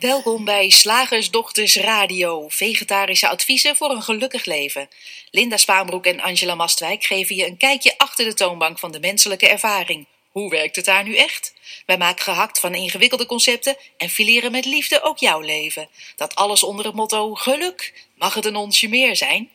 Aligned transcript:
Welkom 0.00 0.44
bij 0.44 0.70
Slagersdochters 0.70 1.76
Radio, 1.76 2.48
vegetarische 2.48 3.28
adviezen 3.28 3.76
voor 3.76 3.90
een 3.90 4.02
gelukkig 4.02 4.44
leven. 4.44 4.88
Linda 5.30 5.56
Spaanbroek 5.56 6.04
en 6.04 6.20
Angela 6.20 6.54
Mastwijk 6.54 7.04
geven 7.04 7.36
je 7.36 7.46
een 7.46 7.56
kijkje 7.56 7.94
achter 7.98 8.24
de 8.24 8.34
toonbank 8.34 8.78
van 8.78 8.92
de 8.92 9.00
menselijke 9.00 9.48
ervaring. 9.48 10.06
Hoe 10.30 10.50
werkt 10.50 10.76
het 10.76 10.84
daar 10.84 11.04
nu 11.04 11.16
echt? 11.16 11.54
Wij 11.86 11.98
maken 11.98 12.22
gehakt 12.22 12.60
van 12.60 12.74
ingewikkelde 12.74 13.26
concepten 13.26 13.76
en 13.96 14.08
fileren 14.08 14.52
met 14.52 14.64
liefde 14.64 15.02
ook 15.02 15.18
jouw 15.18 15.40
leven. 15.40 15.88
Dat 16.16 16.34
alles 16.34 16.62
onder 16.62 16.84
het 16.84 16.94
motto 16.94 17.34
geluk. 17.34 18.06
Mag 18.14 18.34
het 18.34 18.44
een 18.44 18.56
onsje 18.56 18.88
meer 18.88 19.16
zijn? 19.16 19.50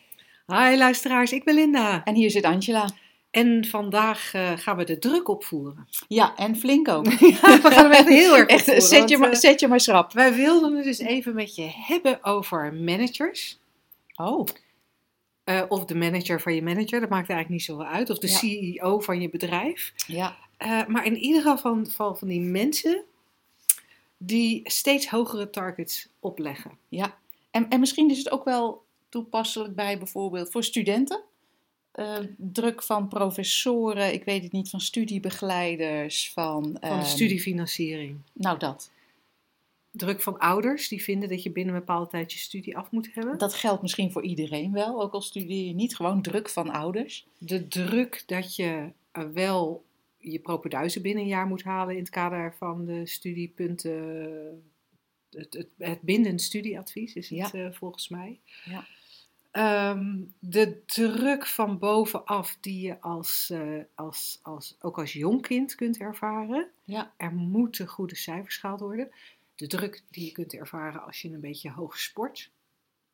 Hi 0.47 0.77
luisteraars, 0.77 1.31
ik 1.31 1.43
ben 1.43 1.55
Linda. 1.55 2.01
En 2.03 2.15
hier 2.15 2.31
zit 2.31 2.43
Angela. 2.43 2.89
En 3.35 3.65
vandaag 3.65 4.33
uh, 4.33 4.51
gaan 4.55 4.77
we 4.77 4.83
de 4.83 4.99
druk 4.99 5.27
opvoeren. 5.27 5.87
Ja, 6.07 6.35
en 6.35 6.55
flink 6.55 6.87
ook. 6.87 7.05
ja, 7.11 7.61
we 7.61 7.71
gaan 7.71 7.83
hem 7.83 7.91
echt 7.91 8.07
heel 8.07 8.37
erg 8.37 8.47
echt, 8.47 8.83
zet, 8.83 9.09
je 9.09 9.17
maar, 9.17 9.35
zet 9.35 9.59
je 9.59 9.67
maar 9.67 9.79
schrap. 9.79 10.13
Wij 10.13 10.33
wilden 10.33 10.75
het 10.75 10.83
dus 10.83 10.99
even 10.99 11.35
met 11.35 11.55
je 11.55 11.69
hebben 11.71 12.23
over 12.23 12.73
managers. 12.73 13.59
Oh. 14.15 14.47
Uh, 15.45 15.61
of 15.67 15.85
de 15.85 15.95
manager 15.95 16.41
van 16.41 16.55
je 16.55 16.61
manager, 16.63 16.99
dat 16.99 17.09
maakt 17.09 17.29
eigenlijk 17.29 17.49
niet 17.49 17.63
zoveel 17.63 17.85
uit. 17.85 18.09
Of 18.09 18.17
de 18.19 18.27
Ja. 18.27 18.37
CEO 18.37 18.99
van 18.99 19.21
je 19.21 19.29
bedrijf. 19.29 19.93
Ja. 20.07 20.35
Uh, 20.59 20.85
maar 20.85 21.05
in 21.05 21.17
ieder 21.17 21.41
geval 21.41 21.57
van, 21.57 21.87
van, 21.87 22.17
van 22.17 22.27
die 22.27 22.41
mensen 22.41 23.03
die 24.17 24.61
steeds 24.63 25.09
hogere 25.09 25.49
targets 25.49 26.07
opleggen. 26.19 26.71
ja. 26.89 27.17
En, 27.51 27.69
en 27.69 27.79
misschien 27.79 28.09
is 28.09 28.17
het 28.17 28.31
ook 28.31 28.43
wel 28.43 28.83
toepasselijk 29.09 29.75
bij 29.75 29.97
bijvoorbeeld 29.97 30.51
voor 30.51 30.63
studenten. 30.63 31.23
Uh, 31.99 32.17
druk 32.37 32.83
van 32.83 33.07
professoren, 33.07 34.13
ik 34.13 34.23
weet 34.23 34.43
het 34.43 34.51
niet, 34.51 34.69
van 34.69 34.81
studiebegeleiders, 34.81 36.31
van... 36.31 36.63
Van 36.63 36.73
de 36.73 36.79
ehm, 36.79 37.03
studiefinanciering. 37.03 38.17
Nou, 38.33 38.59
dat. 38.59 38.91
Druk 39.91 40.21
van 40.21 40.37
ouders 40.37 40.87
die 40.87 41.03
vinden 41.03 41.29
dat 41.29 41.43
je 41.43 41.51
binnen 41.51 41.73
een 41.73 41.79
bepaalde 41.79 42.09
tijd 42.09 42.33
je 42.33 42.39
studie 42.39 42.77
af 42.77 42.91
moet 42.91 43.13
hebben. 43.13 43.37
Dat 43.37 43.53
geldt 43.53 43.81
misschien 43.81 44.11
voor 44.11 44.23
iedereen 44.23 44.71
wel, 44.71 45.01
ook 45.01 45.13
al 45.13 45.21
studeer 45.21 45.65
je 45.65 45.73
niet. 45.73 45.95
Gewoon 45.95 46.21
druk 46.21 46.49
van 46.49 46.69
ouders. 46.69 47.27
De 47.37 47.67
druk 47.67 48.23
dat 48.25 48.55
je 48.55 48.91
uh, 49.13 49.23
wel 49.33 49.85
je 50.17 50.39
propeduizen 50.39 51.01
binnen 51.01 51.23
een 51.23 51.29
jaar 51.29 51.47
moet 51.47 51.63
halen 51.63 51.93
in 51.93 52.01
het 52.01 52.09
kader 52.09 52.55
van 52.57 52.85
de 52.85 53.05
studiepunten. 53.05 54.63
Het, 55.29 55.53
het, 55.53 55.67
het 55.77 56.01
bindend 56.01 56.41
studieadvies 56.41 57.13
is 57.13 57.29
het 57.29 57.51
Ja. 57.51 57.59
uh, 57.59 57.71
volgens 57.71 58.09
mij. 58.09 58.39
Ja. 58.65 58.87
Um, 59.57 60.33
de 60.39 60.81
druk 60.85 61.45
van 61.47 61.79
bovenaf 61.79 62.57
die 62.59 62.81
je 62.81 63.01
als, 63.01 63.49
uh, 63.51 63.83
als, 63.93 64.39
als, 64.41 64.75
ook 64.79 64.97
als 64.97 65.13
jong 65.13 65.41
kind 65.41 65.75
kunt 65.75 65.97
ervaren. 65.97 66.67
Ja. 66.83 67.13
Er 67.17 67.33
moeten 67.33 67.87
goede 67.87 68.15
cijfers 68.15 68.57
gehaald 68.57 68.79
worden. 68.79 69.11
De 69.55 69.67
druk 69.67 70.03
die 70.09 70.25
je 70.25 70.31
kunt 70.31 70.53
ervaren 70.53 71.03
als 71.05 71.21
je 71.21 71.31
een 71.31 71.39
beetje 71.39 71.71
hoog 71.71 71.99
sport. 71.99 72.51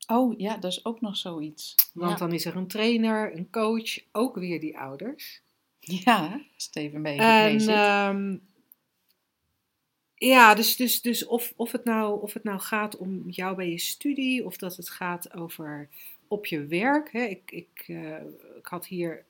Oh 0.08 0.39
ja, 0.39 0.58
dat 0.58 0.72
is 0.72 0.86
ook 0.86 1.02
nog 1.02 1.17
zoiets. 1.17 1.75
Want 1.94 2.12
ja. 2.12 2.17
dan 2.17 2.34
is 2.34 2.45
er 2.45 2.56
een 2.56 2.67
trainer, 2.67 3.36
een 3.36 3.50
coach, 3.50 4.00
ook 4.12 4.36
weer 4.36 4.59
die 4.59 4.78
ouders. 4.78 5.42
Ja, 5.80 6.42
Steven 6.56 7.02
mee. 7.02 7.17
En, 7.17 7.69
um, 7.69 8.42
ja, 10.16 10.56
dus, 10.56 10.75
dus, 10.75 11.02
dus 11.02 11.25
of, 11.25 11.53
of, 11.56 11.72
het 11.72 11.84
nou, 11.84 12.22
of 12.22 12.34
het 12.34 12.44
nou 12.44 12.59
gaat 12.59 12.97
om 12.97 13.30
jou 13.30 13.56
bij 13.56 13.69
je 13.69 13.80
studie, 13.80 14.45
of 14.45 14.58
dat 14.58 14.75
het 14.78 14.89
gaat 14.89 15.34
over 15.34 15.89
op 16.31 16.45
je 16.45 16.65
werk. 16.65 17.11
Hè. 17.11 17.23
Ik, 17.23 17.51
ik, 17.51 17.87
uh, 17.87 18.15
ik 18.57 18.65
had 18.65 18.85
hier 18.85 19.23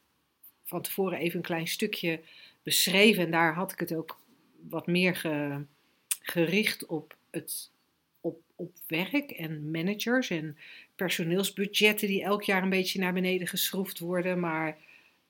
van 0.63 0.81
tevoren 0.81 1.17
even 1.17 1.37
een 1.37 1.45
klein 1.45 1.67
stukje 1.67 2.19
beschreven 2.63 3.23
en 3.23 3.31
daar 3.31 3.53
had 3.53 3.71
ik 3.71 3.79
het 3.79 3.93
ook 3.93 4.19
wat 4.69 4.87
meer 4.87 5.15
ge, 5.15 5.61
gericht 6.21 6.85
op 6.85 7.15
het 7.29 7.71
op, 8.21 8.41
op 8.55 8.71
werk 8.87 9.31
en 9.31 9.71
managers 9.71 10.29
en 10.29 10.57
personeelsbudgetten 10.95 12.07
die 12.07 12.23
elk 12.23 12.43
jaar 12.43 12.63
een 12.63 12.69
beetje 12.69 12.99
naar 12.99 13.13
beneden 13.13 13.47
geschroefd 13.47 13.99
worden, 13.99 14.39
maar 14.39 14.77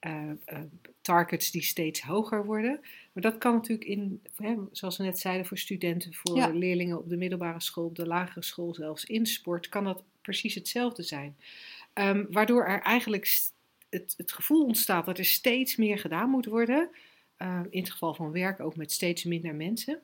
uh, 0.00 0.30
uh, 0.52 0.58
targets 1.00 1.50
die 1.50 1.62
steeds 1.62 2.00
hoger 2.00 2.44
worden. 2.44 2.80
Maar 3.12 3.22
dat 3.22 3.38
kan 3.38 3.54
natuurlijk 3.54 3.88
in, 3.88 4.22
hè, 4.36 4.54
zoals 4.72 4.96
we 4.96 5.04
net 5.04 5.18
zeiden, 5.18 5.46
voor 5.46 5.58
studenten, 5.58 6.14
voor 6.14 6.36
ja. 6.36 6.48
leerlingen 6.48 6.98
op 6.98 7.08
de 7.08 7.16
middelbare 7.16 7.60
school, 7.60 7.84
op 7.84 7.96
de 7.96 8.06
lagere 8.06 8.42
school, 8.42 8.74
zelfs 8.74 9.04
in 9.04 9.26
sport, 9.26 9.68
kan 9.68 9.84
dat 9.84 10.02
precies 10.22 10.54
hetzelfde 10.54 11.02
zijn. 11.02 11.36
Um, 11.94 12.26
waardoor 12.30 12.66
er 12.66 12.80
eigenlijk 12.80 13.50
het, 13.90 14.14
het 14.16 14.32
gevoel 14.32 14.64
ontstaat 14.64 15.06
dat 15.06 15.18
er 15.18 15.24
steeds 15.24 15.76
meer 15.76 15.98
gedaan 15.98 16.30
moet 16.30 16.46
worden. 16.46 16.90
Uh, 17.38 17.60
in 17.70 17.80
het 17.80 17.90
geval 17.90 18.14
van 18.14 18.32
werk 18.32 18.60
ook 18.60 18.76
met 18.76 18.92
steeds 18.92 19.24
minder 19.24 19.54
mensen. 19.54 20.00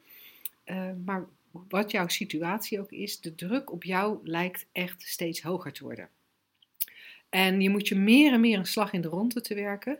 Uh, 0.64 0.90
maar 1.04 1.26
wat 1.50 1.90
jouw 1.90 2.08
situatie 2.08 2.80
ook 2.80 2.92
is, 2.92 3.20
de 3.20 3.34
druk 3.34 3.72
op 3.72 3.84
jou 3.84 4.18
lijkt 4.22 4.66
echt 4.72 5.02
steeds 5.02 5.42
hoger 5.42 5.72
te 5.72 5.84
worden. 5.84 6.08
En 7.28 7.60
je 7.60 7.70
moet 7.70 7.88
je 7.88 7.94
meer 7.94 8.32
en 8.32 8.40
meer 8.40 8.58
een 8.58 8.66
slag 8.66 8.92
in 8.92 9.00
de 9.00 9.08
ronde 9.08 9.40
te 9.40 9.54
werken 9.54 9.98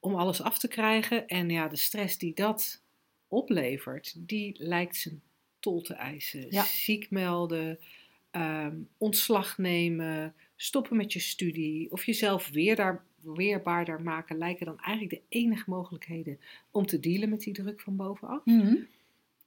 om 0.00 0.14
alles 0.14 0.42
af 0.42 0.58
te 0.58 0.68
krijgen. 0.68 1.26
En 1.26 1.50
ja, 1.50 1.68
de 1.68 1.76
stress 1.76 2.18
die 2.18 2.34
dat 2.34 2.82
oplevert, 3.28 4.14
die 4.16 4.54
lijkt 4.58 4.96
zijn 4.96 5.22
tol 5.58 5.80
te 5.80 5.94
eisen. 5.94 6.46
Ja. 6.50 6.62
Ziek 6.64 7.10
melden, 7.10 7.78
um, 8.32 8.88
ontslag 8.98 9.58
nemen, 9.58 10.34
stoppen 10.56 10.96
met 10.96 11.12
je 11.12 11.20
studie 11.20 11.90
of 11.90 12.04
jezelf 12.04 12.48
weer 12.48 12.76
daar, 12.76 13.04
weerbaarder 13.20 14.02
maken, 14.02 14.38
lijken 14.38 14.66
dan 14.66 14.80
eigenlijk 14.80 15.10
de 15.10 15.36
enige 15.38 15.70
mogelijkheden 15.70 16.38
om 16.70 16.86
te 16.86 17.00
dealen 17.00 17.28
met 17.28 17.40
die 17.40 17.54
druk 17.54 17.80
van 17.80 17.96
bovenaf. 17.96 18.44
Mm 18.44 18.60
-hmm. 18.60 18.86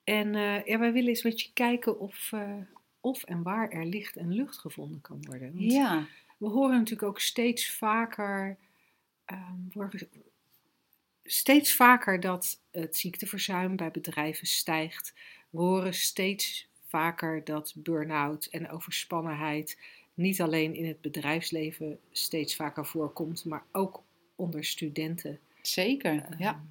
En 0.04 0.34
uh, 0.34 0.66
ja, 0.66 0.80
wij 0.80 0.94
willen 0.94 1.10
eens 1.10 1.24
met 1.24 1.42
je 1.42 1.50
kijken 1.54 2.00
of, 2.00 2.32
uh, 2.34 2.56
of 3.00 3.24
en 3.24 3.44
waar 3.44 3.70
er 3.70 3.86
licht 3.86 4.16
en 4.16 4.34
lucht 4.34 4.58
gevonden 4.58 5.02
kan 5.02 5.26
worden. 5.26 5.54
Want 5.54 5.72
ja. 5.72 6.08
We 6.38 6.48
horen 6.48 6.78
natuurlijk 6.78 7.08
ook 7.08 7.20
steeds 7.20 7.70
vaker, 7.70 8.58
um, 9.26 9.90
steeds 11.24 11.74
vaker 11.74 12.20
dat 12.20 12.62
het 12.72 12.98
ziekteverzuim 12.98 13.76
bij 13.76 13.92
bedrijven 13.92 14.48
stijgt. 14.48 15.14
We 15.50 15.58
horen 15.58 15.94
steeds 15.94 16.70
vaker 16.86 17.44
dat 17.44 17.74
burn-out 17.76 18.46
en 18.46 18.70
overspannenheid 18.70 19.78
niet 20.14 20.42
alleen 20.42 20.76
in 20.76 20.86
het 20.86 21.02
bedrijfsleven 21.02 22.00
steeds 22.12 22.56
vaker 22.56 22.86
voorkomt, 22.86 23.46
maar 23.46 23.64
ook 23.72 24.04
onder 24.36 24.66
studenten. 24.66 25.40
Zeker, 25.62 26.14
uh, 26.14 26.40
ja. 26.40 26.66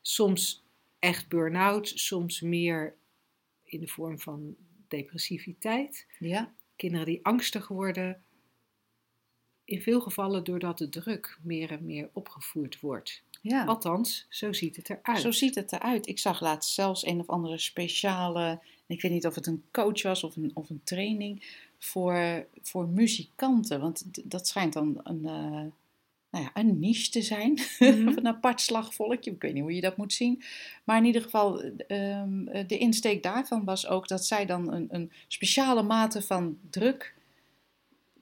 Soms 0.00 0.64
echt 0.98 1.28
burn-out, 1.28 1.88
soms 1.88 2.40
meer 2.40 2.94
in 3.64 3.80
de 3.80 3.88
vorm 3.88 4.18
van 4.18 4.56
depressiviteit. 4.88 6.06
Ja. 6.18 6.52
Kinderen 6.76 7.06
die 7.06 7.24
angstig 7.24 7.68
worden. 7.68 8.22
In 9.64 9.82
veel 9.82 10.00
gevallen 10.00 10.44
doordat 10.44 10.78
de 10.78 10.88
druk 10.88 11.38
meer 11.42 11.70
en 11.70 11.86
meer 11.86 12.08
opgevoerd 12.12 12.80
wordt. 12.80 13.22
Ja. 13.48 13.64
Althans, 13.64 14.26
zo 14.28 14.52
ziet 14.52 14.76
het 14.76 14.90
eruit. 14.90 15.20
Zo 15.20 15.30
ziet 15.30 15.54
het 15.54 15.72
eruit. 15.72 16.06
Ik 16.06 16.18
zag 16.18 16.40
laatst 16.40 16.74
zelfs 16.74 17.06
een 17.06 17.20
of 17.20 17.28
andere 17.28 17.58
speciale, 17.58 18.60
ik 18.86 19.00
weet 19.02 19.12
niet 19.12 19.26
of 19.26 19.34
het 19.34 19.46
een 19.46 19.64
coach 19.72 20.02
was 20.02 20.24
of 20.24 20.36
een, 20.36 20.50
of 20.54 20.70
een 20.70 20.80
training, 20.84 21.64
voor, 21.78 22.46
voor 22.62 22.88
muzikanten. 22.88 23.80
Want 23.80 24.04
dat 24.30 24.48
schijnt 24.48 24.72
dan 24.72 25.00
een, 25.02 25.20
uh, 25.22 25.62
nou 26.30 26.44
ja, 26.44 26.50
een 26.54 26.78
niche 26.78 27.10
te 27.10 27.22
zijn. 27.22 27.52
Mhm. 27.78 28.08
of 28.08 28.16
een 28.16 28.26
apart 28.26 28.60
slagvolkje. 28.60 29.30
Ik 29.30 29.42
weet 29.42 29.54
niet 29.54 29.62
hoe 29.62 29.74
je 29.74 29.80
dat 29.80 29.96
moet 29.96 30.12
zien. 30.12 30.42
Maar 30.84 30.98
in 30.98 31.04
ieder 31.04 31.22
geval, 31.22 31.62
um, 31.88 32.44
de 32.66 32.78
insteek 32.78 33.22
daarvan 33.22 33.64
was 33.64 33.86
ook 33.86 34.08
dat 34.08 34.26
zij 34.26 34.46
dan 34.46 34.72
een, 34.72 34.86
een 34.90 35.12
speciale 35.28 35.82
mate 35.82 36.22
van 36.22 36.58
druk 36.70 37.15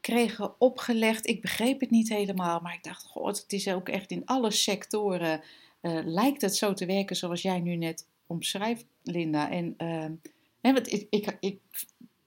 kregen 0.05 0.61
opgelegd. 0.61 1.27
Ik 1.27 1.41
begreep 1.41 1.81
het 1.81 1.91
niet 1.91 2.09
helemaal, 2.09 2.61
maar 2.61 2.75
ik 2.75 2.85
dacht, 2.85 3.05
god, 3.05 3.43
het 3.43 3.53
is 3.53 3.69
ook 3.69 3.89
echt 3.89 4.11
in 4.11 4.25
alle 4.25 4.51
sectoren 4.51 5.41
uh, 5.83 6.01
lijkt 6.05 6.43
het 6.43 6.57
zo 6.57 6.73
te 6.73 6.87
werken 6.87 7.17
zoals 7.17 7.43
jij 7.43 7.61
nu 7.61 7.77
net 7.77 8.07
omschrijft, 8.27 8.87
Linda. 9.03 9.51
En, 9.51 9.75
uh, 9.79 10.31
hè, 10.61 10.73
want 10.73 10.93
ik, 10.93 11.07
ik, 11.11 11.37
ik, 11.41 11.61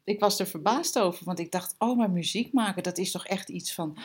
ik 0.03 0.19
was 0.19 0.39
er 0.39 0.47
verbaasd 0.47 0.99
over, 0.99 1.25
want 1.25 1.39
ik 1.39 1.51
dacht, 1.51 1.75
oh, 1.77 1.97
maar 1.97 2.11
muziek 2.11 2.53
maken, 2.53 2.83
dat 2.83 2.97
is 2.97 3.11
toch 3.11 3.25
echt 3.25 3.49
iets 3.49 3.73
van 3.73 3.97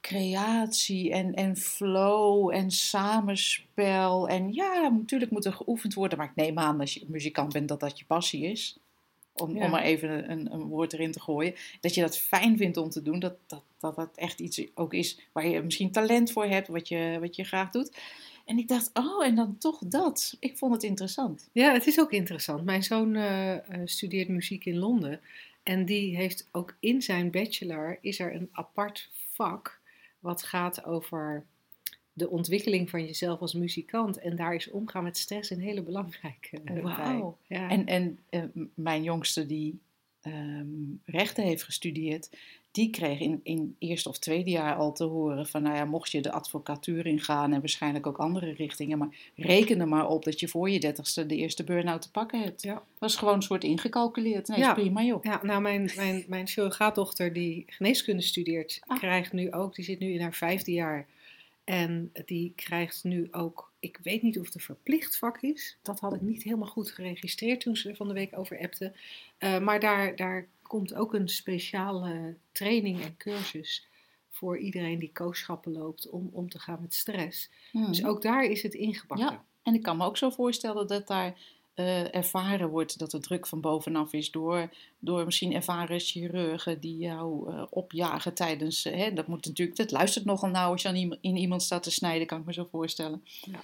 creatie 0.00 1.12
en, 1.12 1.34
en 1.34 1.56
flow 1.56 2.50
en 2.54 2.70
samenspel. 2.70 4.28
En 4.28 4.52
ja, 4.52 4.88
natuurlijk 4.88 5.30
moet 5.30 5.44
er 5.44 5.52
geoefend 5.52 5.94
worden, 5.94 6.18
maar 6.18 6.28
ik 6.28 6.44
neem 6.44 6.58
aan 6.58 6.80
als 6.80 6.94
je 6.94 7.04
muzikant 7.08 7.52
bent 7.52 7.68
dat 7.68 7.80
dat 7.80 7.98
je 7.98 8.04
passie 8.04 8.44
is. 8.44 8.78
Om, 9.40 9.56
ja. 9.56 9.64
om 9.64 9.70
maar 9.70 9.82
even 9.82 10.30
een, 10.30 10.52
een, 10.52 10.62
woord 10.62 10.92
erin 10.92 11.12
te 11.12 11.20
gooien. 11.20 11.54
Dat 11.80 11.94
je 11.94 12.00
dat 12.00 12.18
fijn 12.18 12.56
vindt 12.56 12.76
om 12.76 12.90
te 12.90 13.02
doen. 13.02 13.18
Dat 13.18 13.36
dat, 13.46 13.62
dat 13.78 13.96
dat 13.96 14.16
echt 14.16 14.40
iets 14.40 14.66
ook 14.74 14.94
is 14.94 15.20
waar 15.32 15.46
je 15.46 15.62
misschien 15.62 15.92
talent 15.92 16.32
voor 16.32 16.44
hebt. 16.44 16.68
Wat 16.68 16.88
je, 16.88 17.16
wat 17.20 17.36
je 17.36 17.44
graag 17.44 17.70
doet. 17.70 17.96
En 18.44 18.58
ik 18.58 18.68
dacht, 18.68 18.90
oh, 18.92 19.26
en 19.26 19.34
dan 19.34 19.58
toch 19.58 19.78
dat. 19.86 20.36
Ik 20.40 20.58
vond 20.58 20.72
het 20.72 20.82
interessant. 20.82 21.48
Ja, 21.52 21.72
het 21.72 21.86
is 21.86 22.00
ook 22.00 22.12
interessant. 22.12 22.64
Mijn 22.64 22.82
zoon 22.82 23.14
uh, 23.14 23.52
uh, 23.52 23.58
studeert 23.84 24.28
muziek 24.28 24.64
in 24.64 24.78
Londen. 24.78 25.20
En 25.62 25.84
die 25.84 26.16
heeft 26.16 26.48
ook 26.52 26.76
in 26.80 27.02
zijn 27.02 27.30
bachelor 27.30 27.98
is 28.00 28.18
er 28.18 28.34
een 28.34 28.48
apart 28.52 29.10
vak 29.32 29.80
wat 30.20 30.42
gaat 30.42 30.84
over 30.84 31.46
de 32.18 32.30
ontwikkeling 32.30 32.90
van 32.90 33.04
jezelf 33.04 33.40
als 33.40 33.54
muzikant. 33.54 34.18
En 34.18 34.36
daar 34.36 34.54
is 34.54 34.70
omgaan 34.70 35.02
met 35.04 35.16
stress 35.16 35.50
een 35.50 35.60
hele 35.60 35.82
belangrijke 35.82 36.58
uh, 36.64 36.82
Wauw. 36.82 37.36
Ja. 37.46 37.70
En, 37.70 37.86
en 37.86 38.18
eh, 38.28 38.42
mijn 38.74 39.02
jongste 39.02 39.46
die 39.46 39.78
ehm, 40.20 40.66
rechten 41.04 41.44
heeft 41.44 41.62
gestudeerd, 41.62 42.30
die 42.70 42.90
kreeg 42.90 43.20
in, 43.20 43.40
in 43.42 43.76
eerste 43.78 44.08
of 44.08 44.18
tweede 44.18 44.50
jaar 44.50 44.74
al 44.76 44.92
te 44.92 45.04
horen 45.04 45.46
van, 45.46 45.62
nou 45.62 45.76
ja, 45.76 45.84
mocht 45.84 46.10
je 46.10 46.20
de 46.20 46.32
advocatuur 46.32 47.06
ingaan 47.06 47.52
en 47.52 47.60
waarschijnlijk 47.60 48.06
ook 48.06 48.16
andere 48.16 48.52
richtingen, 48.52 48.98
maar 48.98 49.08
reken 49.34 49.80
er 49.80 49.88
maar 49.88 50.08
op 50.08 50.24
dat 50.24 50.40
je 50.40 50.48
voor 50.48 50.70
je 50.70 50.80
dertigste 50.80 51.26
de 51.26 51.36
eerste 51.36 51.64
burn-out 51.64 52.02
te 52.02 52.10
pakken 52.10 52.42
hebt. 52.42 52.62
Ja. 52.62 52.82
was 52.98 53.16
gewoon 53.16 53.34
een 53.34 53.42
soort 53.42 53.64
ingecalculeerd. 53.64 54.48
Nee, 54.48 54.58
Ja. 54.58 54.76
is 54.76 54.82
prima 54.82 55.02
joh. 55.02 55.24
Ja, 55.24 55.40
nou, 55.42 55.60
mijn, 55.60 55.90
mijn, 55.96 56.24
mijn 56.28 56.46
surrogaatdochter 56.48 57.32
die 57.32 57.64
geneeskunde 57.66 58.22
studeert, 58.22 58.80
Ah. 58.86 58.98
krijgt 58.98 59.32
nu 59.32 59.52
ook, 59.52 59.74
die 59.74 59.84
zit 59.84 59.98
nu 59.98 60.12
in 60.12 60.20
haar 60.20 60.34
vijfde 60.34 60.72
jaar. 60.72 61.06
En 61.68 62.10
die 62.24 62.52
krijgt 62.56 63.04
nu 63.04 63.28
ook, 63.30 63.72
ik 63.78 63.98
weet 64.02 64.22
niet 64.22 64.38
of 64.38 64.44
het 64.46 64.54
een 64.54 64.60
verplicht 64.60 65.16
vak 65.18 65.42
is. 65.42 65.78
Dat 65.82 66.00
had 66.00 66.14
ik 66.14 66.20
niet 66.20 66.42
helemaal 66.42 66.68
goed 66.68 66.90
geregistreerd 66.90 67.60
toen 67.60 67.76
ze 67.76 67.94
van 67.96 68.08
de 68.08 68.14
week 68.14 68.38
over 68.38 68.58
appte. 68.60 68.92
Eh, 69.38 69.58
maar 69.58 69.80
daar, 69.80 70.16
daar 70.16 70.46
komt 70.62 70.94
ook 70.94 71.14
een 71.14 71.28
speciale 71.28 72.36
training 72.52 73.00
en 73.02 73.16
cursus 73.16 73.86
voor 74.30 74.58
iedereen 74.58 74.98
die 74.98 75.12
kooschappen 75.12 75.72
loopt 75.72 76.08
om 76.08 76.28
om 76.32 76.48
te 76.48 76.58
gaan 76.58 76.78
met 76.80 76.94
stress. 76.94 77.50
Dus 77.72 78.00
Mhm. 78.00 78.08
ook 78.08 78.22
daar 78.22 78.44
is 78.44 78.62
het 78.62 78.74
ingebakken. 78.74 79.26
Ja. 79.30 79.44
En 79.62 79.74
ik 79.74 79.82
kan 79.82 79.96
me 79.96 80.04
ook 80.04 80.16
zo 80.16 80.30
voorstellen 80.30 80.86
dat 80.86 81.06
daar 81.06 81.38
eh, 81.78 82.14
ervaren 82.14 82.68
wordt 82.68 82.98
dat 82.98 83.12
er 83.12 83.20
druk 83.20 83.46
van 83.46 83.60
bovenaf 83.60 84.12
is 84.12 84.30
door, 84.30 84.70
door 84.98 85.24
misschien 85.24 85.54
ervaren 85.54 86.00
chirurgen 86.00 86.80
die 86.80 86.96
jou 86.96 87.52
eh, 87.52 87.62
opjagen 87.70 88.34
tijdens. 88.34 88.84
eh, 88.84 88.96
hè, 88.96 89.12
dat 89.12 89.26
moet 89.26 89.46
natuurlijk, 89.46 89.76
dat 89.76 89.90
luistert 89.90 90.24
nogal 90.24 90.50
nauw 90.50 90.70
als 90.70 90.82
je 90.82 90.88
aan 90.88 91.16
in 91.20 91.36
iemand 91.36 91.62
staat 91.62 91.82
te 91.82 91.90
snijden, 91.90 92.26
kan 92.26 92.40
ik 92.40 92.46
me 92.46 92.52
zo 92.52 92.68
voorstellen. 92.70 93.24
Ja. 93.42 93.60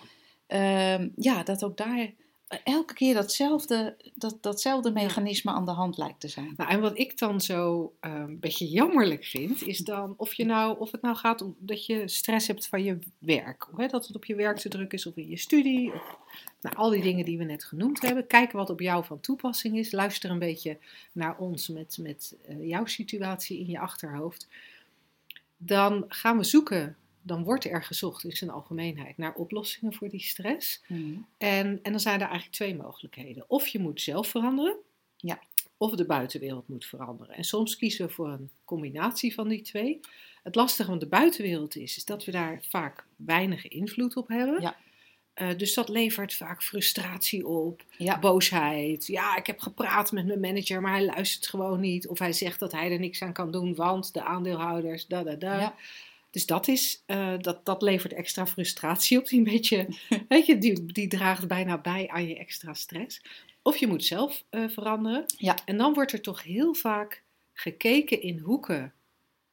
Ehm, 0.47 1.09
ja, 1.17 1.43
dat 1.43 1.65
ook 1.65 1.77
daar 1.77 2.13
elke 2.49 2.95
keer 2.95 3.15
datzelfde, 3.15 3.97
dat, 4.15 4.39
datzelfde 4.41 4.93
mechanisme 4.93 5.51
aan 5.51 5.65
de 5.65 5.71
hand 5.71 5.99
lijkt 5.99 6.21
te 6.21 6.29
zijn. 6.29 6.55
Nou, 6.57 6.71
en 6.71 6.81
wat 6.81 6.99
ik 6.99 7.19
dan 7.19 7.41
zo 7.41 7.93
eh, 8.01 8.13
een 8.13 8.41
beetje 8.41 8.69
jammerlijk 8.69 9.25
vind, 9.25 9.63
is 9.63 9.79
dan 9.79 10.15
of, 10.17 10.35
je 10.35 10.45
nou, 10.45 10.79
of 10.79 10.93
het 10.93 11.03
nou 11.03 11.17
gaat 11.17 11.43
om 11.43 11.57
dat 11.59 11.87
je 11.87 12.09
stress 12.09 12.47
hebt 12.47 12.67
van 12.67 12.83
je 12.83 12.99
werk. 13.19 13.67
Hè, 13.77 13.87
dat 13.87 14.07
het 14.07 14.17
op 14.17 14.25
je 14.25 14.35
werk 14.35 14.59
te 14.59 14.69
druk 14.69 14.93
is 14.93 15.07
of 15.07 15.17
in 15.17 15.29
je 15.29 15.39
studie. 15.39 15.93
Of, 15.95 16.19
nou, 16.61 16.77
al 16.77 16.91
die 16.91 17.03
dingen 17.03 17.25
die 17.25 17.39
we 17.39 17.45
net 17.45 17.65
genoemd 17.65 18.01
hebben. 18.01 18.27
Kijken 18.27 18.57
wat 18.57 18.71
op 18.71 18.81
jou 18.81 19.05
van 19.05 19.21
toepassing 19.21 19.79
is. 19.79 19.93
Luister 19.93 20.31
een 20.31 20.39
beetje 20.39 20.79
naar 21.13 21.39
ons 21.39 21.69
met, 21.69 21.99
met 22.01 22.37
eh, 22.47 22.69
jouw 22.69 22.87
situatie 22.87 23.59
in 23.59 23.67
je 23.67 23.79
achterhoofd. 23.79 24.49
Dan 25.57 26.05
gaan 26.09 26.39
we 26.39 26.45
zoeken, 26.45 26.97
dan 27.27 27.45
wordt 27.45 27.65
er 27.65 27.85
gezocht 27.85 28.25
in 28.25 28.33
zijn 28.37 28.51
algemeenheid 28.51 29.17
naar 29.19 29.35
oplossingen 29.35 29.95
voor 29.95 30.09
die 30.09 30.23
stress. 30.23 30.83
Mhm. 30.89 31.15
En, 31.39 31.79
en 31.83 31.91
dan 31.91 32.01
zijn 32.01 32.15
er 32.21 32.27
eigenlijk 32.27 32.53
twee 32.55 32.77
mogelijkheden. 32.77 33.45
Of 33.49 33.67
je 33.67 33.79
moet 33.79 34.01
zelf 34.01 34.29
veranderen, 34.29 34.77
Ja. 35.17 35.41
of 35.77 35.95
de 35.95 36.05
buitenwereld 36.07 36.69
moet 36.69 36.85
veranderen. 36.87 37.35
En 37.37 37.45
soms 37.45 37.77
kiezen 37.77 38.07
we 38.07 38.13
voor 38.13 38.29
een 38.29 38.51
combinatie 38.65 39.35
van 39.35 39.49
die 39.49 39.63
twee. 39.63 40.01
Het 40.43 40.55
lastige 40.55 40.89
van 40.89 40.99
de 40.99 41.07
buitenwereld 41.07 41.77
is, 41.77 41.97
is 41.97 42.05
dat 42.05 42.25
we 42.25 42.31
daar 42.33 42.65
vaak 42.69 43.07
weinig 43.17 43.69
invloed 43.69 44.17
op 44.17 44.29
hebben. 44.29 44.61
Ja. 44.61 44.77
Eh, 45.35 45.49
dus 45.57 45.75
dat 45.75 45.89
levert 45.89 46.35
vaak 46.35 46.63
frustratie 46.63 47.47
op, 47.47 47.85
Ja. 47.99 48.19
boosheid. 48.19 49.07
Ja, 49.07 49.37
ik 49.37 49.47
heb 49.47 49.61
gepraat 49.61 50.13
met 50.13 50.27
mijn 50.27 50.41
manager, 50.41 50.81
maar 50.81 50.93
hij 50.93 51.05
luistert 51.05 51.47
gewoon 51.47 51.81
niet. 51.81 52.09
Of 52.09 52.19
hij 52.19 52.33
zegt 52.33 52.61
dat 52.61 52.73
hij 52.73 52.93
er 52.93 52.99
niks 52.99 53.23
aan 53.23 53.33
kan 53.33 53.51
doen, 53.51 53.75
want 53.75 54.13
de 54.15 54.23
aandeelhouders, 54.25 55.07
da 55.07 55.23
da 55.23 55.35
da. 55.35 55.61
Ja. 55.61 55.75
Dus 56.35 56.47
dat, 56.47 56.69
is, 56.69 57.03
eh, 57.07 57.35
dat, 57.39 57.65
dat 57.67 57.83
levert 57.83 58.13
extra 58.13 58.47
frustratie 58.47 59.19
op. 59.19 59.29
Die, 59.29 59.39
een 59.39 59.45
beetje, 59.45 59.89
weet 60.29 60.47
je, 60.47 60.59
die, 60.59 60.87
die 60.87 61.09
draagt 61.09 61.49
bijna 61.49 61.79
bij 61.79 62.09
aan 62.09 62.27
je 62.29 62.37
extra 62.39 62.75
stress. 62.75 63.23
Of 63.63 63.77
je 63.77 63.87
moet 63.87 64.05
zelf 64.05 64.45
eh, 64.49 64.69
veranderen. 64.69 65.25
Ja. 65.39 65.57
En 65.65 65.77
dan 65.77 65.95
wordt 65.95 66.13
er 66.13 66.21
toch 66.21 66.43
heel 66.43 66.75
vaak 66.75 67.23
gekeken 67.53 68.23
in 68.23 68.39
hoeken 68.39 68.93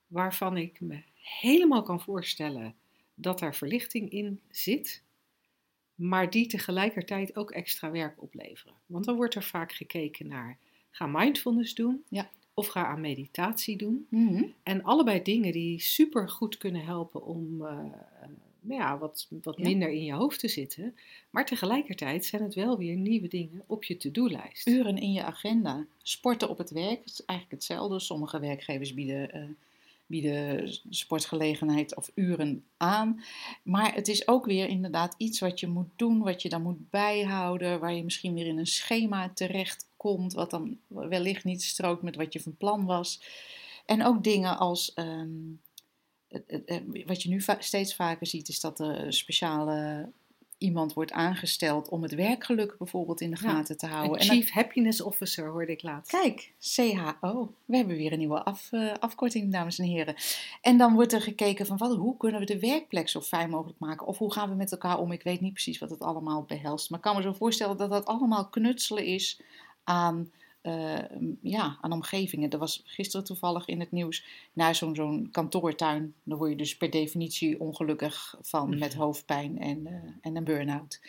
waarvan 0.08 0.58
ik 0.58 0.80
me 0.80 1.02
helemaal 1.14 1.84
kan 1.84 2.02
voorstellen 2.02 2.76
dat 3.14 3.40
daar 3.40 3.56
verlichting 3.56 4.10
in 4.10 4.40
zit. 4.50 5.04
Maar 5.96 6.30
die 6.30 6.48
tegelijkertijd 6.48 7.36
ook 7.36 7.52
extra 7.52 7.92
werk 7.92 8.22
opleveren. 8.22 8.76
Want 8.86 9.06
dan 9.06 9.16
wordt 9.16 9.36
er 9.36 9.44
vaak 9.44 9.72
gekeken 9.72 10.28
naar, 10.28 10.58
ga 10.92 11.08
mindfulness 11.08 11.74
doen. 11.74 12.04
Ja. 12.10 12.30
Of 12.62 12.68
ga 12.68 12.86
aan 12.86 13.02
meditatie 13.02 13.78
doen. 13.78 14.06
Mhm. 14.10 14.44
En 14.64 14.84
allebei 14.84 15.22
dingen 15.22 15.52
die 15.52 15.80
super 15.80 16.30
goed 16.30 16.58
kunnen 16.58 16.86
helpen 16.86 17.26
om 17.26 17.66
eh, 17.66 17.78
nou 18.62 18.82
ja, 18.82 18.98
wat, 18.98 19.28
wat 19.44 19.58
Ja. 19.58 19.64
minder 19.64 19.90
in 19.90 20.04
je 20.04 20.14
hoofd 20.14 20.40
te 20.40 20.48
zitten. 20.48 20.96
Maar 21.30 21.46
tegelijkertijd 21.46 22.26
zijn 22.26 22.44
het 22.44 22.54
wel 22.56 22.78
weer 22.78 22.96
nieuwe 22.96 23.28
dingen 23.28 23.64
op 23.68 23.84
je 23.84 23.98
to-do-lijst. 23.98 24.68
Uren 24.68 24.98
in 24.98 25.12
je 25.12 25.24
agenda. 25.24 25.86
Sporten 26.04 26.50
op 26.50 26.58
het 26.58 26.70
werk 26.70 27.02
is 27.06 27.26
eigenlijk 27.26 27.62
hetzelfde. 27.62 28.00
Sommige 28.00 28.40
werkgevers 28.40 28.94
bieden, 28.94 29.32
eh, 29.32 29.42
bieden 30.12 30.80
sportgelegenheid 30.90 31.96
of 31.96 32.12
uren 32.16 32.64
aan. 32.78 33.24
Maar 33.64 33.94
het 33.94 34.08
is 34.08 34.28
ook 34.28 34.46
weer 34.46 34.68
inderdaad 34.68 35.16
iets 35.18 35.40
wat 35.40 35.60
je 35.60 35.68
moet 35.68 35.90
doen, 35.96 36.20
wat 36.20 36.42
je 36.42 36.50
dan 36.50 36.62
moet 36.62 36.90
bijhouden, 36.90 37.80
waar 37.80 37.94
je 37.94 38.04
misschien 38.04 38.34
weer 38.34 38.48
in 38.48 38.58
een 38.58 38.68
schema 38.68 39.32
terechtkomt, 39.34 40.34
wat 40.34 40.50
dan 40.50 40.78
wellicht 40.88 41.44
niet 41.44 41.64
strookt 41.64 42.02
met 42.02 42.16
wat 42.16 42.34
je 42.34 42.42
van 42.42 42.58
plan 42.58 42.86
was. 42.86 43.22
En 43.86 44.06
ook 44.06 44.24
dingen 44.24 44.58
als. 44.58 44.94
ehm, 44.94 45.30
wat 47.06 47.24
je 47.24 47.30
nu 47.30 47.44
steeds 47.60 47.96
vaker 47.96 48.28
ziet, 48.28 48.48
is 48.48 48.60
dat 48.60 48.80
er 48.80 49.14
speciale 49.14 50.10
iemand 50.62 50.94
wordt 50.94 51.12
aangesteld 51.12 51.90
om 51.90 52.02
het 52.02 52.16
werkgeluk 52.16 52.76
bijvoorbeeld 52.78 53.22
in 53.22 53.32
de 53.32 53.38
Ja, 53.42 53.50
gaten 53.50 53.78
te 53.78 53.86
houden. 53.88 54.22
Een 54.22 54.28
dan- 54.28 54.36
Chief 54.36 54.52
Happiness 54.52 55.02
Officer 55.02 55.50
hoorde 55.50 55.72
ik 55.72 55.84
laatst. 55.84 56.12
Kijk, 56.12 56.52
CHO. 56.60 57.54
We 57.66 57.76
hebben 57.76 57.96
weer 57.96 58.12
een 58.12 58.18
nieuwe 58.18 58.44
af, 58.44 58.68
eh, 58.72 58.94
afkorting, 59.00 59.52
dames 59.52 59.80
en 59.80 59.86
heren. 59.86 60.16
En 60.62 60.78
dan 60.78 60.94
wordt 60.94 61.14
er 61.14 61.22
gekeken 61.22 61.66
van 61.66 61.78
wat, 61.78 61.96
hoe 61.98 62.18
kunnen 62.18 62.40
we 62.40 62.46
de 62.46 62.60
werkplek 62.60 63.10
zo 63.10 63.22
fijn 63.22 63.50
mogelijk 63.50 63.80
maken? 63.80 64.08
Of 64.08 64.18
hoe 64.18 64.34
gaan 64.34 64.50
we 64.50 64.56
met 64.56 64.72
elkaar 64.72 65.00
om? 65.00 65.12
Ik 65.12 65.24
weet 65.24 65.42
niet 65.42 65.54
precies 65.54 65.78
wat 65.80 65.90
het 65.90 66.00
allemaal 66.02 66.44
behelst. 66.44 66.90
Maar 66.90 67.00
ik 67.00 67.06
kan 67.06 67.16
me 67.16 67.22
zo 67.22 67.34
voorstellen 67.34 67.78
dat 67.78 67.90
dat 67.90 68.06
allemaal 68.06 68.48
knutselen 68.48 69.06
is 69.06 69.42
aan, 69.84 70.32
eh, 70.62 71.00
ja, 71.42 71.78
aan 71.82 71.92
omgevingen. 71.92 72.50
Er 72.50 72.58
was 72.58 72.82
gisteren 72.86 73.26
toevallig 73.26 73.68
in 73.68 73.80
het 73.80 73.92
nieuws 73.92 74.26
naar 74.54 74.76
zo'n 74.76 74.96
zo'n 74.96 75.30
kantoortuin. 75.32 76.14
Daar 76.24 76.38
word 76.38 76.50
je 76.50 76.56
dus 76.58 76.78
per 76.78 76.90
definitie 76.90 77.60
ongelukkig 77.60 78.36
van 78.42 78.80
met 78.80 78.94
hoofdpijn 78.94 79.60
en, 79.60 79.88
eh, 79.88 79.94
en 80.22 80.36
een 80.36 80.44
burn-out. 80.44 81.00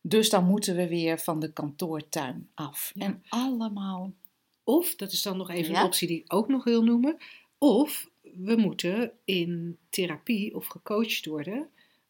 Dus 0.00 0.30
dan 0.30 0.44
moeten 0.44 0.76
we 0.76 0.88
weer 0.88 1.18
van 1.18 1.40
de 1.40 1.52
kantoortuin 1.52 2.48
af. 2.54 2.92
Ja. 2.94 3.04
En 3.04 3.22
allemaal. 3.28 4.12
Of, 4.64 4.96
dat 4.96 5.12
is 5.12 5.22
dan 5.22 5.36
nog 5.36 5.50
even 5.50 5.72
Ja. 5.72 5.80
een 5.80 5.86
optie 5.86 6.08
die 6.08 6.20
ik 6.20 6.34
ook 6.34 6.48
nog 6.48 6.64
wil 6.64 6.82
noemen. 6.82 7.16
Of 7.58 8.10
we 8.22 8.56
moeten 8.56 9.12
in 9.24 9.78
therapie 9.90 10.54
of 10.54 10.66
gecoacht 10.66 11.26
worden 11.26 11.68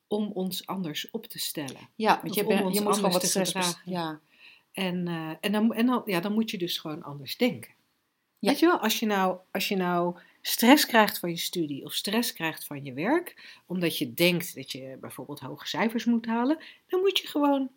om 0.08 0.30
ons 0.32 0.66
anders 0.66 1.10
op 1.10 1.26
te 1.26 1.38
stellen. 1.38 1.88
Ja, 1.94 2.20
want 2.22 2.34
je, 2.34 2.46
ons 2.46 2.76
je 2.76 2.82
moet 2.82 2.94
gewoon 2.94 3.12
wat 3.12 3.24
stress. 3.24 3.80
Ja, 3.84 4.20
En, 4.72 5.08
eh, 5.08 5.30
en, 5.40 5.52
dan, 5.52 5.74
en 5.74 5.86
dan, 5.86 6.02
ja, 6.04 6.20
dan 6.20 6.32
moet 6.32 6.50
je 6.50 6.58
dus 6.58 6.78
gewoon 6.78 7.02
anders 7.02 7.36
denken. 7.36 7.74
Ja. 8.38 8.48
Weet 8.50 8.58
je 8.58 8.66
wel, 8.66 8.78
als 8.78 8.98
je, 8.98 9.06
nou, 9.06 9.38
als 9.50 9.68
je 9.68 9.76
nou 9.76 10.16
stress 10.40 10.86
krijgt 10.86 11.18
van 11.18 11.30
je 11.30 11.36
studie 11.36 11.84
of 11.84 11.92
stress 11.92 12.32
krijgt 12.32 12.64
van 12.64 12.84
je 12.84 12.92
werk, 12.92 13.60
omdat 13.66 13.98
je 13.98 14.14
denkt 14.14 14.54
dat 14.54 14.72
je 14.72 14.96
bijvoorbeeld 15.00 15.40
hoge 15.40 15.66
cijfers 15.66 16.04
moet 16.04 16.26
halen, 16.26 16.58
dan 16.86 17.00
moet 17.00 17.18
je 17.18 17.26
gewoon, 17.26 17.70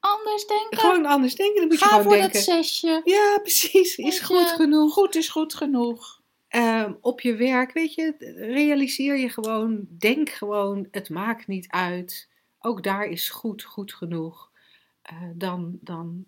anders 0.00 0.46
denken. 0.46 0.78
gewoon 0.78 1.06
anders 1.06 1.34
denken. 1.34 1.60
Dan 1.60 1.68
moet 1.68 1.78
je 1.78 1.84
Ga 1.84 1.90
gewoon 1.90 2.04
voor 2.04 2.12
denken, 2.12 2.32
dat 2.32 2.42
zesje. 2.42 3.00
ja 3.04 3.38
precies, 3.42 3.96
is 3.96 4.18
je, 4.18 4.24
goed 4.24 4.48
genoeg. 4.48 4.92
Goed 4.92 5.14
is 5.14 5.28
goed 5.28 5.54
genoeg. 5.54 6.20
Ehm, 6.48 6.92
op 7.00 7.20
je 7.20 7.34
werk, 7.34 7.72
weet 7.72 7.94
je, 7.94 8.14
realiseer 8.36 9.18
je 9.18 9.28
gewoon, 9.28 9.86
denk 9.98 10.30
gewoon, 10.30 10.88
het 10.90 11.08
maakt 11.08 11.46
niet 11.46 11.68
uit. 11.68 12.28
Ook 12.58 12.82
daar 12.82 13.06
is 13.06 13.28
goed, 13.28 13.62
goed 13.62 13.94
genoeg. 13.94 14.51
Eh, 15.02 15.22
dan, 15.34 15.78
dan 15.80 16.24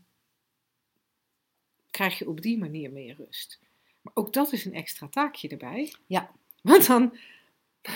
krijg 1.90 2.18
je 2.18 2.28
op 2.28 2.40
die 2.40 2.58
manier 2.58 2.92
meer 2.92 3.14
rust. 3.16 3.60
Maar 4.00 4.12
ook 4.16 4.32
dat 4.32 4.52
is 4.52 4.64
een 4.64 4.74
extra 4.74 5.08
taakje 5.08 5.48
erbij. 5.48 5.92
Ja. 6.06 6.30
Want 6.62 6.86
dan, 6.86 7.16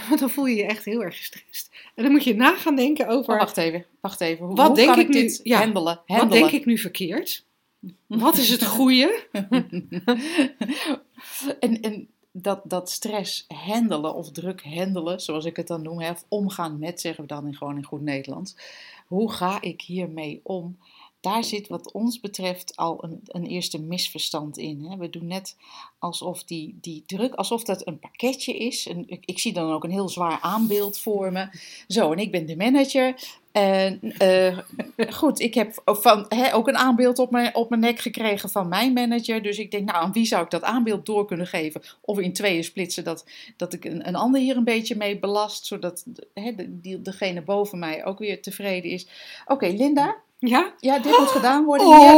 want 0.09 0.21
dan 0.21 0.31
voel 0.31 0.47
je 0.47 0.57
je 0.57 0.65
echt 0.67 0.85
heel 0.85 1.03
erg 1.03 1.17
gestrest. 1.17 1.77
En 1.95 2.03
dan 2.03 2.13
moet 2.13 2.25
je 2.25 2.35
na 2.35 2.57
gaan 2.57 2.77
denken 2.77 3.09
over, 3.09 3.33
Oh, 3.35 3.39
wacht 3.41 3.57
even, 3.57 3.85
wacht 4.01 4.21
even. 4.21 4.47
Hoe, 4.47 4.57
Wat 4.57 4.67
hoe 4.67 4.77
denk 4.77 4.89
kan 4.89 4.99
ik 4.99 5.09
ik 5.09 5.15
nu? 5.15 5.21
dit 5.21 5.41
Ja, 5.43 5.59
handelen? 5.59 6.03
wat 6.07 6.19
handelen? 6.19 6.43
denk 6.43 6.53
ik 6.61 6.67
nu 6.67 6.79
verkeerd? 6.79 7.47
Wat 8.07 8.37
is 8.37 8.49
het 8.49 8.65
goede? 8.65 9.27
en 11.61 11.81
en 11.81 12.09
dat, 12.33 12.61
dat 12.65 12.91
stress 12.91 13.45
handelen 13.49 14.15
of 14.15 14.31
druk 14.31 14.65
handelen, 14.65 15.21
zoals 15.21 15.45
ik 15.45 15.57
het 15.57 15.67
dan 15.67 15.83
noem, 15.83 16.03
of 16.03 16.25
omgaan 16.29 16.79
met, 16.79 17.01
zeggen 17.01 17.23
we 17.23 17.29
dan 17.29 17.47
in, 17.47 17.57
gewoon 17.57 17.77
in 17.77 17.85
goed 17.85 18.03
Nederlands. 18.03 18.57
Hoe 19.07 19.33
ga 19.33 19.61
ik 19.61 19.81
hiermee 19.81 20.41
om? 20.43 20.77
daar 21.21 21.45
zit 21.45 21.69
wat 21.69 21.93
ons 21.93 22.21
betreft 22.21 22.77
al 22.77 23.05
een, 23.05 23.21
een 23.25 23.47
eerste 23.47 23.81
misverstand 23.81 24.59
in. 24.59 24.85
Hè. 24.85 24.97
We 24.97 25.11
doen 25.11 25.27
net 25.27 25.57
alsof 25.99 26.45
die, 26.45 26.79
die 26.81 27.03
druk, 27.07 27.35
alsof 27.35 27.65
dat 27.65 27.87
een 27.87 27.99
pakketje 27.99 28.57
is. 28.57 28.87
Ik, 28.87 29.23
ik 29.25 29.39
zie 29.39 29.53
dan 29.53 29.73
ook 29.73 29.85
een 29.85 29.91
heel 29.91 30.09
zwaar 30.09 30.39
aanbeeld 30.41 30.99
voor 30.99 31.33
me. 31.33 31.49
Zo, 31.89 32.13
en 32.13 32.19
ik 32.19 32.31
ben 32.31 32.47
de 32.47 32.57
manager. 32.57 33.15
En 33.59 34.01
eh, 34.19 34.59
goed, 35.21 35.41
ik 35.41 35.55
heb 35.55 35.81
van, 35.85 36.27
ook 36.53 36.69
een 36.69 36.77
aanbeeld 36.77 37.19
op 37.19 37.31
mijn, 37.31 37.55
op 37.55 37.69
mijn 37.69 37.81
nek 37.81 37.99
gekregen 37.99 38.51
van 38.51 38.69
mijn 38.69 38.93
manager. 38.93 39.43
Dus 39.43 39.59
ik 39.59 39.71
denk, 39.71 39.85
nou, 39.85 40.03
aan 40.05 40.13
wie 40.13 40.27
zou 40.27 40.45
ik 40.45 40.51
dat 40.51 40.63
aanbeeld 40.63 41.07
door 41.07 41.27
kunnen 41.27 41.47
geven? 41.47 41.83
Of 42.01 42.19
in 42.19 42.33
tweeën 42.33 42.65
splitsen, 42.65 43.05
dat, 43.05 43.25
dat 43.57 43.73
ik 43.73 43.85
een, 43.85 44.09
een 44.09 44.17
ander 44.17 44.41
hier 44.41 44.57
een 44.57 44.65
beetje 44.65 44.97
mee 44.97 45.19
belast. 45.19 45.67
Zodat 45.67 46.03
de, 46.07 46.81
die, 46.81 47.03
degene 47.03 47.43
boven 47.43 47.79
mij 47.79 48.05
ook 48.05 48.19
weer 48.19 48.43
tevreden 48.43 48.91
is. 48.91 49.09
Oké, 49.47 49.67
Linda, 49.67 50.17
Ja? 50.39 50.73
ja, 50.79 50.99
dit 50.99 51.19
moet 51.19 51.31
gedaan 51.31 51.65
worden. 51.65 51.87
hier. 51.87 52.15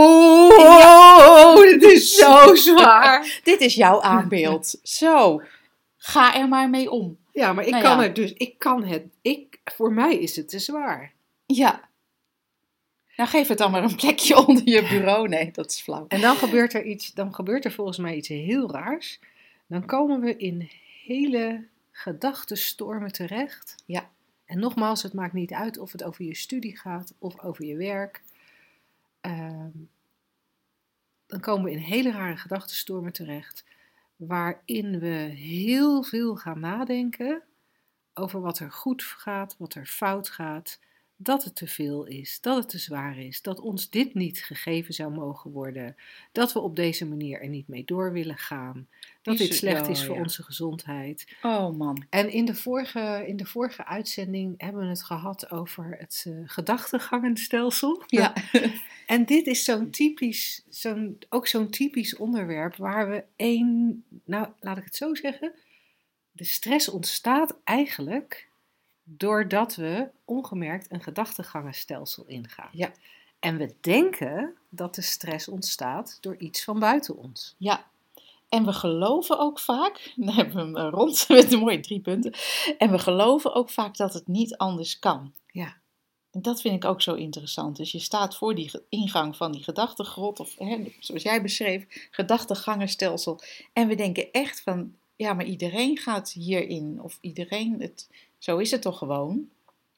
Oh, 0.66 1.56
dit 1.56 1.82
is 1.82 2.14
zo 2.16 2.54
zwaar. 2.70 3.40
Dit 3.42 3.60
is 3.60 3.74
jouw 3.74 4.00
aanbeeld. 4.00 4.78
Zo, 4.82 5.42
ga 5.96 6.34
er 6.34 6.48
maar 6.48 6.70
mee 6.70 6.90
om. 6.90 7.18
Ja, 7.32 7.52
maar 7.52 7.64
ik 7.64 7.70
Nou 7.70 7.82
kan 7.82 7.96
ja. 7.96 8.02
het 8.02 8.14
dus, 8.14 8.32
ik 8.32 8.58
kan 8.58 8.84
het, 8.84 9.02
ik, 9.22 9.58
voor 9.64 9.92
mij 9.92 10.16
is 10.16 10.36
het 10.36 10.48
te 10.48 10.58
zwaar. 10.58 11.12
Ja. 11.54 11.88
Nou, 13.16 13.28
geef 13.28 13.48
het 13.48 13.58
dan 13.58 13.70
maar 13.70 13.82
een 13.82 13.96
plekje 13.96 14.36
onder 14.46 14.68
je 14.68 14.82
bureau. 14.82 15.28
Nee, 15.28 15.50
dat 15.50 15.70
is 15.70 15.80
flauw. 15.80 16.04
En 16.08 16.20
dan 16.20 16.36
gebeurt 16.36 16.74
er 16.74 16.84
iets, 16.84 17.12
dan 17.12 17.34
gebeurt 17.34 17.64
er 17.64 17.72
volgens 17.72 17.98
mij 17.98 18.16
iets 18.16 18.28
heel 18.28 18.70
raars. 18.70 19.20
Dan 19.66 19.86
komen 19.86 20.20
we 20.20 20.36
in 20.36 20.70
hele 21.04 21.66
gedachtenstormen 21.90 23.12
terecht. 23.12 23.74
Ja. 23.86 24.10
En 24.44 24.58
nogmaals, 24.58 25.02
het 25.02 25.12
maakt 25.12 25.32
niet 25.32 25.52
uit 25.52 25.78
of 25.78 25.92
het 25.92 26.02
over 26.02 26.24
je 26.24 26.34
studie 26.34 26.78
gaat 26.78 27.14
of 27.18 27.40
over 27.40 27.64
je 27.64 27.76
werk. 27.76 28.22
Ehm, 29.20 29.70
dan 31.26 31.40
komen 31.40 31.64
we 31.64 31.70
in 31.70 31.78
hele 31.78 32.10
rare 32.10 32.36
gedachtenstormen 32.36 33.12
terecht, 33.12 33.64
waarin 34.16 34.98
we 34.98 35.32
heel 35.34 36.02
veel 36.02 36.36
gaan 36.36 36.60
nadenken 36.60 37.42
over 38.14 38.40
wat 38.40 38.58
er 38.58 38.72
goed 38.72 39.02
gaat, 39.02 39.56
wat 39.58 39.74
er 39.74 39.86
fout 39.86 40.28
gaat, 40.28 40.78
dat 41.22 41.44
het 41.44 41.56
te 41.56 41.66
veel 41.66 42.04
is, 42.04 42.38
dat 42.40 42.56
het 42.56 42.68
te 42.68 42.78
zwaar 42.78 43.18
is, 43.18 43.42
dat 43.42 43.60
ons 43.60 43.90
dit 43.90 44.14
niet 44.14 44.44
gegeven 44.44 44.94
zou 44.94 45.12
mogen 45.12 45.50
worden, 45.50 45.96
dat 46.32 46.52
we 46.52 46.60
op 46.60 46.76
deze 46.76 47.06
manier 47.06 47.40
er 47.40 47.48
niet 47.48 47.68
mee 47.68 47.84
door 47.84 48.12
willen 48.12 48.36
gaan, 48.36 48.88
dat 49.22 49.34
Is 49.34 49.48
dit 49.48 49.56
slecht 49.56 49.88
is 49.88 50.04
voor 50.04 50.14
ja. 50.14 50.20
onze 50.20 50.42
gezondheid. 50.42 51.36
Oh 51.42 51.76
man. 51.76 52.06
En 52.10 52.32
in 52.32 52.44
de 52.44 52.54
vorige, 52.54 53.24
in 53.26 53.36
de 53.36 53.46
vorige 53.46 53.84
uitzending 53.84 54.54
hebben 54.56 54.82
we 54.82 54.88
het 54.88 55.02
gehad 55.02 55.50
over 55.50 55.96
het 55.98 56.24
eh, 56.26 56.34
gedachtegangenstelsel. 56.44 58.02
Ja. 58.06 58.34
En 59.06 59.24
dit 59.24 59.46
is 59.46 59.64
zo'n 59.64 59.90
typisch, 59.90 60.64
zo'n, 60.68 61.18
ook 61.28 61.46
zo'n 61.46 61.70
typisch 61.70 62.16
onderwerp 62.16 62.76
waar 62.76 63.08
we 63.08 63.24
één, 63.36 64.04
nou 64.24 64.48
laat 64.60 64.76
ik 64.76 64.84
het 64.84 64.96
zo 64.96 65.14
zeggen, 65.14 65.52
de 66.32 66.44
stress 66.44 66.88
ontstaat 66.88 67.56
eigenlijk 67.64 68.49
doordat 69.16 69.74
we 69.74 70.08
ongemerkt 70.24 70.92
een 70.92 71.02
gedachtegangenstelsel 71.02 72.24
ingaan. 72.26 72.68
Ja. 72.72 72.92
En 73.38 73.56
we 73.56 73.74
denken 73.80 74.56
dat 74.68 74.94
de 74.94 75.02
stress 75.02 75.48
ontstaat 75.48 76.18
door 76.20 76.36
iets 76.36 76.64
van 76.64 76.78
buiten 76.78 77.16
ons. 77.16 77.54
Ja. 77.58 77.88
En 78.48 78.64
we 78.64 78.72
geloven 78.72 79.38
ook 79.38 79.58
vaak, 79.58 80.12
dan 80.16 80.34
hebben 80.34 80.54
we 80.54 80.60
hem 80.60 80.76
eh, 80.76 80.88
rond 80.90 81.24
met 81.28 81.50
de 81.50 81.56
mooie 81.56 81.80
drie 81.80 82.00
punten. 82.00 82.34
En 82.78 82.90
we 82.90 82.98
geloven 82.98 83.54
ook 83.54 83.70
vaak 83.70 83.96
dat 83.96 84.14
het 84.14 84.26
niet 84.26 84.56
anders 84.56 84.98
kan. 84.98 85.32
Ja. 85.46 85.78
En 86.30 86.42
dat 86.42 86.60
vind 86.60 86.74
ik 86.74 86.84
ook 86.84 87.02
zo 87.02 87.14
interessant. 87.14 87.76
Dus 87.76 87.92
je 87.92 87.98
staat 87.98 88.36
voor 88.36 88.54
die 88.54 88.70
ingang 88.88 89.36
van 89.36 89.52
die 89.52 89.62
gedachtegrot, 89.62 90.40
of 90.40 90.58
hè, 90.58 90.94
zoals 90.98 91.22
jij 91.22 91.42
beschreef, 91.42 92.08
gedachtegangenstelsel. 92.10 93.40
En 93.72 93.88
we 93.88 93.94
denken 93.94 94.32
echt 94.32 94.60
van, 94.60 94.94
ja, 95.16 95.32
maar 95.32 95.44
iedereen 95.44 95.98
gaat 95.98 96.32
hierin. 96.32 97.00
Of 97.02 97.18
iedereen, 97.20 97.80
het, 97.80 98.08
zo 98.40 98.58
is 98.58 98.70
het 98.70 98.82
toch 98.82 98.98
gewoon? 98.98 99.48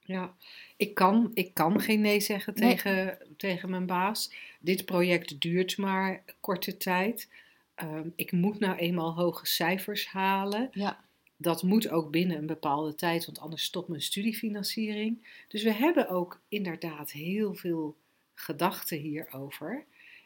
Ja, 0.00 0.34
ik 0.76 0.94
kan, 0.94 1.30
ik 1.34 1.54
kan 1.54 1.80
geen 1.80 2.00
nee 2.00 2.20
zeggen 2.20 2.52
Nee. 2.56 2.68
tegen, 2.70 3.18
tegen 3.36 3.70
mijn 3.70 3.86
baas. 3.86 4.32
Dit 4.60 4.84
project 4.84 5.40
duurt 5.40 5.76
maar 5.78 6.22
korte 6.40 6.76
tijd. 6.76 7.28
Ehm, 7.74 8.08
ik 8.16 8.32
moet 8.32 8.58
nou 8.58 8.76
eenmaal 8.76 9.14
hoge 9.14 9.46
cijfers 9.46 10.06
halen. 10.06 10.68
Ja. 10.72 11.04
Dat 11.36 11.62
moet 11.62 11.88
ook 11.88 12.10
binnen 12.10 12.36
een 12.36 12.46
bepaalde 12.46 12.94
tijd, 12.94 13.26
want 13.26 13.38
anders 13.38 13.62
stopt 13.62 13.88
mijn 13.88 14.02
studiefinanciering. 14.02 15.44
Dus 15.48 15.62
we 15.62 15.72
hebben 15.72 16.08
ook 16.08 16.40
inderdaad 16.48 17.10
heel 17.12 17.54
veel 17.54 17.96
gedachten 18.34 18.98
hierover. 18.98 19.84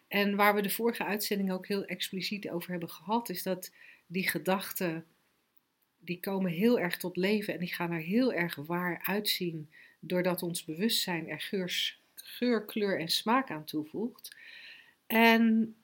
En 0.08 0.36
waar 0.36 0.54
we 0.54 0.62
de 0.62 0.70
vorige 0.70 1.04
uitzending 1.04 1.52
ook 1.52 1.66
heel 1.66 1.84
expliciet 1.84 2.50
over 2.50 2.70
hebben 2.70 2.90
gehad, 2.90 3.28
is 3.28 3.42
dat 3.42 3.72
die 4.06 4.28
gedachten, 4.28 5.04
die 6.06 6.20
komen 6.20 6.50
heel 6.50 6.78
erg 6.78 6.96
tot 6.96 7.16
leven 7.16 7.54
en 7.54 7.60
die 7.60 7.74
gaan 7.74 7.90
er 7.90 8.00
heel 8.00 8.32
erg 8.32 8.54
waar 8.54 9.02
uitzien, 9.04 9.70
doordat 10.00 10.42
ons 10.42 10.64
bewustzijn 10.64 11.28
er 11.28 11.40
geurs, 11.40 12.00
geur, 12.14 12.64
kleur 12.64 13.00
en 13.00 13.08
smaak 13.08 13.50
aan 13.50 13.64
toevoegt. 13.64 14.36
En, 15.06 15.76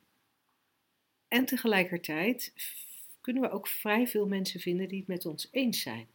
en 1.28 1.44
tegelijkertijd 1.44 2.52
kunnen 3.20 3.42
we 3.42 3.50
ook 3.50 3.68
vrij 3.68 4.06
veel 4.06 4.26
mensen 4.26 4.60
vinden 4.60 4.88
die 4.88 4.98
het 4.98 5.08
met 5.08 5.26
ons 5.26 5.48
eens 5.50 5.80
zijn. 5.80 6.06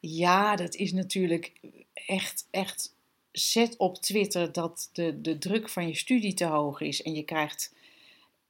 Ja, 0.00 0.56
dat 0.56 0.74
is 0.74 0.92
natuurlijk 0.92 1.52
echt, 1.94 2.48
echt. 2.50 2.94
Zet 3.32 3.76
op 3.76 3.96
Twitter 3.96 4.52
dat 4.52 4.90
de, 4.92 5.20
de 5.20 5.38
druk 5.38 5.68
van 5.68 5.88
je 5.88 5.94
studie 5.94 6.34
te 6.34 6.44
hoog 6.44 6.80
is 6.80 7.02
en 7.02 7.14
je 7.14 7.22
krijgt 7.22 7.74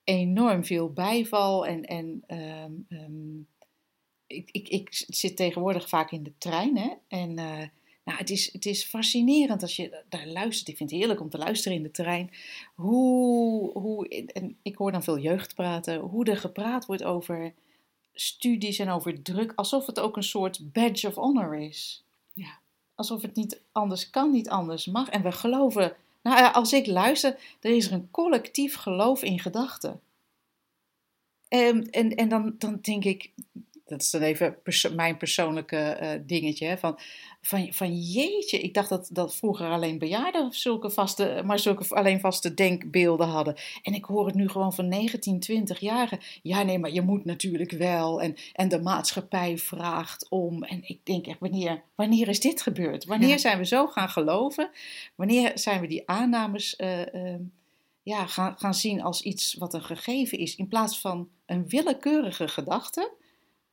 enorm 0.05 0.65
veel 0.65 0.93
bijval. 0.93 1.67
En, 1.67 1.85
en 1.85 2.23
ehm, 2.27 2.73
ehm, 2.89 3.41
ik, 4.33 4.49
ik, 4.51 4.69
ik 4.69 5.05
zit 5.09 5.37
tegenwoordig 5.37 5.89
vaak 5.89 6.11
in 6.11 6.23
de 6.23 6.33
trein. 6.39 6.77
Hè? 6.77 6.91
En 7.09 7.39
eh, 7.39 7.69
nou, 8.05 8.19
het, 8.19 8.31
is, 8.31 8.53
het 8.53 8.67
is 8.67 8.85
fascinerend 8.85 9.63
als 9.63 9.77
je 9.77 10.03
daar 10.09 10.27
luistert. 10.27 10.69
Ik 10.69 10.77
vind 10.77 10.91
het 10.91 10.99
heerlijk 10.99 11.21
om 11.21 11.31
te 11.31 11.39
luisteren 11.39 11.77
in 11.77 11.83
de 11.83 11.91
trein. 11.91 12.31
Hoe, 12.75 13.79
hoe, 13.79 14.09
en 14.09 14.57
ik 14.63 14.77
hoor 14.77 14.93
dan 14.93 15.03
veel 15.03 15.19
jeugd 15.19 15.55
praten. 15.55 16.01
Hoe 16.01 16.25
er 16.25 16.37
gepraat 16.37 16.87
wordt 16.87 17.05
over 17.05 17.53
studies 18.15 18.79
en 18.79 18.89
over 18.89 19.23
druk. 19.23 19.53
Alsof 19.57 19.87
het 19.87 20.01
ook 20.01 20.17
een 20.17 20.23
soort 20.23 20.73
badge 20.73 21.07
of 21.07 21.15
honor 21.15 21.57
is. 21.57 22.05
Ja. 22.33 22.59
Alsof 22.95 23.23
het 23.23 23.35
niet 23.35 23.61
anders 23.73 24.11
kan, 24.11 24.31
niet 24.31 24.49
anders 24.49 24.87
mag. 24.87 25.09
En 25.09 25.23
we 25.23 25.33
geloven. 25.33 25.97
Nou 26.23 26.39
ja, 26.39 26.51
als 26.51 26.73
ik 26.73 26.87
luister, 26.87 27.39
er 27.61 27.77
is 27.77 27.87
er 27.87 27.93
een 27.93 28.11
collectief 28.11 28.75
geloof 28.75 29.23
in 29.23 29.39
gedachten. 29.39 30.01
En, 31.49 31.91
en, 31.91 32.15
en 32.15 32.29
dan, 32.29 32.55
dan 32.59 32.79
denk 32.83 33.05
ik, 33.05 33.31
dat 33.85 34.01
is 34.01 34.11
dan 34.11 34.23
even 34.23 34.63
perso- 34.63 34.95
mijn 34.95 35.17
persoonlijke 35.17 35.77
eh, 35.77 36.21
dingetje, 36.27 36.67
hè, 36.67 36.79
van, 36.79 36.99
van, 37.41 37.73
van 37.73 37.95
jeetje, 38.01 38.61
ik 38.61 38.75
dacht 38.75 38.89
dat, 38.89 39.09
dat 39.13 39.35
vroeger 39.37 39.71
alleen 39.71 39.99
bejaarden 39.99 40.53
zulke 40.53 40.91
vaste, 40.91 41.43
maar 41.45 41.59
zulke 41.59 41.95
alleen 41.95 42.21
vaste 42.21 42.55
denkbeelden 42.55 43.27
hadden. 43.29 43.57
En 43.83 43.95
ik 43.95 44.05
hoor 44.05 44.27
het 44.27 44.35
nu 44.35 44.49
gewoon 44.49 44.73
van 44.73 44.89
19, 44.89 45.43
20-jarigen. 45.51 46.21
Ja, 46.43 46.63
nee, 46.63 46.79
maar 46.79 46.93
je 46.93 47.03
moet 47.03 47.25
natuurlijk 47.25 47.71
wel. 47.71 48.23
En, 48.23 48.35
en 48.53 48.69
de 48.69 48.81
maatschappij 48.81 49.59
vraagt 49.59 50.27
om. 50.29 50.63
En 50.63 50.81
ik 50.89 51.01
denk 51.07 51.27
echt, 51.27 51.39
wanneer, 51.41 51.83
wanneer 51.95 52.29
is 52.29 52.41
dit 52.41 52.63
gebeurd? 52.63 53.05
Wanneer 53.05 53.29
Ja. 53.29 53.39
zijn 53.39 53.59
we 53.59 53.67
zo 53.67 53.87
gaan 53.87 54.09
geloven? 54.09 54.71
Wanneer 55.15 55.51
zijn 55.55 55.81
we 55.81 55.87
die 55.87 56.03
aannames 56.09 56.77
eh, 56.77 57.15
eh, 57.35 57.41
ja, 58.03 58.27
gaan, 58.27 58.55
gaan 58.59 58.75
zien 58.75 59.03
als 59.03 59.23
iets 59.23 59.55
wat 59.55 59.75
een 59.75 59.83
gegeven 59.85 60.39
is, 60.39 60.57
in 60.57 60.69
plaats 60.69 61.01
van 61.01 61.29
een 61.47 61.69
willekeurige 61.69 62.49
gedachte, 62.49 63.13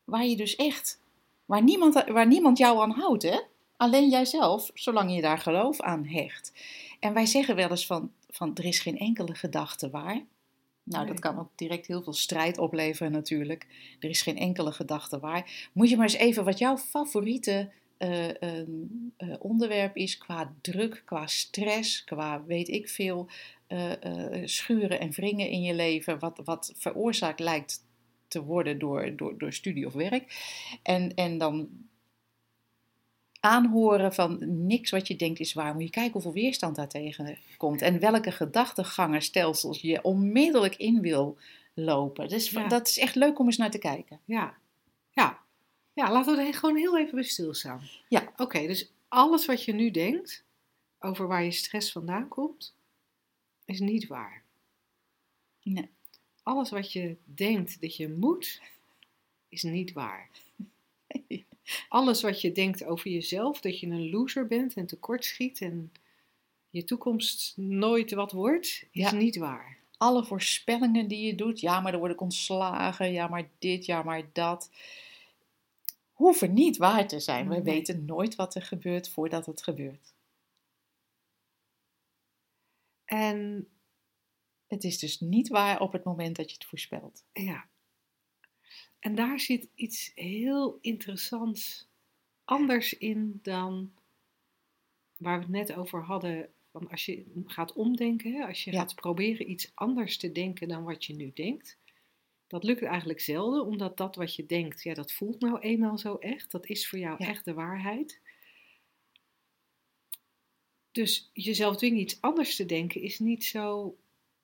waar 0.10 0.25
je 0.25 0.36
dus 0.36 0.56
echt, 0.56 1.01
waar 1.46 1.63
niemand, 1.63 2.04
waar 2.08 2.28
niemand 2.28 2.58
jou 2.58 2.80
aan 2.82 2.92
houdt, 2.92 3.24
hè? 3.24 3.39
Alleen 3.78 4.10
jijzelf, 4.10 4.72
zolang 4.74 5.16
je 5.16 5.22
daar 5.22 5.38
geloof 5.38 5.82
aan 5.82 6.06
hecht. 6.06 6.54
En 7.00 7.13
wij 7.13 7.25
zeggen 7.25 7.56
wel 7.56 7.70
eens 7.70 7.86
van, 7.86 8.12
van 8.30 8.56
er 8.56 8.66
is 8.66 8.80
geen 8.80 8.98
enkele 8.98 9.36
gedachte 9.36 9.89
waar. 9.89 10.25
Nou, 10.84 11.08
dat 11.08 11.20
kan 11.20 11.39
ook 11.39 11.50
direct 11.56 11.88
heel 11.88 12.04
veel 12.04 12.13
strijd 12.13 12.58
opleveren 12.58 13.12
natuurlijk. 13.12 13.68
Er 14.00 14.10
is 14.10 14.22
geen 14.22 14.38
enkele 14.38 14.72
gedachte 14.72 15.20
waar. 15.20 15.70
Moet 15.74 15.89
je 15.89 15.96
maar 15.96 16.06
eens 16.06 16.16
even 16.16 16.44
wat 16.44 16.58
jouw 16.58 16.78
favoriete 16.78 17.70
eh, 17.98 18.42
ehm, 18.42 18.70
eh, 19.18 19.34
onderwerp 19.39 19.96
is 19.96 20.18
qua 20.18 20.54
druk, 20.62 21.01
qua 21.06 21.28
stress, 21.28 22.04
qua 22.04 22.44
weet 22.46 22.68
ik 22.68 22.89
veel, 22.89 23.28
eh, 23.68 23.92
schuren 24.46 25.00
en 25.00 25.12
wringen 25.12 25.50
in 25.50 25.62
je 25.62 25.74
leven, 25.74 26.20
wat, 26.20 26.42
wat 26.44 26.74
veroorzaakt 26.75 27.39
lijkt 27.39 27.84
te 28.29 28.43
worden 28.43 28.79
door, 28.79 29.15
door, 29.15 29.38
door 29.38 29.53
studie 29.53 29.86
of 29.86 29.93
werk. 29.93 30.24
En, 30.83 31.13
en 31.15 31.38
dan 31.38 31.69
aanhoren 33.39 34.13
van 34.13 34.38
niks 34.67 34.91
wat 34.91 35.07
je 35.07 35.15
denkt 35.15 35.39
is 35.39 35.53
waar. 35.53 35.74
Moet 35.74 35.83
je 35.83 35.89
kijken 35.89 36.13
hoeveel 36.13 36.33
weerstand 36.33 36.75
daartegen 36.75 37.38
komt. 37.57 37.81
En 37.81 38.00
welke 38.00 38.31
gedachtegangenstelsels 38.31 39.81
je 39.81 40.03
onmiddellijk 40.03 40.75
in 40.75 41.01
wil 41.01 41.38
lopen. 41.74 42.27
Dus 42.27 42.50
Ja. 42.50 42.67
dat 42.67 42.88
is 42.88 42.98
echt 42.98 43.15
leuk 43.15 43.39
om 43.39 43.45
eens 43.45 43.57
naar 43.57 43.71
te 43.71 43.77
kijken. 43.77 44.19
Ja, 44.25 44.57
ja. 45.12 45.39
Ja, 45.93 46.12
laten 46.12 46.36
we 46.36 46.41
er 46.41 46.53
gewoon 46.53 46.75
heel 46.75 46.98
even 46.98 47.15
bij 47.15 47.24
stilstaan. 47.24 47.81
Ja. 48.09 48.33
Oké, 48.38 48.67
dus 48.67 48.91
alles 49.07 49.45
wat 49.45 49.63
je 49.63 49.74
nu 49.74 49.91
denkt 49.91 50.43
over 51.00 51.27
waar 51.27 51.43
je 51.43 51.51
stress 51.51 51.91
vandaan 51.91 52.27
komt, 52.27 52.75
is 53.65 53.79
niet 53.79 54.07
waar. 54.07 54.43
Nee. 55.63 55.89
Alles 56.43 56.69
wat 56.69 56.91
je 56.93 57.15
denkt 57.24 57.81
dat 57.81 57.96
je 57.96 58.10
moet, 58.10 58.62
is 59.50 59.63
niet 59.63 59.93
waar. 59.93 60.29
Alles 61.89 62.22
wat 62.22 62.41
je 62.41 62.51
denkt 62.51 62.84
over 62.84 63.10
jezelf, 63.12 63.62
dat 63.62 63.79
je 63.79 63.88
een 63.88 64.10
loser 64.10 64.48
bent 64.48 64.74
en 64.74 64.86
tekortschiet 64.86 65.62
en 65.62 65.91
je 66.69 66.84
toekomst 66.84 67.58
nooit 67.58 68.12
wat 68.12 68.31
wordt, 68.31 68.65
is 68.67 68.88
Ja. 68.91 69.12
niet 69.12 69.38
waar. 69.38 69.77
Alle 69.98 70.25
voorspellingen 70.25 71.08
die 71.08 71.25
je 71.25 71.36
doet, 71.36 71.60
ja, 71.60 71.79
maar 71.79 71.91
dan 71.91 72.00
word 72.00 72.13
ik 72.13 72.22
ontslagen, 72.22 73.12
ja, 73.12 73.27
maar 73.27 73.50
dit, 73.60 73.86
ja, 73.86 74.03
maar 74.03 74.24
dat, 74.34 74.69
hoeven 76.13 76.53
niet 76.53 76.77
waar 76.77 77.08
te 77.08 77.19
zijn. 77.19 77.48
We 77.48 77.53
Nee. 77.53 77.63
weten 77.63 78.05
nooit 78.05 78.36
wat 78.36 78.55
er 78.55 78.62
gebeurt 78.62 79.10
voordat 79.10 79.46
het 79.46 79.62
gebeurt. 79.63 80.13
En 83.05 83.67
Het 84.69 84.83
is 84.83 84.99
dus 84.99 85.19
niet 85.19 85.47
waar 85.47 85.79
op 85.79 85.91
het 85.91 86.03
moment 86.03 86.35
dat 86.35 86.47
je 86.49 86.53
het 86.53 86.65
voorspelt. 86.65 87.23
ja, 87.33 87.67
en 88.99 89.15
daar 89.15 89.39
zit 89.39 89.67
iets 89.75 90.11
heel 90.15 90.77
interessants 90.81 91.88
anders 92.45 92.97
in 92.97 93.39
dan 93.43 93.93
waar 95.17 95.35
we 95.38 95.43
het 95.43 95.51
net 95.67 95.73
over 95.73 96.03
hadden. 96.03 96.53
Van 96.71 96.89
als 96.89 97.05
je 97.05 97.25
gaat 97.45 97.73
omdenken, 97.73 98.45
als 98.47 98.63
je 98.63 98.71
Ja. 98.71 98.79
gaat 98.79 98.95
proberen 98.95 99.49
iets 99.51 99.71
anders 99.75 100.17
te 100.17 100.31
denken 100.31 100.67
dan 100.67 100.83
wat 100.83 101.05
je 101.05 101.15
nu 101.15 101.31
denkt. 101.33 101.77
Dat 102.47 102.63
lukt 102.63 102.81
eigenlijk 102.81 103.19
zelden, 103.19 103.65
omdat 103.65 103.97
dat 103.97 104.15
wat 104.15 104.35
je 104.35 104.45
denkt, 104.45 104.83
ja, 104.83 104.93
dat 104.93 105.11
voelt 105.11 105.39
nou 105.39 105.59
eenmaal 105.59 105.97
zo 105.97 106.15
echt. 106.15 106.51
Dat 106.51 106.65
is 106.65 106.88
voor 106.89 106.99
jou 106.99 107.15
Ja. 107.23 107.27
echt 107.29 107.45
de 107.45 107.53
waarheid. 107.53 108.21
Dus 110.91 111.29
jezelf 111.33 111.77
dwingen 111.77 111.99
iets 111.99 112.21
anders 112.21 112.55
te 112.55 112.65
denken 112.65 113.01
is 113.01 113.19
niet 113.19 113.45
zo 113.45 113.97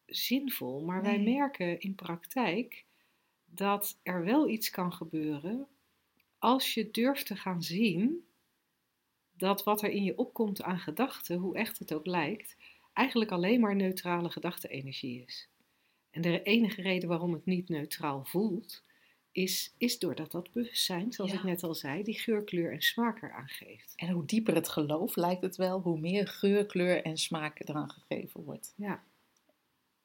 zinvol. 0.06 0.82
Maar 0.82 1.02
wij 1.02 1.20
merken 1.20 1.80
in 1.80 1.96
praktijk 1.96 2.86
dat 3.46 4.00
er 4.04 4.24
wel 4.24 4.50
iets 4.50 4.70
kan 4.70 4.94
gebeuren 4.94 5.68
als 6.40 6.74
je 6.74 6.92
durft 6.92 7.26
te 7.26 7.36
gaan 7.36 7.64
zien 7.64 8.26
dat 9.38 9.64
wat 9.64 9.82
er 9.82 9.90
in 9.90 10.04
je 10.04 10.18
opkomt 10.18 10.62
aan 10.62 10.80
gedachten, 10.80 11.38
hoe 11.38 11.58
echt 11.58 11.80
het 11.80 11.94
ook 11.94 12.06
lijkt, 12.06 12.56
eigenlijk 12.94 13.32
alleen 13.32 13.60
maar 13.60 13.76
neutrale 13.76 14.30
gedachte-energie 14.30 15.24
is. 15.26 15.50
En 16.12 16.22
de 16.22 16.44
enige 16.44 16.82
reden 16.82 17.10
waarom 17.10 17.34
het 17.34 17.46
niet 17.46 17.70
neutraal 17.70 18.26
voelt, 18.26 18.84
is, 19.32 19.74
is 19.78 20.00
doordat 20.00 20.32
dat 20.32 20.52
bewustzijn, 20.52 21.14
zoals 21.14 21.32
Ja. 21.32 21.38
ik 21.38 21.44
net 21.44 21.64
al 21.64 21.76
zei, 21.76 22.04
die 22.04 22.20
geur, 22.20 22.44
kleur 22.44 22.72
en 22.72 22.82
smaak 22.82 23.22
eraan 23.22 23.48
geeft. 23.48 23.94
En 23.96 24.10
hoe 24.10 24.26
dieper 24.26 24.56
het 24.56 24.70
geloof 24.70 25.16
lijkt 25.16 25.42
het 25.42 25.56
wel, 25.56 25.82
hoe 25.82 26.00
meer 26.00 26.28
geur, 26.28 26.66
kleur 26.66 27.04
en 27.04 27.18
smaak 27.18 27.60
eraan 27.60 27.90
gegeven 27.90 28.44
wordt. 28.44 28.74
Ja. 28.78 29.04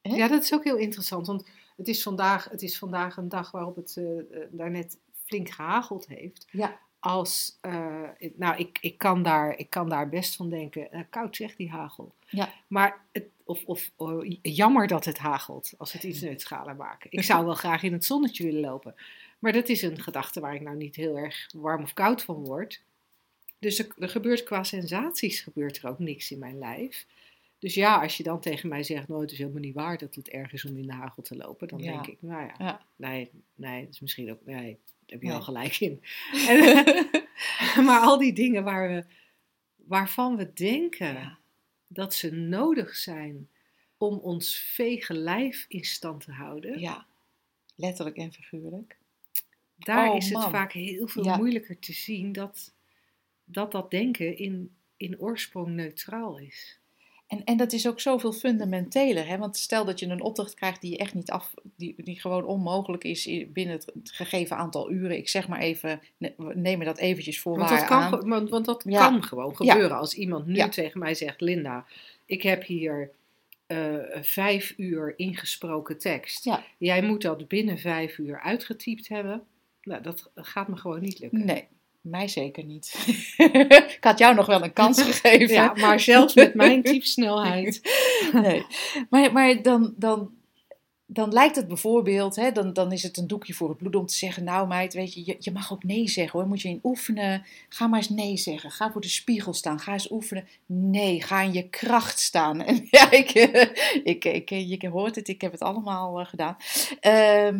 Hè? 0.01 0.15
ja, 0.15 0.27
dat 0.27 0.43
is 0.43 0.53
ook 0.53 0.63
heel 0.63 0.77
interessant, 0.77 1.27
want 1.27 1.45
het 1.77 1.87
is 1.87 2.03
vandaag, 2.03 2.49
het 2.49 2.61
is 2.61 2.77
vandaag 2.77 3.17
een 3.17 3.29
dag 3.29 3.51
waarop 3.51 3.75
het 3.75 3.97
eh, 3.97 4.39
daarnet 4.51 4.97
flink 5.25 5.49
gehageld 5.49 6.07
heeft. 6.07 6.47
Ja, 6.51 6.79
Als, 6.99 7.57
eh, 7.61 8.03
nou, 8.35 8.57
ik, 8.57 8.77
ik, 8.81 8.97
kan 8.97 9.23
daar, 9.23 9.57
ik 9.57 9.69
kan 9.69 9.89
daar 9.89 10.09
best 10.09 10.35
van 10.35 10.49
denken, 10.49 11.07
koud 11.09 11.35
zeg 11.35 11.55
die 11.55 11.69
hagel. 11.69 12.13
ja, 12.29 12.53
Maar, 12.67 13.05
het, 13.11 13.25
of, 13.43 13.65
of 13.65 13.91
oh, 13.95 14.35
jammer 14.41 14.87
dat 14.87 15.05
het 15.05 15.17
hagelt, 15.17 15.73
als 15.77 15.91
het 15.91 16.03
iets 16.03 16.21
neutraler 16.21 16.75
maken. 16.75 17.11
Ik 17.11 17.23
zou 17.23 17.45
wel 17.45 17.53
graag 17.53 17.83
in 17.83 17.93
het 17.93 18.05
zonnetje 18.05 18.43
willen 18.43 18.61
lopen. 18.61 18.95
Maar 19.39 19.51
dat 19.51 19.69
is 19.69 19.81
een 19.81 19.99
gedachte 19.99 20.39
waar 20.39 20.55
ik 20.55 20.61
nou 20.61 20.77
niet 20.77 20.95
heel 20.95 21.17
erg 21.17 21.49
warm 21.53 21.83
of 21.83 21.93
koud 21.93 22.23
van 22.23 22.35
word. 22.35 22.81
Dus 23.59 23.79
er, 23.79 23.87
er 23.99 24.09
gebeurt 24.09 24.43
qua 24.43 24.63
sensaties 24.63 25.41
gebeurt 25.41 25.77
er 25.77 25.89
ook 25.89 25.99
niks 25.99 26.31
in 26.31 26.39
mijn 26.39 26.59
lijf. 26.59 27.05
Dus 27.61 27.73
ja, 27.73 28.01
als 28.01 28.17
je 28.17 28.23
dan 28.23 28.39
tegen 28.39 28.69
mij 28.69 28.83
zegt, 28.83 29.07
nou 29.07 29.21
het 29.21 29.31
is 29.31 29.37
helemaal 29.37 29.59
niet 29.61 29.73
waar 29.73 29.97
dat 29.97 30.15
het 30.15 30.29
erg 30.29 30.53
is 30.53 30.65
om 30.65 30.77
in 30.77 30.87
de 30.87 30.93
hagel 30.93 31.23
te 31.23 31.35
lopen. 31.35 31.67
Dan 31.67 31.79
Ja. 31.79 31.91
denk 31.91 32.07
ik, 32.07 32.21
nou 32.21 32.41
ja, 32.45 32.55
ja. 32.57 32.85
nee, 32.95 33.29
nee, 33.55 33.83
dat 33.85 33.93
is 33.93 33.99
misschien 33.99 34.31
ook, 34.31 34.45
nee, 34.45 34.55
daar 34.55 34.65
heb 35.05 35.21
je 35.21 35.27
Nee. 35.27 35.29
wel 35.35 35.41
gelijk 35.41 35.79
in. 35.79 36.01
En, 36.47 37.05
maar 37.85 37.99
al 37.99 38.17
die 38.17 38.33
dingen 38.33 38.63
waar 38.63 38.89
we, 38.89 39.05
waarvan 39.75 40.35
we 40.37 40.53
denken 40.53 41.13
Ja. 41.13 41.37
dat 41.87 42.13
ze 42.13 42.31
nodig 42.31 42.95
zijn 42.95 43.49
om 43.97 44.17
ons 44.17 44.57
vege 44.57 45.13
lijf 45.13 45.65
in 45.67 45.83
stand 45.83 46.23
te 46.23 46.31
houden, 46.31 46.79
ja. 46.79 47.05
letterlijk 47.75 48.17
en 48.17 48.31
figuurlijk. 48.33 48.97
daar 49.77 50.09
Oh, 50.09 50.15
is 50.15 50.25
het 50.29 50.33
man. 50.37 50.49
vaak 50.51 50.71
heel 50.73 51.07
veel 51.07 51.35
moeilijker 51.37 51.79
te 51.79 51.93
zien 51.93 52.31
dat 52.31 52.73
dat, 53.43 53.71
dat 53.71 53.91
denken 53.91 54.37
in, 54.37 54.75
in 54.97 55.19
oorsprong 55.19 55.67
neutraal 55.67 56.37
is. 56.39 56.79
En, 57.31 57.43
en 57.43 57.57
dat 57.57 57.73
is 57.73 57.87
ook 57.87 57.99
zoveel 57.99 58.31
fundamenteler. 58.31 59.27
Hè? 59.27 59.37
Want 59.37 59.57
stel 59.57 59.85
dat 59.85 59.99
je 59.99 60.05
een 60.05 60.21
opdracht 60.21 60.53
krijgt 60.53 60.81
die 60.81 60.91
je 60.91 60.97
echt 60.97 61.13
niet 61.13 61.31
af, 61.31 61.53
die, 61.75 61.95
die 62.03 62.19
gewoon 62.19 62.45
onmogelijk 62.45 63.03
is 63.03 63.29
binnen 63.47 63.75
het 63.75 63.91
gegeven 64.03 64.57
aantal 64.57 64.91
uren. 64.91 65.17
Ik 65.17 65.29
zeg 65.29 65.47
maar 65.47 65.59
even, 65.59 66.01
ne- 66.17 66.33
we 66.37 66.51
nemen 66.55 66.85
dat 66.85 66.97
eventjes 66.97 67.39
voor 67.41 67.57
Want 67.57 67.69
waar 67.69 67.79
dat 67.79 67.87
kan, 67.87 68.01
aan. 68.01 68.29
want, 68.29 68.49
want 68.49 68.65
dat 68.65 68.83
Ja. 68.87 69.07
kan 69.09 69.23
gewoon 69.23 69.55
Ja. 69.57 69.71
gebeuren. 69.73 69.97
Als 69.97 70.13
iemand 70.13 70.45
nu 70.45 70.55
Ja. 70.55 70.69
tegen 70.69 70.99
mij 70.99 71.13
zegt, 71.15 71.41
Linda, 71.41 71.85
ik 72.25 72.41
heb 72.41 72.63
hier 72.63 73.11
eh, 73.67 73.95
vijf 74.21 74.73
uur 74.77 75.13
ingesproken 75.17 75.97
tekst. 75.97 76.49
Jij 76.77 77.01
moet 77.03 77.21
dat 77.21 77.47
binnen 77.47 77.77
vijf 77.77 78.17
uur 78.17 78.39
uitgetypt 78.41 79.07
hebben. 79.07 79.43
Nou, 79.83 80.01
dat 80.01 80.31
gaat 80.35 80.67
me 80.67 80.75
gewoon 80.77 81.01
niet 81.01 81.19
lukken. 81.19 81.45
Nee, 81.45 81.67
mij 82.01 82.27
zeker 82.27 82.63
niet. 82.63 83.05
ik 83.97 83.97
had 83.99 84.19
jou 84.19 84.35
nog 84.35 84.45
wel 84.45 84.63
een 84.63 84.73
kans 84.73 85.01
gegeven. 85.11 85.55
Ja, 85.55 85.73
maar 85.75 85.99
zelfs 85.99 86.33
met 86.33 86.53
mijn 86.53 86.83
typsnelheid. 86.91 87.81
nee. 88.33 88.65
Maar, 89.09 89.33
maar 89.33 89.61
dan, 89.61 89.93
dan, 89.97 90.31
dan 91.05 91.33
lijkt 91.33 91.55
het 91.55 91.67
bijvoorbeeld, 91.67 92.35
hè, 92.35 92.51
dan, 92.51 92.73
dan 92.73 92.91
is 92.91 93.03
het 93.03 93.17
een 93.17 93.27
doekje 93.27 93.53
voor 93.53 93.69
het 93.69 93.77
bloed 93.77 93.95
om 93.95 94.05
te 94.05 94.15
zeggen, 94.15 94.43
nou 94.43 94.67
meid, 94.67 94.93
weet 94.93 95.13
je, 95.13 95.25
je, 95.25 95.35
je 95.39 95.51
mag 95.51 95.73
ook 95.73 95.83
nee 95.83 96.09
zeggen 96.09 96.39
hoor, 96.39 96.47
moet 96.47 96.61
je 96.61 96.69
in 96.69 96.79
oefenen. 96.83 97.43
Ga 97.69 97.87
maar 97.87 97.99
eens 97.99 98.09
nee 98.09 98.37
zeggen, 98.37 98.71
ga 98.71 98.91
voor 98.91 99.01
de 99.01 99.09
spiegel 99.09 99.53
staan, 99.53 99.79
ga 99.79 99.93
eens 99.93 100.11
oefenen. 100.11 100.47
Nee, 100.65 101.21
ga 101.21 101.41
in 101.41 101.53
je 101.53 101.69
kracht 101.69 102.19
staan. 102.19 102.61
En 102.61 102.87
ja, 102.91 103.11
ik, 103.11 103.31
ik, 104.03 104.25
ik, 104.25 104.49
je 104.81 104.89
hoort 104.89 105.15
het, 105.15 105.27
ik 105.27 105.41
heb 105.41 105.51
het 105.51 105.61
allemaal 105.61 106.19
eh, 106.19 106.25
gedaan. 106.25 106.57
Ehm, 106.99 107.55
eh, 107.55 107.59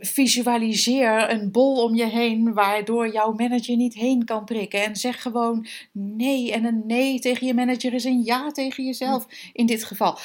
visualiseer 0.00 1.30
een 1.30 1.50
bol 1.50 1.82
om 1.82 1.94
je 1.94 2.06
heen 2.06 2.52
waardoor 2.52 3.12
jouw 3.12 3.32
manager 3.32 3.76
niet 3.76 3.94
heen 3.94 4.24
kan 4.24 4.44
prikken. 4.44 4.84
En 4.84 4.96
zeg 4.96 5.22
gewoon 5.22 5.66
nee. 5.92 6.52
En 6.52 6.64
een 6.64 6.82
nee 6.86 7.18
tegen 7.18 7.46
je 7.46 7.54
manager 7.54 7.94
is 7.94 8.04
een 8.04 8.22
ja 8.24 8.50
tegen 8.50 8.84
jezelf 8.84 9.26
in 9.52 9.66
dit 9.66 9.84
geval. 9.84 10.18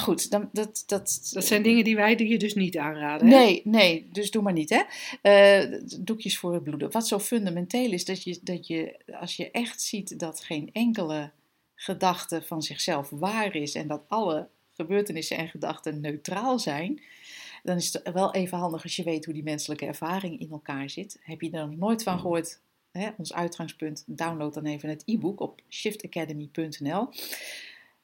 Goed, 0.00 0.30
dan, 0.30 0.48
dat, 0.52 0.82
dat, 0.86 1.30
Dat 1.32 1.44
zijn 1.44 1.62
dingen 1.62 1.84
die 1.84 1.96
wij 1.96 2.16
je 2.18 2.38
dus 2.38 2.54
niet 2.54 2.78
aanraden. 2.78 3.28
hè? 3.28 3.34
Nee, 3.34 3.60
nee, 3.64 4.08
dus 4.12 4.30
doe 4.30 4.42
maar 4.42 4.52
niet, 4.52 4.70
hè. 4.70 4.82
Eh, 5.22 5.80
doekjes 5.98 6.38
voor 6.38 6.54
het 6.54 6.62
bloeden. 6.62 6.90
Wat 6.90 7.06
zo 7.06 7.18
fundamenteel 7.18 7.92
is, 7.92 8.04
dat 8.04 8.22
je, 8.22 8.38
dat 8.42 8.66
je, 8.66 8.96
als 9.20 9.36
je 9.36 9.50
echt 9.50 9.82
ziet 9.82 10.18
dat 10.18 10.40
geen 10.40 10.70
enkele 10.72 11.30
gedachte 11.74 12.42
van 12.42 12.62
zichzelf 12.62 13.10
waar 13.10 13.54
is 13.54 13.74
en 13.74 13.86
dat 13.86 14.02
alle 14.08 14.48
gebeurtenissen 14.74 15.36
en 15.36 15.48
gedachten 15.48 16.00
neutraal 16.00 16.58
zijn, 16.58 17.00
dan 17.66 17.76
is 17.76 17.92
het 17.92 18.12
wel 18.12 18.34
even 18.34 18.58
handig 18.58 18.82
als 18.82 18.96
je 18.96 19.02
weet 19.02 19.24
hoe 19.24 19.34
die 19.34 19.42
menselijke 19.42 19.86
ervaring 19.86 20.40
in 20.40 20.50
elkaar 20.50 20.90
zit. 20.90 21.18
Heb 21.20 21.40
je 21.40 21.50
er 21.50 21.66
nog 21.66 21.76
nooit 21.76 22.02
van 22.02 22.20
gehoord? 22.20 22.60
Hè, 22.90 23.10
ons 23.16 23.32
uitgangspunt, 23.32 24.04
download 24.06 24.54
dan 24.54 24.64
even 24.64 24.88
het 24.88 25.02
e-book 25.04 25.40
op 25.40 25.60
shiftacademy.nl. 25.68 27.08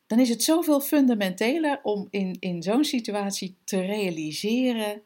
Dan 0.07 0.19
is 0.19 0.29
het 0.29 0.43
zoveel 0.43 0.81
fundamenteler 0.81 1.81
om 1.83 2.09
in, 2.11 2.37
in 2.41 2.63
zo'n 2.63 2.85
situatie 2.85 3.57
te 3.65 3.81
realiseren 3.81 5.03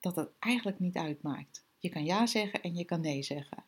dat 0.00 0.16
het 0.16 0.28
eigenlijk 0.38 0.78
niet 0.78 0.96
uitmaakt. 0.96 1.64
Je 1.78 1.88
kan 1.88 2.04
ja 2.04 2.26
zeggen 2.26 2.62
en 2.62 2.74
je 2.74 2.84
kan 2.84 3.00
nee 3.00 3.22
zeggen. 3.22 3.64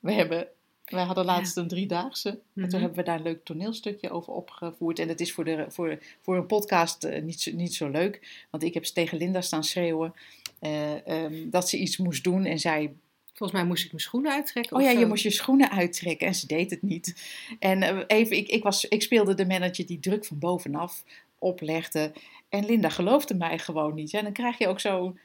We 0.00 0.12
hebben 0.12 0.48
wij 0.84 1.04
hadden 1.04 1.24
laatst 1.24 1.56
een 1.56 1.68
driedaagse. 1.68 2.28
En 2.28 2.40
Mhm. 2.52 2.68
toen 2.68 2.80
hebben 2.80 2.98
we 2.98 3.04
daar 3.04 3.16
een 3.16 3.22
leuk 3.22 3.44
toneelstukje 3.44 4.10
over 4.10 4.32
opgevoerd. 4.32 4.98
En 4.98 5.08
dat 5.08 5.20
is 5.20 5.32
voor, 5.32 5.44
de, 5.44 5.64
voor, 5.68 5.98
voor 6.20 6.36
een 6.36 6.46
podcast 6.46 7.04
eh, 7.04 7.22
niet, 7.22 7.40
zo, 7.40 7.50
niet 7.52 7.74
zo 7.74 7.88
leuk. 7.88 8.44
Want 8.50 8.62
ik 8.62 8.74
heb 8.74 8.84
tegen 8.84 9.18
Linda 9.18 9.40
staan 9.40 9.64
schreeuwen 9.64 10.14
eh, 10.58 11.06
ehm, 11.08 11.50
dat 11.50 11.68
ze 11.68 11.78
iets 11.78 11.96
moest 11.96 12.24
doen. 12.24 12.44
En 12.44 12.58
zij 12.58 12.92
Volgens 13.36 13.58
mij 13.58 13.68
moest 13.68 13.84
ik 13.84 13.90
mijn 13.90 14.02
schoenen 14.02 14.32
uittrekken. 14.32 14.76
Oh 14.76 14.82
ja, 14.82 14.90
je 14.90 15.06
moest 15.06 15.22
je 15.22 15.30
schoenen 15.30 15.70
uittrekken 15.70 16.26
en 16.26 16.34
ze 16.34 16.46
deed 16.46 16.70
het 16.70 16.82
niet. 16.82 17.16
En 17.58 17.82
eh, 17.82 17.98
even, 18.06 18.36
ik, 18.36 18.48
ik, 18.48 18.62
was, 18.62 18.84
ik 18.84 19.02
speelde 19.02 19.34
de 19.34 19.46
manager 19.46 19.86
die 19.86 20.00
druk 20.00 20.24
van 20.24 20.38
bovenaf 20.38 21.04
oplegde. 21.38 22.12
En 22.48 22.64
Linda 22.66 22.88
geloofde 22.88 23.34
mij 23.34 23.58
gewoon 23.58 23.94
niet. 23.94 24.14
En 24.14 24.22
dan 24.22 24.32
krijg 24.32 24.58
je 24.58 24.68
ook 24.68 24.80
zo, 24.80 25.16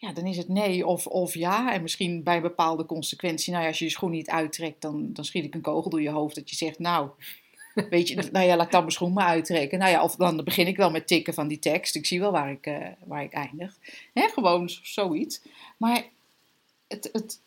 ja, 0.00 0.12
dan 0.12 0.26
is 0.26 0.36
het 0.36 0.48
nee 0.48 0.86
of, 0.86 1.06
of 1.06 1.34
ja. 1.34 1.72
En 1.72 1.82
misschien 1.82 2.22
bij 2.22 2.40
bepaalde 2.40 2.86
consequentie, 2.86 3.52
nou 3.52 3.62
ja, 3.62 3.68
als 3.68 3.78
je 3.78 3.84
je 3.84 3.90
schoen 3.90 4.10
niet 4.10 4.30
uittrekt, 4.30 4.82
dan, 4.82 5.12
dan 5.12 5.24
schiet 5.24 5.44
ik 5.44 5.54
een 5.54 5.60
kogel 5.60 5.90
door 5.90 6.02
je 6.02 6.10
hoofd. 6.10 6.34
Dat 6.34 6.50
je 6.50 6.56
zegt, 6.56 6.78
nou, 6.78 7.10
weet 7.90 8.08
je, 8.08 8.28
nou 8.32 8.46
ja, 8.46 8.56
laat 8.56 8.70
dan 8.70 8.80
mijn 8.80 8.92
schoen 8.92 9.12
maar 9.12 9.26
uittrekken. 9.26 9.78
Nou 9.78 9.90
ja, 9.90 10.02
of 10.02 10.16
dan 10.16 10.44
begin 10.44 10.66
ik 10.66 10.76
wel 10.76 10.90
met 10.90 11.06
tikken 11.06 11.34
van 11.34 11.48
die 11.48 11.58
tekst. 11.58 11.94
Ik 11.94 12.06
zie 12.06 12.20
wel 12.20 12.32
waar 12.32 12.50
ik, 12.50 12.66
eh, 12.66 12.86
waar 13.04 13.22
ik 13.22 13.32
eindig. 13.32 13.78
Hè, 14.14 14.28
gewoon 14.28 14.68
zoiets. 14.82 15.42
Maar 15.76 16.04
het, 16.88 17.08
het, 17.12 17.40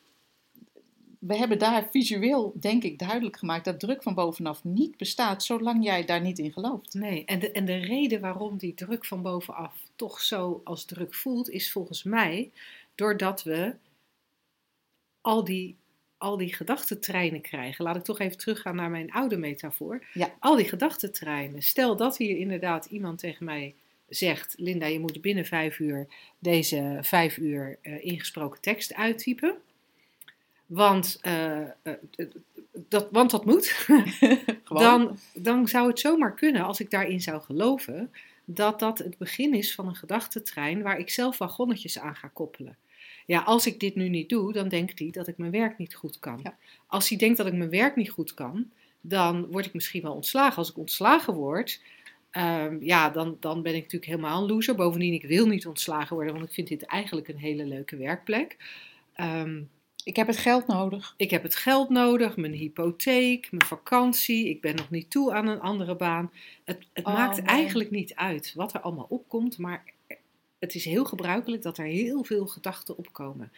we 1.28 1.38
hebben 1.38 1.60
daar 1.60 1.88
visueel, 1.92 2.54
denk 2.60 2.84
ik, 2.84 3.00
duidelijk 3.00 3.38
gemaakt 3.38 3.66
dat 3.66 3.80
druk 3.80 4.04
van 4.04 4.14
bovenaf 4.14 4.64
niet 4.64 4.98
bestaat, 4.98 5.44
zolang 5.44 5.84
jij 5.84 6.06
daar 6.06 6.22
niet 6.22 6.40
in 6.40 6.52
gelooft. 6.52 6.94
Nee, 6.94 7.26
en 7.26 7.40
de, 7.40 7.52
en 7.52 7.66
de 7.66 7.76
reden 7.76 8.22
waarom 8.22 8.58
die 8.58 8.74
druk 8.74 9.06
van 9.06 9.22
bovenaf 9.22 9.74
toch 9.96 10.22
zo 10.22 10.62
als 10.64 10.86
druk 10.86 11.14
voelt, 11.14 11.50
is 11.50 11.72
volgens 11.72 12.04
mij 12.04 12.52
doordat 12.96 13.44
we 13.44 13.76
al 15.22 15.44
die, 15.44 15.76
al 16.18 16.38
die 16.38 16.54
gedachtentreinen 16.54 17.42
krijgen. 17.42 17.84
Laat 17.84 17.96
ik 17.96 18.04
toch 18.04 18.20
even 18.20 18.38
teruggaan 18.38 18.76
naar 18.76 18.90
mijn 18.90 19.12
oude 19.12 19.38
metafoor. 19.38 20.06
Ja. 20.14 20.34
Al 20.40 20.56
die 20.56 20.68
gedachtentreinen. 20.68 21.62
Stel 21.62 21.96
dat 21.96 22.18
hier 22.18 22.38
inderdaad 22.38 22.86
iemand 22.86 23.20
tegen 23.20 23.46
mij 23.46 23.76
zegt: 24.08 24.54
Linda, 24.58 24.86
je 24.86 25.00
moet 25.00 25.22
binnen 25.22 25.46
vijf 25.46 25.80
uur 25.80 26.08
deze 26.40 26.98
vijf 27.02 27.38
uur 27.38 27.78
eh, 27.82 28.06
ingesproken 28.06 28.62
tekst 28.62 28.94
uittypen. 28.94 29.58
Want, 30.66 31.18
eh, 31.22 31.62
eh, 31.62 31.94
dat, 32.88 33.08
want 33.12 33.32
dat 33.32 33.46
moet. 33.46 33.86
Dan, 34.64 35.18
dan 35.34 35.68
zou 35.68 35.88
het 35.88 36.00
zomaar 36.00 36.34
kunnen, 36.34 36.64
als 36.64 36.80
ik 36.80 36.90
daarin 36.90 37.22
zou 37.22 37.42
geloven, 37.42 38.12
dat 38.46 38.80
dat 38.80 38.98
het 38.98 39.18
begin 39.18 39.54
is 39.54 39.76
van 39.76 39.88
een 39.88 39.96
gedachtentrein 39.96 40.82
waar 40.82 41.00
ik 41.00 41.10
zelf 41.10 41.38
wagonnetjes 41.38 42.00
aan 42.00 42.16
ga 42.16 42.28
koppelen. 42.28 42.78
Ja, 43.26 43.42
als 43.42 43.68
ik 43.68 43.80
dit 43.80 43.96
nu 43.96 44.10
niet 44.10 44.30
doe, 44.30 44.54
dan 44.54 44.68
denkt 44.68 45.00
hij 45.00 45.10
dat 45.12 45.28
ik 45.28 45.38
mijn 45.38 45.52
werk 45.52 45.78
niet 45.78 45.96
goed 45.96 46.20
kan. 46.20 46.40
Ja. 46.44 46.58
Als 46.88 47.10
hij 47.10 47.18
denkt 47.18 47.38
dat 47.38 47.48
ik 47.48 47.54
mijn 47.54 47.70
werk 47.70 47.96
niet 47.96 48.10
goed 48.10 48.34
kan, 48.34 48.70
dan 49.02 49.46
word 49.46 49.66
ik 49.66 49.74
misschien 49.74 50.02
wel 50.02 50.14
ontslagen. 50.14 50.58
Als 50.58 50.70
ik 50.70 50.78
ontslagen 50.78 51.34
word, 51.34 51.82
ehm, 52.32 52.78
ja, 52.80 53.10
dan, 53.10 53.38
dan 53.40 53.62
ben 53.62 53.76
ik 53.76 53.82
natuurlijk 53.82 54.12
helemaal 54.12 54.42
een 54.42 54.50
loser. 54.50 54.76
Bovendien, 54.76 55.14
ik 55.14 55.26
wil 55.26 55.48
niet 55.48 55.68
ontslagen 55.68 56.16
worden, 56.16 56.34
want 56.34 56.46
ik 56.46 56.54
vind 56.54 56.68
dit 56.68 56.84
eigenlijk 56.84 57.28
een 57.28 57.38
hele 57.38 57.66
leuke 57.66 57.96
werkplek. 57.96 58.58
Ehm, 59.14 59.62
Ik 60.04 60.16
heb 60.16 60.28
het 60.28 60.38
geld 60.38 60.68
nodig. 60.68 61.14
ik 61.18 61.30
heb 61.30 61.44
het 61.44 61.56
geld 61.56 61.90
nodig, 61.90 62.38
mijn 62.38 62.54
hypotheek, 62.54 63.52
mijn 63.52 63.66
vakantie. 63.66 64.50
Ik 64.50 64.62
ben 64.62 64.76
nog 64.76 64.90
niet 64.90 65.10
toe 65.10 65.34
aan 65.34 65.48
een 65.48 65.60
andere 65.60 65.96
baan. 65.96 66.32
Het, 66.64 66.86
het 66.94 67.06
Oh, 67.06 67.14
maakt 67.14 67.38
nee. 67.38 67.46
eigenlijk 67.46 67.92
niet 67.92 68.16
uit 68.16 68.54
wat 68.56 68.74
er 68.74 68.80
allemaal 68.80 69.08
opkomt, 69.10 69.58
maar 69.58 69.84
het 70.60 70.76
is 70.76 70.86
heel 70.86 71.06
gebruikelijk 71.06 71.62
dat 71.62 71.78
er 71.78 71.86
heel 71.86 72.24
veel 72.24 72.48
gedachten 72.48 72.98
opkomen. 72.98 73.52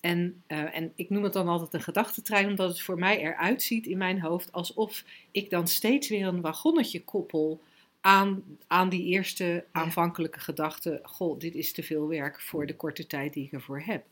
En, 0.00 0.42
eh, 0.46 0.76
en 0.76 0.92
ik 0.96 1.10
noem 1.10 1.22
het 1.22 1.32
dan 1.32 1.48
altijd 1.48 1.74
een 1.74 1.80
gedachtentrein, 1.80 2.48
omdat 2.48 2.68
het 2.68 2.80
voor 2.80 2.98
mij 2.98 3.18
eruit 3.18 3.62
ziet 3.62 3.86
in 3.86 3.98
mijn 3.98 4.20
hoofd 4.20 4.52
alsof 4.52 5.04
ik 5.30 5.50
dan 5.50 5.68
steeds 5.68 6.08
weer 6.08 6.26
een 6.26 6.40
wagonnetje 6.40 7.04
koppel 7.04 7.60
aan, 8.00 8.42
aan 8.66 8.88
die 8.88 9.04
eerste 9.04 9.64
aanvankelijke 9.72 10.40
gedachte. 10.40 11.00
Goh, 11.02 11.38
dit 11.38 11.54
is 11.54 11.72
te 11.72 11.82
veel 11.82 12.08
werk 12.08 12.40
voor 12.40 12.66
de 12.66 12.76
korte 12.76 13.06
tijd 13.06 13.32
die 13.32 13.44
ik 13.44 13.52
ervoor 13.52 13.80
heb. 13.80 14.04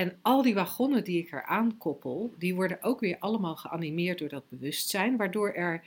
En 0.00 0.18
al 0.22 0.42
die 0.42 0.54
wagonnen 0.54 1.04
die 1.04 1.18
ik 1.18 1.32
eraan 1.32 1.78
koppel, 1.78 2.34
die 2.38 2.54
worden 2.54 2.82
ook 2.82 3.00
weer 3.00 3.16
allemaal 3.18 3.56
geanimeerd 3.56 4.18
door 4.18 4.28
dat 4.28 4.48
bewustzijn, 4.48 5.16
waardoor 5.16 5.52
er, 5.52 5.84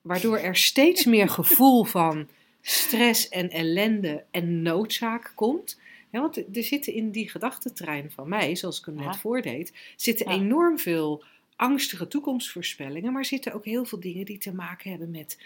waardoor 0.00 0.38
er 0.38 0.56
steeds 0.56 1.04
meer 1.04 1.28
gevoel 1.28 1.84
van 1.84 2.28
stress 2.60 3.28
en 3.28 3.50
ellende 3.50 4.24
en 4.30 4.62
noodzaak 4.62 5.32
komt. 5.34 5.80
Ja, 6.10 6.20
want 6.20 6.56
er 6.56 6.62
zitten 6.62 6.92
in 6.92 7.10
die 7.10 7.30
gedachtentrein 7.30 8.10
van 8.10 8.28
mij, 8.28 8.56
zoals 8.56 8.78
ik 8.78 8.84
hem 8.84 8.94
net 8.94 9.16
voordeed, 9.16 9.72
zitten 9.96 10.28
Ja. 10.28 10.34
enorm 10.34 10.78
veel 10.78 11.24
angstige 11.56 12.08
toekomstvoorspellingen, 12.08 13.12
maar 13.12 13.24
zitten 13.24 13.52
ook 13.52 13.64
heel 13.64 13.84
veel 13.84 14.00
dingen 14.00 14.24
die 14.24 14.38
te 14.38 14.54
maken 14.54 14.90
hebben 14.90 15.10
met 15.10 15.38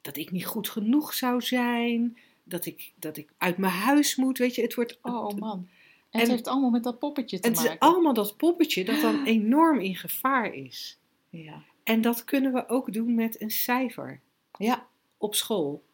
dat 0.00 0.16
ik 0.16 0.30
niet 0.30 0.46
goed 0.46 0.68
genoeg 0.68 1.14
zou 1.14 1.40
zijn, 1.42 2.18
dat 2.44 2.66
ik, 2.66 2.92
dat 2.98 3.16
ik 3.16 3.28
uit 3.38 3.56
mijn 3.56 3.72
huis 3.72 4.16
moet, 4.16 4.38
weet 4.38 4.54
je, 4.54 4.62
het 4.62 4.74
wordt... 4.74 4.98
Oh 5.02 5.34
man. 5.38 5.68
En, 6.16 6.22
het 6.22 6.30
heeft 6.30 6.48
allemaal 6.48 6.70
met 6.70 6.82
dat 6.84 6.98
poppetje 6.98 7.40
te 7.40 7.48
het 7.48 7.56
is 7.56 7.62
maken. 7.64 7.78
allemaal 7.78 8.14
dat 8.14 8.36
poppetje 8.36 8.84
dat 8.84 9.00
dan 9.00 9.24
enorm 9.24 9.80
in 9.80 9.96
gevaar 9.96 10.54
is. 10.54 10.98
Ja. 11.30 11.62
En 11.84 12.00
dat 12.00 12.24
kunnen 12.24 12.52
we 12.52 12.68
ook 12.68 12.92
doen 12.92 13.14
met 13.14 13.40
een 13.40 13.50
cijfer 13.50 14.20
ja, 14.58 14.86
op 15.18 15.34
school. 15.34 15.84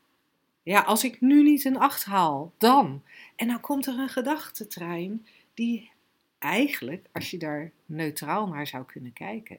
Ja, 0.62 0.80
als 0.80 1.04
ik 1.04 1.20
nu 1.20 1.42
niet 1.42 1.64
een 1.64 1.78
8 1.78 2.04
haal, 2.04 2.52
dan. 2.58 3.02
En 3.36 3.46
dan 3.46 3.60
komt 3.60 3.86
er 3.86 3.98
een 3.98 4.08
gedachtentrein 4.08 5.26
die 5.54 5.90
eigenlijk, 6.38 7.06
als 7.12 7.30
je 7.30 7.38
daar 7.38 7.70
neutraal 7.86 8.46
naar 8.46 8.66
zou 8.66 8.84
kunnen 8.84 9.12
kijken. 9.12 9.58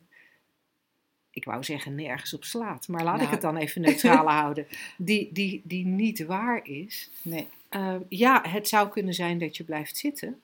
Ik 1.32 1.46
wou 1.46 1.64
zeggen 1.64 1.96
nergens 1.96 2.34
op 2.34 2.44
slaat, 2.44 2.88
maar 2.88 3.04
laat 3.04 3.16
ik 3.16 3.20
Nou. 3.22 3.32
het 3.32 3.42
dan 3.42 3.58
even 3.58 3.82
neutraal 3.82 4.30
houden. 4.42 4.68
Die, 4.98 5.30
die, 5.32 5.62
die 5.64 5.86
niet 5.86 6.26
waar 6.26 6.66
is. 6.68 7.10
nee. 7.22 7.48
Uh, 7.72 7.96
ja, 8.10 8.44
het 8.48 8.68
zou 8.68 8.90
kunnen 8.90 9.14
zijn 9.14 9.38
dat 9.38 9.58
je 9.58 9.64
blijft 9.64 9.98
zitten. 9.98 10.42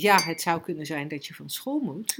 Ja, 0.00 0.20
het 0.22 0.40
zou 0.40 0.60
kunnen 0.60 0.86
zijn 0.86 1.08
dat 1.08 1.26
je 1.26 1.34
van 1.34 1.50
school 1.50 1.80
moet. 1.80 2.14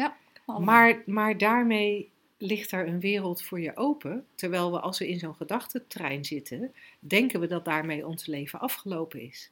Allemaal. 0.45 0.67
Maar, 0.67 1.03
maar 1.07 1.39
daarmee 1.39 2.11
ligt 2.39 2.73
er 2.73 2.87
een 2.89 3.01
wereld 3.01 3.43
voor 3.43 3.61
je 3.61 3.77
open. 3.77 4.27
Terwijl 4.35 4.73
we 4.73 4.81
als 4.81 4.99
we 4.99 5.09
in 5.09 5.19
zo'n 5.19 5.35
gedachtentrein 5.35 6.25
zitten, 6.25 6.75
denken 6.99 7.41
we 7.41 7.47
dat 7.47 7.65
daarmee 7.65 8.07
ons 8.07 8.27
leven 8.27 8.61
afgelopen 8.61 9.21
is. 9.21 9.51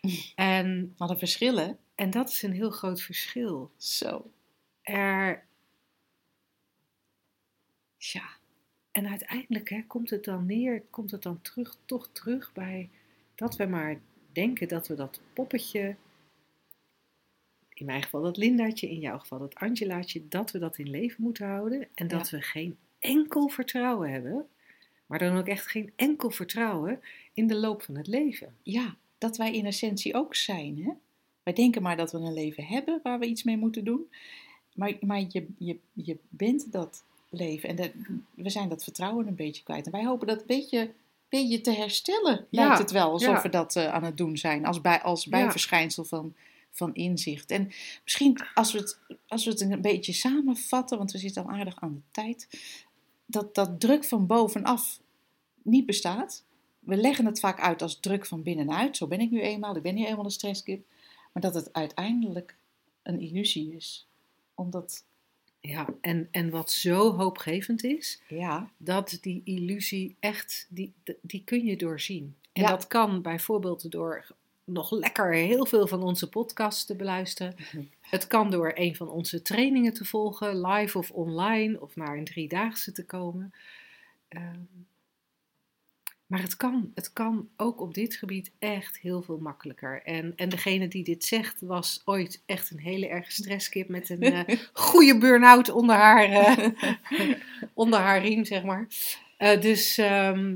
En, 0.34 0.94
Wat 0.96 1.10
een 1.10 1.18
verschil, 1.18 1.56
hè? 1.56 1.72
en 1.94 2.10
dat 2.10 2.28
is 2.28 2.42
een 2.42 2.52
heel 2.52 2.70
groot 2.70 3.00
verschil. 3.02 3.70
Zo. 3.76 4.30
Er, 4.82 5.44
Ja. 7.98 8.24
en 8.90 9.08
uiteindelijk 9.08 9.68
hè, 9.70 9.82
komt 9.86 10.10
het 10.10 10.24
dan 10.24 10.46
neer, 10.46 10.82
komt 10.90 11.10
het 11.10 11.22
dan 11.22 11.40
terug, 11.42 11.76
toch 11.84 12.08
terug 12.12 12.52
bij 12.52 12.90
dat 13.34 13.56
we 13.56 13.66
maar 13.66 14.00
denken 14.32 14.68
dat 14.68 14.86
we 14.88 14.94
dat 14.94 15.20
poppetje, 15.32 15.96
in 17.74 17.86
mijn 17.86 18.02
geval 18.02 18.22
dat 18.22 18.36
Lindaatje, 18.36 18.90
in 18.90 18.98
jouw 18.98 19.18
geval 19.18 19.38
dat 19.38 19.54
Angelaatje, 19.54 20.28
dat 20.28 20.50
we 20.50 20.58
dat 20.58 20.78
in 20.78 20.90
leven 20.90 21.22
moeten 21.22 21.46
houden. 21.46 21.88
En 21.94 22.08
dat 22.08 22.30
we 22.30 22.42
geen 22.42 22.76
enkel 22.98 23.48
vertrouwen 23.48 24.10
hebben, 24.10 24.46
maar 25.06 25.18
dan 25.18 25.36
ook 25.36 25.46
echt 25.46 25.66
geen 25.66 25.92
enkel 25.96 26.30
vertrouwen 26.30 27.00
in 27.32 27.46
de 27.46 27.56
loop 27.56 27.82
van 27.82 27.96
het 27.96 28.06
leven. 28.06 28.54
ja, 28.62 28.96
dat 29.18 29.36
wij 29.36 29.52
in 29.52 29.66
essentie 29.66 30.14
ook 30.14 30.34
zijn, 30.34 30.82
hè? 30.84 30.92
Wij 31.42 31.52
denken 31.52 31.82
maar 31.82 31.96
dat 31.96 32.12
we 32.12 32.18
een 32.18 32.34
leven 32.34 32.64
hebben 32.64 33.00
waar 33.02 33.18
we 33.18 33.26
iets 33.26 33.42
mee 33.42 33.56
moeten 33.56 33.84
doen. 33.84 34.10
Maar, 34.74 34.92
maar 35.00 35.24
je, 35.28 35.46
je, 35.58 35.78
je 35.92 36.18
bent 36.28 36.72
dat 36.72 37.04
leven. 37.30 37.68
En 37.68 37.76
dat, 37.76 37.90
we 38.34 38.50
zijn 38.50 38.68
dat 38.68 38.84
vertrouwen 38.84 39.26
een 39.26 39.34
beetje 39.34 39.62
kwijt. 39.62 39.86
En 39.86 39.92
wij 39.92 40.04
hopen 40.04 40.26
dat 40.26 40.40
een 40.40 40.46
beetje, 40.46 40.90
beetje 41.28 41.60
te 41.60 41.72
herstellen, 41.72 42.46
Ja, 42.50 42.66
lijkt 42.66 42.78
het 42.78 42.90
wel. 42.90 43.10
Alsof 43.10 43.34
ja. 43.34 43.42
we 43.42 43.48
dat 43.48 43.76
eh, 43.76 43.92
aan 43.92 44.04
het 44.04 44.16
doen 44.16 44.36
zijn. 44.36 44.66
Als, 44.66 44.80
bij, 44.80 45.02
als 45.02 45.26
bijverschijnsel 45.26 46.04
van, 46.04 46.34
van 46.74 46.94
inzicht. 46.94 47.50
En 47.50 47.70
misschien 48.04 48.40
als 48.54 48.72
we, 48.72 48.78
het, 48.78 48.98
als 49.28 49.44
we 49.44 49.50
het 49.50 49.60
een 49.60 49.80
beetje 49.80 50.12
samenvatten, 50.12 50.98
want 50.98 51.12
we 51.12 51.18
zitten 51.18 51.42
al 51.44 51.50
aardig 51.50 51.80
aan 51.80 51.94
de 51.94 52.00
tijd. 52.10 52.48
Dat, 53.26 53.54
dat 53.54 53.80
druk 53.80 54.04
van 54.04 54.26
bovenaf 54.26 55.00
niet 55.62 55.86
bestaat. 55.86 56.44
We 56.78 56.96
leggen 56.96 57.26
het 57.26 57.40
vaak 57.40 57.60
uit 57.60 57.82
als 57.82 58.00
druk 58.00 58.26
van 58.26 58.42
binnenuit. 58.42 58.96
Zo 58.96 59.06
ben 59.06 59.20
ik 59.20 59.30
nu 59.30 59.40
eenmaal, 59.40 59.76
ik 59.76 59.82
ben 59.82 59.94
nu 59.94 60.06
eenmaal 60.06 60.24
een 60.24 60.30
stresskip. 60.30 60.86
Maar 61.32 61.42
dat 61.42 61.54
het 61.54 61.72
uiteindelijk 61.72 62.56
een 63.02 63.20
illusie 63.20 63.74
is. 63.74 64.06
Omdat, 64.54 65.04
Ja, 65.60 65.86
en, 66.00 66.28
en 66.30 66.50
wat 66.50 66.70
zo 66.70 67.12
hoopgevend 67.16 67.84
is, 67.84 68.22
ja, 68.28 68.70
dat 68.76 69.18
die 69.20 69.40
illusie 69.44 70.16
echt, 70.20 70.66
die, 70.70 70.92
die 71.20 71.42
kun 71.44 71.64
je 71.64 71.76
doorzien. 71.76 72.36
En 72.52 72.62
Ja. 72.62 72.68
dat 72.68 72.86
kan 72.86 73.22
bijvoorbeeld 73.22 73.90
door 73.90 74.26
nog 74.64 74.90
lekker 74.90 75.32
heel 75.32 75.66
veel 75.66 75.86
van 75.86 76.02
onze 76.02 76.28
podcasts 76.28 76.84
te 76.84 76.96
beluisteren. 76.96 77.54
Het 78.00 78.26
kan 78.26 78.50
door 78.50 78.72
een 78.74 78.96
van 78.96 79.08
onze 79.08 79.42
trainingen 79.42 79.92
te 79.92 80.04
volgen, 80.04 80.66
live 80.66 80.98
of 80.98 81.10
online, 81.10 81.80
of 81.80 81.96
naar 81.96 82.16
een 82.16 82.24
driedaagse 82.24 82.92
te 82.92 83.04
komen. 83.04 83.52
Ehm, 84.28 84.60
maar 86.26 86.42
het 86.42 86.56
kan, 86.56 86.92
het 86.94 87.12
kan 87.12 87.48
ook 87.56 87.80
op 87.80 87.94
dit 87.94 88.14
gebied 88.14 88.50
echt 88.58 88.98
heel 88.98 89.22
veel 89.22 89.38
makkelijker. 89.38 90.02
En, 90.02 90.32
en 90.36 90.48
degene 90.48 90.88
die 90.88 91.04
dit 91.04 91.24
zegt 91.24 91.60
was 91.60 92.02
ooit 92.04 92.42
echt 92.46 92.70
een 92.70 92.78
hele 92.78 93.08
erg 93.08 93.32
stresskip 93.32 93.88
met 93.88 94.08
een 94.08 94.22
eh, 94.22 94.58
goede 94.72 95.18
burn-out 95.18 95.68
onder 95.68 95.96
haar, 95.96 96.24
eh, 96.24 96.68
onder 97.74 97.98
haar 97.98 98.20
riem, 98.22 98.44
zeg 98.44 98.62
maar. 98.62 98.86
Eh, 99.36 99.60
dus 99.60 99.98
ehm, 99.98 100.54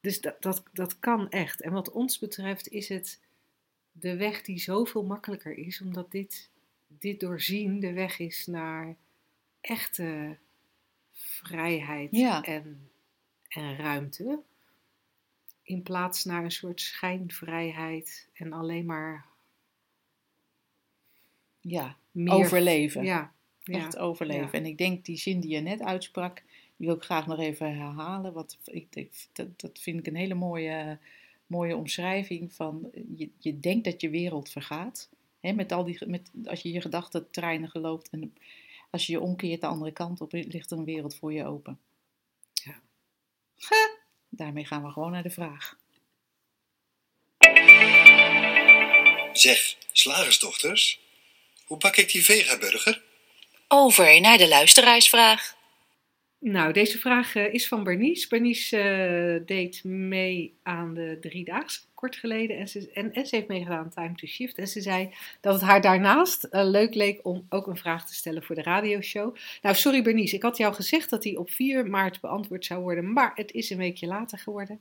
dus 0.00 0.20
dat, 0.20 0.42
dat, 0.42 0.62
dat 0.72 0.98
kan 0.98 1.30
echt. 1.30 1.60
En 1.60 1.72
wat 1.72 1.90
ons 1.90 2.18
betreft 2.18 2.68
is 2.68 2.88
het 2.88 3.20
de 3.92 4.16
weg 4.16 4.42
die 4.42 4.58
zoveel 4.58 5.04
makkelijker 5.04 5.58
is, 5.58 5.80
omdat 5.80 6.10
dit, 6.10 6.50
dit 6.86 7.20
doorzien 7.20 7.80
de 7.80 7.92
weg 7.92 8.18
is 8.18 8.46
naar 8.46 8.96
echte 9.60 10.36
vrijheid 11.12 12.08
Ja. 12.16 12.42
en, 12.42 12.90
en 13.48 13.76
ruimte. 13.76 14.40
In 15.62 15.82
plaats 15.82 16.24
naar 16.24 16.44
een 16.44 16.50
soort 16.50 16.80
schijnvrijheid 16.80 18.28
en 18.32 18.52
alleen 18.52 18.86
maar 18.86 19.24
ja, 21.60 21.96
meer 22.10 22.32
overleven. 22.32 23.04
Ja, 23.04 23.32
ja. 23.62 23.78
Echt 23.78 23.96
overleven. 23.98 24.44
ja. 24.46 24.52
En 24.52 24.66
ik 24.66 24.78
denk 24.78 25.04
die 25.04 25.16
zin 25.16 25.40
die 25.40 25.50
je 25.50 25.60
net 25.60 25.82
uitsprak, 25.82 26.42
die 26.80 26.88
wil 26.88 26.96
ik 26.96 27.02
graag 27.04 27.26
nog 27.26 27.38
even 27.38 27.76
herhalen. 27.76 28.32
Want 28.32 28.58
ik, 28.64 28.86
ik- 28.90 29.26
dat, 29.32 29.60
dat 29.60 29.78
vind 29.80 29.98
ik 29.98 30.06
een 30.06 30.16
hele 30.16 30.34
mooie, 30.34 30.98
mooie 31.46 31.76
omschrijving 31.76 32.52
van 32.52 32.90
je, 33.16 33.28
je 33.38 33.60
denkt 33.60 33.84
dat 33.84 34.00
je 34.00 34.10
wereld 34.10 34.50
vergaat. 34.50 35.08
Hè, 35.40 35.52
met 35.52 35.72
al 35.72 35.84
die, 35.84 36.06
met, 36.06 36.30
als 36.44 36.62
je 36.62 36.72
je 36.72 36.80
gedachtentreinen 36.80 37.70
gelooft 37.70 38.08
en 38.10 38.34
als 38.90 39.06
je 39.06 39.12
je 39.12 39.20
omkeert 39.20 39.60
de 39.60 39.66
andere 39.66 39.92
kant 39.92 40.20
op, 40.20 40.32
ligt 40.32 40.70
er 40.70 40.78
een 40.78 40.84
wereld 40.84 41.14
voor 41.14 41.32
je 41.32 41.44
open. 41.46 41.78
Ja. 42.52 42.80
Ha, 43.58 43.90
daarmee 44.28 44.64
gaan 44.64 44.82
we 44.84 44.90
gewoon 44.90 45.10
naar 45.10 45.22
de 45.22 45.30
vraag. 45.30 45.78
Zeg, 49.32 49.76
slagersdochters, 49.92 51.00
hoe 51.64 51.78
bak 51.78 51.96
ik 51.96 52.10
die 52.12 52.24
vegaburger? 52.24 53.02
Over 53.68 54.20
naar 54.20 54.38
de 54.38 54.48
luisteraarsvraag. 54.48 55.58
Nou, 56.40 56.72
deze 56.72 56.98
vraag 56.98 57.34
eh, 57.34 57.54
is 57.54 57.68
van 57.68 57.84
Bernice. 57.84 58.28
Bernice 58.28 58.78
eh, 58.78 59.46
deed 59.46 59.84
mee 59.84 60.54
aan 60.62 60.94
de 60.94 61.16
driedaagse 61.20 61.80
kort 61.94 62.16
geleden 62.16 62.58
en 62.58 62.68
ze, 62.68 62.90
en, 62.92 63.26
ze 63.26 63.36
heeft 63.36 63.48
meegedaan 63.48 63.78
aan 63.78 63.90
Time 63.90 64.14
to 64.14 64.26
Shift. 64.26 64.58
En 64.58 64.68
ze 64.68 64.80
zei 64.80 65.14
dat 65.40 65.54
het 65.54 65.62
haar 65.62 65.80
daarnaast 65.80 66.44
eh, 66.44 66.64
leuk 66.64 66.94
leek 66.94 67.20
om 67.22 67.46
ook 67.48 67.66
een 67.66 67.76
vraag 67.76 68.06
te 68.06 68.14
stellen 68.14 68.42
voor 68.42 68.54
de 68.54 68.62
radioshow. 68.62 69.36
Nou, 69.62 69.74
sorry 69.74 70.02
Bernice, 70.02 70.36
ik 70.36 70.42
had 70.42 70.56
jou 70.56 70.74
gezegd 70.74 71.10
dat 71.10 71.22
die 71.22 71.38
op 71.38 71.50
4 71.50 71.86
maart 71.86 72.20
beantwoord 72.20 72.64
zou 72.64 72.80
worden, 72.80 73.12
maar 73.12 73.32
het 73.34 73.52
is 73.52 73.70
een 73.70 73.78
weekje 73.78 74.06
later 74.06 74.38
geworden. 74.38 74.80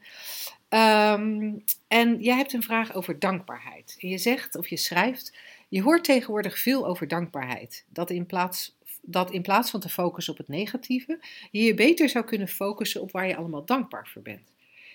Ehm, 0.69 1.52
en 1.88 2.22
jij 2.22 2.36
hebt 2.36 2.54
een 2.54 2.63
vraag 2.63 2.93
over 2.93 3.19
dankbaarheid. 3.19 3.98
En 4.00 4.10
je 4.10 4.17
zegt 4.17 4.56
of 4.56 4.67
je 4.67 4.78
schrijft, 4.78 5.38
je 5.69 5.82
hoort 5.82 6.04
tegenwoordig 6.04 6.60
veel 6.60 6.88
over 6.88 7.08
dankbaarheid. 7.08 7.86
Dat 7.89 8.10
in 8.10 8.26
plaats 8.26 8.78
dat 9.01 9.31
in 9.31 9.41
plaats 9.41 9.69
van 9.69 9.79
te 9.79 9.89
focussen 9.89 10.33
op 10.33 10.39
het 10.39 10.47
negatieve, 10.47 11.19
je 11.51 11.62
je 11.62 11.73
beter 11.73 12.09
zou 12.09 12.25
kunnen 12.25 12.47
focussen 12.47 13.01
op 13.01 13.12
waar 13.12 13.27
je 13.27 13.35
allemaal 13.35 13.65
dankbaar 13.65 14.07
voor 14.07 14.21
bent. 14.21 14.51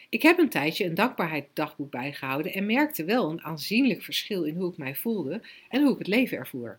Ik 0.09 0.23
heb 0.23 0.39
een 0.39 0.49
tijdje 0.49 0.85
een 0.85 0.95
dankbaarheidsdagboek 0.95 1.91
bijgehouden 1.91 2.53
en 2.53 2.67
merkte 2.67 3.05
wel 3.05 3.31
een 3.31 3.43
aanzienlijk 3.43 4.03
verschil 4.03 4.45
in 4.45 4.57
hoe 4.57 4.71
ik 4.71 4.77
mij 4.77 4.95
voelde 4.95 5.43
en 5.69 5.83
hoe 5.83 5.93
ik 5.93 5.99
het 5.99 6.07
leven 6.07 6.39
ervoer. 6.39 6.79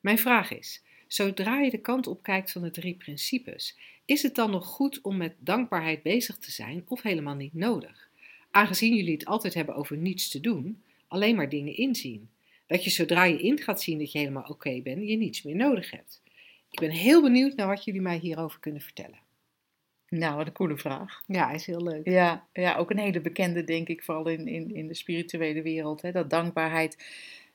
Mijn 0.00 0.18
vraag 0.18 0.52
is: 0.52 0.82
zodra 1.06 1.60
je 1.60 1.70
de 1.70 1.78
kant 1.78 2.06
op 2.06 2.22
kijkt 2.22 2.52
van 2.52 2.62
de 2.62 2.70
drie 2.70 2.94
principes, 2.94 3.76
is 4.04 4.22
het 4.22 4.34
dan 4.34 4.50
nog 4.50 4.66
goed 4.66 5.00
om 5.00 5.16
met 5.16 5.34
dankbaarheid 5.38 6.02
bezig 6.02 6.36
te 6.38 6.50
zijn 6.50 6.84
of 6.86 7.02
helemaal 7.02 7.34
niet 7.34 7.54
nodig? 7.54 8.10
Aangezien 8.50 8.96
jullie 8.96 9.12
het 9.12 9.24
altijd 9.24 9.54
hebben 9.54 9.74
over 9.74 9.96
niets 9.96 10.28
te 10.28 10.40
doen, 10.40 10.82
alleen 11.08 11.36
maar 11.36 11.48
dingen 11.48 11.76
inzien. 11.76 12.30
Dat 12.66 12.84
je 12.84 12.90
zodra 12.90 13.24
je 13.24 13.42
in 13.42 13.58
gaat 13.58 13.82
zien 13.82 13.98
dat 13.98 14.12
je 14.12 14.18
helemaal 14.18 14.48
oké 14.48 14.80
bent, 14.82 15.08
je 15.08 15.16
niets 15.16 15.42
meer 15.42 15.56
nodig 15.56 15.90
hebt. 15.90 16.22
Ik 16.72 16.80
ben 16.80 16.90
heel 16.90 17.22
benieuwd 17.22 17.56
naar 17.56 17.66
wat 17.66 17.84
jullie 17.84 18.00
mij 18.00 18.18
hierover 18.18 18.60
kunnen 18.60 18.80
vertellen. 18.80 19.18
Nou, 20.08 20.36
wat 20.36 20.46
een 20.46 20.52
coole 20.52 20.78
vraag. 20.78 21.22
Ja, 21.26 21.50
is 21.50 21.66
heel 21.66 21.82
leuk. 21.82 22.08
Ja, 22.08 22.46
ja 22.52 22.76
ook 22.76 22.90
een 22.90 22.98
hele 22.98 23.20
bekende, 23.20 23.64
denk 23.64 23.88
ik, 23.88 24.02
vooral 24.02 24.28
in, 24.28 24.48
in, 24.48 24.74
in 24.74 24.86
de 24.86 24.94
spirituele 24.94 25.62
wereld. 25.62 26.02
Hè, 26.02 26.12
dat 26.12 26.30
dankbaarheid. 26.30 26.96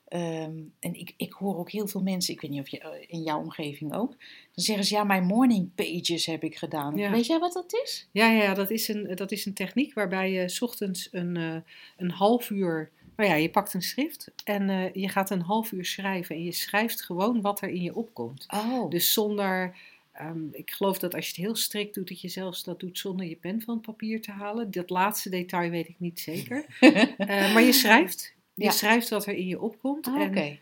Ehm, 0.07 0.55
en 0.79 0.93
ik, 0.93 1.13
ik 1.17 1.31
hoor 1.31 1.57
ook 1.57 1.71
heel 1.71 1.87
veel 1.87 2.01
mensen, 2.01 2.33
ik 2.33 2.41
weet 2.41 2.51
niet 2.51 2.61
of 2.61 2.67
je 2.67 2.79
eh, 2.79 2.89
in 3.07 3.23
jouw 3.23 3.39
omgeving 3.39 3.93
ook, 3.93 4.09
dan 4.51 4.63
zeggen 4.63 4.85
ze 4.85 4.95
ja, 4.95 5.03
mijn 5.03 5.23
morning 5.23 5.69
pages 5.75 6.25
heb 6.25 6.43
ik 6.43 6.57
gedaan. 6.57 6.97
Ja. 6.97 7.11
Weet 7.11 7.25
jij 7.25 7.39
wat 7.39 7.53
dat 7.53 7.73
is? 7.83 8.07
Ja, 8.11 8.31
ja 8.31 8.53
dat, 8.53 8.69
is 8.69 8.87
een, 8.87 9.15
dat 9.15 9.31
is 9.31 9.45
een 9.45 9.53
techniek 9.53 9.93
waarbij 9.93 10.31
je 10.31 10.49
's 10.49 10.61
ochtends 10.61 11.07
een, 11.11 11.37
eh, 11.37 11.55
een 11.97 12.11
half 12.11 12.49
uur. 12.49 12.91
Nou 13.17 13.29
ja, 13.29 13.35
je 13.35 13.49
pakt 13.49 13.73
een 13.73 13.81
schrift 13.81 14.31
en 14.43 14.69
eh, 14.69 14.93
je 14.93 15.09
gaat 15.09 15.29
een 15.29 15.41
half 15.41 15.71
uur 15.71 15.85
schrijven. 15.85 16.35
En 16.35 16.43
je 16.43 16.51
schrijft 16.51 17.01
gewoon 17.01 17.41
wat 17.41 17.61
er 17.61 17.69
in 17.69 17.81
je 17.81 17.95
opkomt. 17.95 18.45
Oh, 18.49 18.89
Dus 18.89 19.13
zonder. 19.13 19.75
ehm, 20.11 20.47
ik 20.51 20.71
geloof 20.71 20.97
dat 20.99 21.13
als 21.15 21.25
je 21.25 21.31
het 21.31 21.41
heel 21.45 21.55
strikt 21.55 21.93
doet, 21.93 22.07
dat 22.07 22.21
je 22.21 22.27
zelfs 22.27 22.63
dat 22.63 22.79
doet 22.79 22.97
zonder 22.97 23.25
je 23.25 23.35
pen 23.35 23.61
van 23.61 23.73
het 23.75 23.85
papier 23.85 24.21
te 24.21 24.31
halen. 24.31 24.71
Dat 24.71 24.89
laatste 24.89 25.29
detail 25.29 25.69
weet 25.69 25.87
ik 25.87 25.95
niet 25.99 26.19
zeker. 26.19 26.65
Eh, 27.17 27.53
maar 27.53 27.61
je 27.63 27.71
schrijft. 27.73 28.33
Je 28.53 28.63
Ja. 28.63 28.71
schrijft 28.71 29.09
wat 29.09 29.25
er 29.25 29.33
in 29.33 29.47
je 29.47 29.61
opkomt. 29.61 30.07
Ah, 30.07 30.21
oké. 30.21 30.39
En 30.39 30.59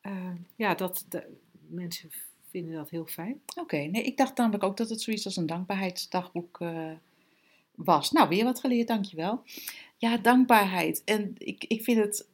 eh, 0.00 0.30
ja, 0.56 0.74
dat, 0.74 1.04
mensen 1.68 2.10
vinden 2.50 2.74
dat 2.74 2.90
heel 2.90 3.06
fijn. 3.06 3.40
Oké, 3.60 3.76
nee, 3.76 4.02
ik 4.02 4.16
dacht 4.16 4.36
namelijk 4.36 4.64
ook 4.64 4.76
dat 4.76 4.88
het 4.90 5.00
zoiets 5.00 5.24
als 5.24 5.36
een 5.36 5.46
dankbaarheidsdagboek 5.46 6.60
eh, 6.60 6.90
was. 7.74 8.12
Nou, 8.12 8.28
weer 8.28 8.44
wat 8.44 8.60
geleerd, 8.60 8.88
dankjewel. 8.88 9.42
Ja, 9.96 10.16
dankbaarheid. 10.16 11.02
En 11.04 11.34
ik, 11.38 11.64
ik 11.64 11.82
vind 11.82 11.98
het 11.98 12.28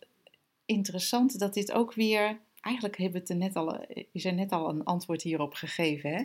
interessant 0.64 1.38
dat 1.38 1.54
dit 1.54 1.72
ook 1.72 1.94
weer. 1.94 2.40
Eigenlijk 2.60 2.96
hebben 2.96 3.22
we 3.22 3.32
het 3.32 3.38
net 3.42 3.56
al, 3.56 3.86
is 4.12 4.24
er 4.24 4.32
net 4.32 4.52
al 4.52 4.68
een 4.68 4.84
antwoord 4.84 5.22
hierop 5.22 5.54
gegeven. 5.54 6.10
Hè? 6.10 6.22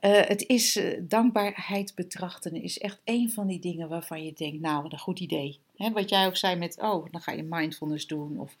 Eh, 0.00 0.28
het 0.28 0.46
is 0.46 0.76
eh, 0.76 1.00
dankbaarheid 1.02 1.94
betrachten 1.94 2.62
is 2.62 2.78
echt 2.78 3.00
een 3.04 3.30
van 3.30 3.46
die 3.46 3.60
dingen 3.60 3.88
waarvan 3.88 4.24
je 4.24 4.32
denkt, 4.32 4.60
nou, 4.60 4.82
wat 4.82 4.92
een 4.92 4.98
goed 4.98 5.20
idee. 5.20 5.58
Hè, 5.76 5.90
wat 5.90 6.08
jij 6.08 6.26
ook 6.26 6.36
zei 6.36 6.56
met, 6.56 6.80
oh, 6.80 7.06
dan 7.10 7.20
ga 7.20 7.32
je 7.32 7.42
mindfulness 7.42 8.06
doen 8.06 8.40
of, 8.40 8.56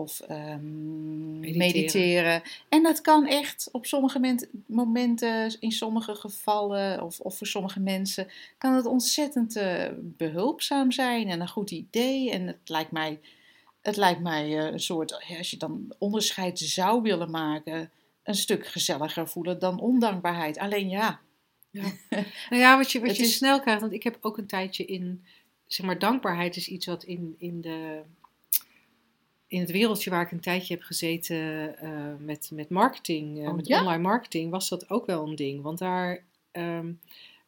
of 0.00 0.20
ehm, 0.20 1.40
Mediteren. 1.40 1.58
mediteren. 1.58 2.42
En 2.68 2.82
dat 2.82 3.00
kan 3.00 3.26
echt 3.26 3.68
op 3.72 3.86
sommige 3.86 4.18
moment- 4.18 4.48
momenten, 4.66 5.56
in 5.60 5.72
sommige 5.72 6.14
gevallen 6.14 7.02
of, 7.02 7.20
of 7.20 7.36
voor 7.38 7.46
sommige 7.46 7.80
mensen, 7.80 8.28
kan 8.58 8.74
het 8.74 8.86
ontzettend 8.86 9.56
eh, 9.56 9.88
behulpzaam 10.00 10.92
zijn 10.92 11.28
en 11.28 11.40
een 11.40 11.48
goed 11.48 11.70
idee. 11.70 12.30
En 12.30 12.46
het 12.46 12.68
lijkt 12.68 12.90
mij, 12.90 13.20
het 13.82 13.96
lijkt 13.96 14.20
mij 14.20 14.58
eh, 14.58 14.72
een 14.72 14.80
soort, 14.80 15.24
ja, 15.28 15.38
als 15.38 15.50
je 15.50 15.56
dan 15.56 15.94
onderscheid 15.98 16.58
zou 16.58 17.02
willen 17.02 17.30
maken, 17.30 17.90
een 18.22 18.34
stuk 18.34 18.66
gezelliger 18.66 19.28
voelen 19.28 19.58
dan 19.58 19.80
ondankbaarheid. 19.80 20.58
Alleen 20.58 20.88
ja, 20.88 21.20
Nou 22.50 22.62
ja, 22.62 22.76
wat 22.76 22.92
je, 22.92 23.00
wat 23.00 23.16
je 23.16 23.22
is- 23.22 23.36
snel 23.36 23.60
krijgt, 23.60 23.80
want 23.80 23.92
ik 23.92 24.02
heb 24.02 24.18
ook 24.20 24.38
een 24.38 24.46
tijdje 24.46 24.84
in, 24.84 25.24
zeg 25.66 25.86
maar, 25.86 25.98
dankbaarheid 25.98 26.56
is 26.56 26.68
iets 26.68 26.86
wat 26.86 27.04
in, 27.04 27.34
in, 27.38 27.60
de, 27.60 28.00
in 29.50 29.60
het 29.60 29.70
wereldje 29.70 30.10
waar 30.10 30.22
ik 30.22 30.30
een 30.30 30.40
tijdje 30.40 30.74
heb 30.74 30.82
gezeten 30.82 31.76
eh, 31.78 31.90
met, 32.18 32.50
met 32.52 32.68
marketing, 32.68 33.38
eh, 33.38 33.48
Oh, 33.48 33.54
met 33.54 33.66
ja? 33.66 33.80
online 33.80 34.02
marketing, 34.02 34.50
was 34.50 34.68
dat 34.68 34.90
ook 34.90 35.06
wel 35.06 35.26
een 35.26 35.34
ding. 35.34 35.62
Want 35.62 35.78
daar, 35.78 36.24
ehm, 36.50 36.92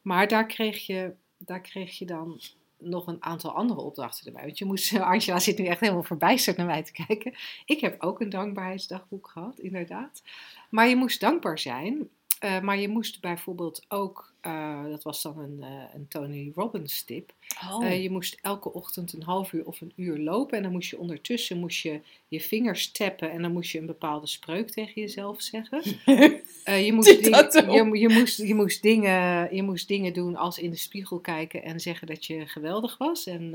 maar 0.02 0.28
daar 0.28 0.46
kreeg, 0.46 0.86
je, 0.86 1.12
daar 1.38 1.60
kreeg 1.60 1.98
je 1.98 2.06
dan 2.06 2.40
nog 2.78 3.06
een 3.06 3.22
aantal 3.22 3.50
andere 3.50 3.80
opdrachten 3.80 4.26
erbij. 4.26 4.42
Want 4.44 4.58
je 4.58 4.64
moest, 4.64 4.98
Angela 5.00 5.38
zit 5.38 5.58
nu 5.58 5.64
echt 5.64 5.80
helemaal 5.80 6.02
verbijsterd 6.02 6.56
naar 6.56 6.66
mij 6.66 6.82
te 6.82 6.92
kijken. 6.92 7.34
Ik 7.64 7.80
heb 7.80 8.02
ook 8.02 8.20
een 8.20 8.30
dankbaarheidsdagboek 8.30 9.28
gehad, 9.28 9.58
inderdaad. 9.58 10.22
Maar 10.70 10.88
je 10.88 10.96
moest 10.96 11.20
dankbaar 11.20 11.58
zijn. 11.58 12.08
Eh, 12.42 12.60
maar 12.60 12.78
je 12.78 12.88
moest 12.88 13.20
bijvoorbeeld 13.20 13.84
ook, 13.88 14.32
eh, 14.40 14.84
dat 14.84 15.02
was 15.02 15.22
dan 15.22 15.38
een, 15.38 15.58
eh, 15.60 15.94
een 15.94 16.08
Tony 16.08 16.52
Robbins 16.54 17.02
tip. 17.02 17.32
oh, 17.70 18.02
je 18.02 18.10
moest 18.10 18.38
elke 18.40 18.72
ochtend 18.72 19.12
een 19.12 19.22
half 19.22 19.52
uur 19.52 19.66
of 19.66 19.80
een 19.80 19.92
uur 19.96 20.18
lopen. 20.18 20.56
En 20.56 20.62
dan 20.62 20.72
moest 20.72 20.90
je 20.90 20.98
ondertussen 20.98 21.58
moest 21.58 21.82
je, 21.82 22.00
je 22.28 22.40
vingers 22.40 22.92
tappen. 22.92 23.30
En 23.30 23.42
dan 23.42 23.52
moest 23.52 23.70
je 23.70 23.78
een 23.78 23.86
bepaalde 23.86 24.26
spreuk 24.26 24.70
tegen 24.70 25.00
jezelf 25.00 25.42
zeggen. 25.42 25.82
Je, 26.64 26.92
moest 26.92 27.22
dingen, 27.22 27.92
je, 27.92 27.98
je, 27.98 28.08
moest, 28.08 28.36
je, 28.36 28.54
moest 28.54 28.82
dingen, 28.82 29.54
je 29.54 29.62
moest 29.62 29.88
dingen 29.88 30.12
doen 30.12 30.36
als 30.36 30.58
in 30.58 30.70
de 30.70 30.76
spiegel 30.76 31.18
kijken 31.18 31.62
en 31.62 31.80
zeggen 31.80 32.06
dat 32.06 32.26
je 32.26 32.46
geweldig 32.46 32.98
was. 32.98 33.26
En 33.26 33.54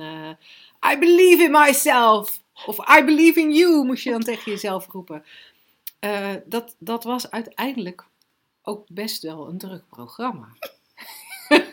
I 0.94 0.98
believe 1.00 1.44
in 1.44 1.52
myself. 1.52 2.42
Of 2.66 3.00
I 3.00 3.04
believe 3.04 3.40
in 3.40 3.54
you, 3.54 3.86
moest 3.86 4.04
je 4.04 4.12
dan 4.12 4.24
tegen 4.24 4.52
jezelf 4.52 4.88
roepen. 4.88 5.24
Dat, 6.46 6.76
dat 6.80 7.04
was 7.04 7.32
uiteindelijk 7.32 8.06
ook 8.68 8.86
best 8.88 9.24
wel 9.24 9.48
een 9.48 9.58
druk 9.58 9.84
programma. 9.90 10.48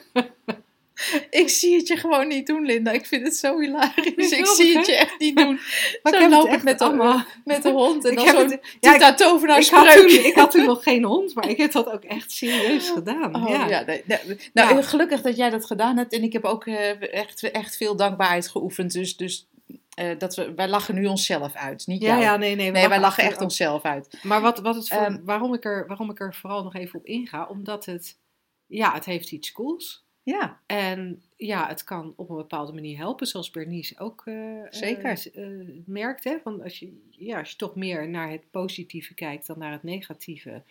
ik 1.31 1.49
zie 1.49 1.77
het 1.77 1.89
je 1.89 1.97
gewoon 1.97 2.29
niet 2.29 2.47
doen, 2.47 2.65
Linda. 2.65 2.91
Ik 2.91 3.07
vind 3.07 3.23
het 3.25 3.37
zo 3.37 3.61
hilarisch. 3.61 4.31
Ik 4.31 4.47
zie 4.47 4.73
hè? 4.73 4.79
het 4.79 4.87
je 4.87 4.97
echt 4.97 5.19
niet 5.19 5.37
doen. 5.37 5.61
Maar 6.03 6.13
Zo 6.13 6.19
ik 6.25 6.31
loop 6.31 6.51
het 6.51 6.63
met 6.63 6.79
de, 6.79 6.85
allemaal- 6.85 7.25
met 7.45 7.63
de 7.63 7.71
hond 7.71 8.05
en 8.05 8.15
dan 8.17 8.29
zo'n 8.29 8.61
ja, 8.81 8.93
Tita 8.93 9.15
Tovenaar 9.15 9.59
ik, 9.59 9.67
had 9.69 9.97
toen, 9.97 10.09
ik 10.09 10.35
had 10.35 10.51
toen 10.51 10.65
nog 10.65 10.83
geen 10.83 11.05
hond, 11.05 11.35
maar 11.35 11.49
ik 11.49 11.57
heb 11.57 11.73
dat 11.73 11.91
ook 11.91 12.05
echt 12.05 12.33
serieus 12.33 12.89
gedaan. 12.91 13.37
Oh, 13.37 13.49
ja. 13.49 13.67
ja. 13.69 13.81
nee, 13.85 14.03
nee. 14.07 14.39
Nou, 14.53 14.75
Ja. 14.77 14.83
gelukkig 14.83 15.21
dat 15.23 15.37
jij 15.37 15.51
dat 15.51 15.67
gedaan 15.67 15.97
hebt. 15.97 16.13
En 16.13 16.23
ik 16.23 16.33
heb 16.33 16.45
ook 16.45 16.67
eh, 16.67 17.15
echt, 17.15 17.43
echt 17.51 17.77
veel 17.77 17.97
dankbaarheid 17.97 18.49
geoefend. 18.49 18.93
Dus, 18.93 19.17
dus 19.17 19.47
eh, 19.95 20.19
dat 20.19 20.35
we, 20.37 20.55
wij 20.55 20.69
lachen 20.69 20.95
nu 20.95 21.07
onszelf 21.07 21.55
uit, 21.55 21.87
niet 21.87 22.03
Ja, 22.03 22.09
jou. 22.09 22.21
ja, 22.23 22.37
nee, 22.37 22.55
nee. 22.55 22.73
we 22.73 22.79
nee, 22.79 22.89
wij 22.89 23.01
lachen 23.01 23.25
echt 23.25 23.41
onszelf 23.41 23.83
uit. 23.83 24.19
Maar 24.23 24.41
wat, 24.41 24.59
wat 24.59 24.75
het 24.75 24.89
voor, 24.89 24.99
Ehm, 24.99 25.25
waarom, 25.25 25.55
ik 25.55 25.65
er, 25.65 25.87
waarom 25.87 26.11
ik 26.11 26.21
er 26.21 26.35
vooral 26.35 26.63
nog 26.63 26.75
even 26.75 26.99
op 26.99 27.07
inga, 27.07 27.47
omdat 27.47 27.85
het, 27.85 28.19
ja, 28.67 28.93
het 28.95 29.05
heeft 29.05 29.31
iets 29.33 29.53
cools. 29.53 30.03
Ja, 30.23 30.61
En 30.67 31.23
ja, 31.37 31.69
het 31.69 31.85
kan 31.85 32.13
op 32.17 32.31
een 32.31 32.37
bepaalde 32.37 32.73
manier 32.73 32.97
helpen, 32.97 33.27
zoals 33.27 33.51
Bernice 33.51 33.99
ook 33.99 34.23
eh, 34.25 34.35
Zeker. 34.71 35.31
eh, 35.35 35.43
eh, 35.61 35.69
merkt. 35.87 36.25
Hè? 36.25 36.37
Want 36.45 36.63
als 36.63 36.79
je, 36.79 37.09
ja, 37.11 37.39
als 37.39 37.51
je 37.51 37.57
toch 37.57 37.75
meer 37.75 38.09
naar 38.09 38.31
het 38.31 38.51
positieve 38.51 39.15
kijkt 39.15 39.47
dan 39.47 39.59
naar 39.59 39.73
het 39.73 39.83
negatieve, 39.83 40.63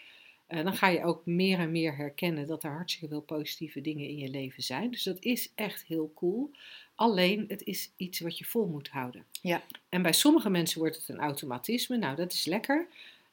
eh, 0.54 0.64
dan 0.64 0.76
ga 0.76 0.88
je 0.88 1.04
ook 1.04 1.26
meer 1.26 1.60
en 1.60 1.72
meer 1.72 1.96
herkennen 1.96 2.48
dat 2.48 2.64
er 2.64 2.72
hartstikke 2.72 3.08
veel 3.08 3.22
positieve 3.22 3.82
dingen 3.82 4.08
in 4.08 4.18
je 4.18 4.30
leven 4.30 4.64
zijn. 4.64 4.92
Dus 4.92 5.04
dat 5.04 5.18
is 5.20 5.52
echt 5.56 5.84
heel 5.86 6.12
cool. 6.16 6.52
Alleen, 6.96 7.46
het 7.48 7.64
is 7.64 7.92
iets 7.98 8.20
wat 8.20 8.38
je 8.38 8.46
vol 8.46 8.66
moet 8.66 8.90
houden. 8.90 9.26
Ja. 9.42 9.64
En 9.90 10.02
bij 10.02 10.14
sommige 10.14 10.50
mensen 10.50 10.80
wordt 10.80 10.96
het 10.96 11.10
een 11.10 11.20
automatisme. 11.20 11.98
Nou, 11.98 12.16
dat 12.16 12.34
is 12.34 12.46
lekker. 12.46 12.88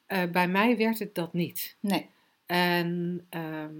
Eh, 0.05 0.23
bij 0.31 0.47
mij 0.47 0.77
werd 0.77 0.99
het 0.99 1.15
dat 1.15 1.33
niet. 1.33 1.75
nee. 1.79 2.09
En, 2.45 3.25
ehm, 3.29 3.75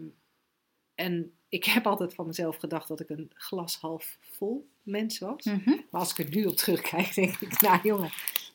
en 0.95 1.31
ik 1.49 1.65
heb 1.65 1.87
altijd 1.87 2.13
van 2.13 2.27
mezelf 2.27 2.55
gedacht 2.55 2.87
dat 2.87 2.99
ik 2.99 3.09
een 3.09 3.31
glas 3.33 3.77
half 3.77 4.17
vol 4.21 4.67
mens 4.83 5.19
was. 5.19 5.43
Mhm. 5.43 5.69
Maar 5.69 6.01
als 6.01 6.11
ik 6.11 6.17
er 6.17 6.35
nu 6.35 6.45
op 6.45 6.55
terugkijk, 6.55 7.15
denk 7.15 7.39
ik, 7.39 7.61
nou 7.61 7.79
jongen, 7.83 8.11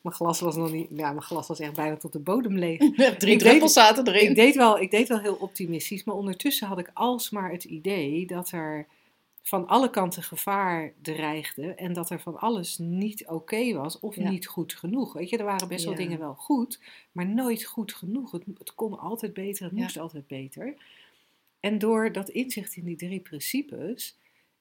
Mijn 0.07 0.19
glas 0.19 0.39
was 0.39 0.55
nog 0.55 0.71
niet, 0.71 0.87
ja, 0.91 1.09
mijn 1.09 1.21
glas 1.23 1.47
was 1.47 1.59
echt 1.59 1.73
bijna 1.73 1.97
tot 1.97 2.11
de 2.13 2.19
bodem 2.19 2.57
leeg. 2.57 2.77
Drie 3.17 3.33
Ik 3.33 3.39
druppels 3.39 3.73
deed- 3.73 3.83
zaten 3.83 4.07
erin. 4.07 4.29
Ik 4.29 4.35
deed, 4.35 4.55
wel, 4.55 4.79
ik 4.79 4.91
deed 4.91 5.07
wel 5.07 5.19
heel 5.19 5.35
optimistisch, 5.35 6.03
maar 6.03 6.15
ondertussen 6.15 6.67
had 6.67 6.77
ik 6.79 6.91
alsmaar 6.93 7.51
het 7.51 7.63
idee 7.63 8.25
dat 8.27 8.51
er 8.51 8.87
van 9.41 9.67
alle 9.67 9.89
kanten 9.89 10.23
gevaar 10.23 10.93
dreigde 11.01 11.73
en 11.73 11.93
dat 11.93 12.09
er 12.09 12.19
van 12.19 12.39
alles 12.39 12.77
niet 12.77 13.27
oké 13.27 13.73
was 13.73 13.99
of 13.99 14.15
Ja. 14.15 14.29
niet 14.29 14.47
goed 14.47 14.73
genoeg. 14.73 15.13
Weet 15.13 15.29
je, 15.29 15.37
er 15.37 15.45
waren 15.45 15.67
best 15.67 15.83
wel 15.83 15.93
Ja. 15.93 15.99
dingen 15.99 16.19
wel 16.19 16.33
goed, 16.33 16.79
maar 17.11 17.25
nooit 17.27 17.63
goed 17.63 17.93
genoeg. 17.93 18.31
Het, 18.31 18.43
het 18.57 18.75
kon 18.75 18.99
altijd 18.99 19.33
beter, 19.33 19.63
het 19.65 19.75
Ja. 19.75 19.81
moest 19.81 19.97
altijd 19.97 20.27
beter. 20.27 20.75
En 21.59 21.77
door 21.79 22.11
dat 22.11 22.29
inzicht 22.29 22.75
in 22.75 22.83
die 22.85 22.95
drie 22.95 23.19
principes 23.19 24.17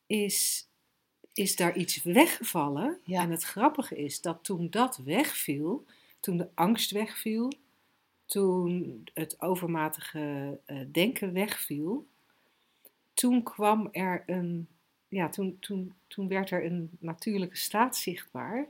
is, 0.07 0.66
is 1.37 1.57
daar 1.57 1.77
iets 1.77 2.03
weggevallen. 2.03 2.99
Ja. 3.05 3.22
En 3.22 3.31
het 3.31 3.42
grappige 3.42 3.96
is 3.96 4.20
dat 4.20 4.44
toen 4.44 4.70
dat 4.70 4.96
wegviel, 4.96 5.85
toen 6.20 6.37
de 6.37 6.49
angst 6.55 6.90
wegviel, 6.90 7.53
toen 8.27 9.03
het 9.14 9.40
overmatige 9.40 10.59
eh, 10.64 10.79
denken 10.92 11.33
wegviel, 11.33 12.07
toen 13.14 13.42
kwam 13.42 13.88
er 13.92 14.22
een, 14.27 14.68
ja, 15.09 15.29
toen, 15.29 15.57
toen, 15.61 15.94
toen 16.07 16.29
werd 16.29 16.51
er 16.51 16.64
een 16.64 16.90
natuurlijke 16.99 17.57
staat 17.57 17.96
zichtbaar. 17.96 18.68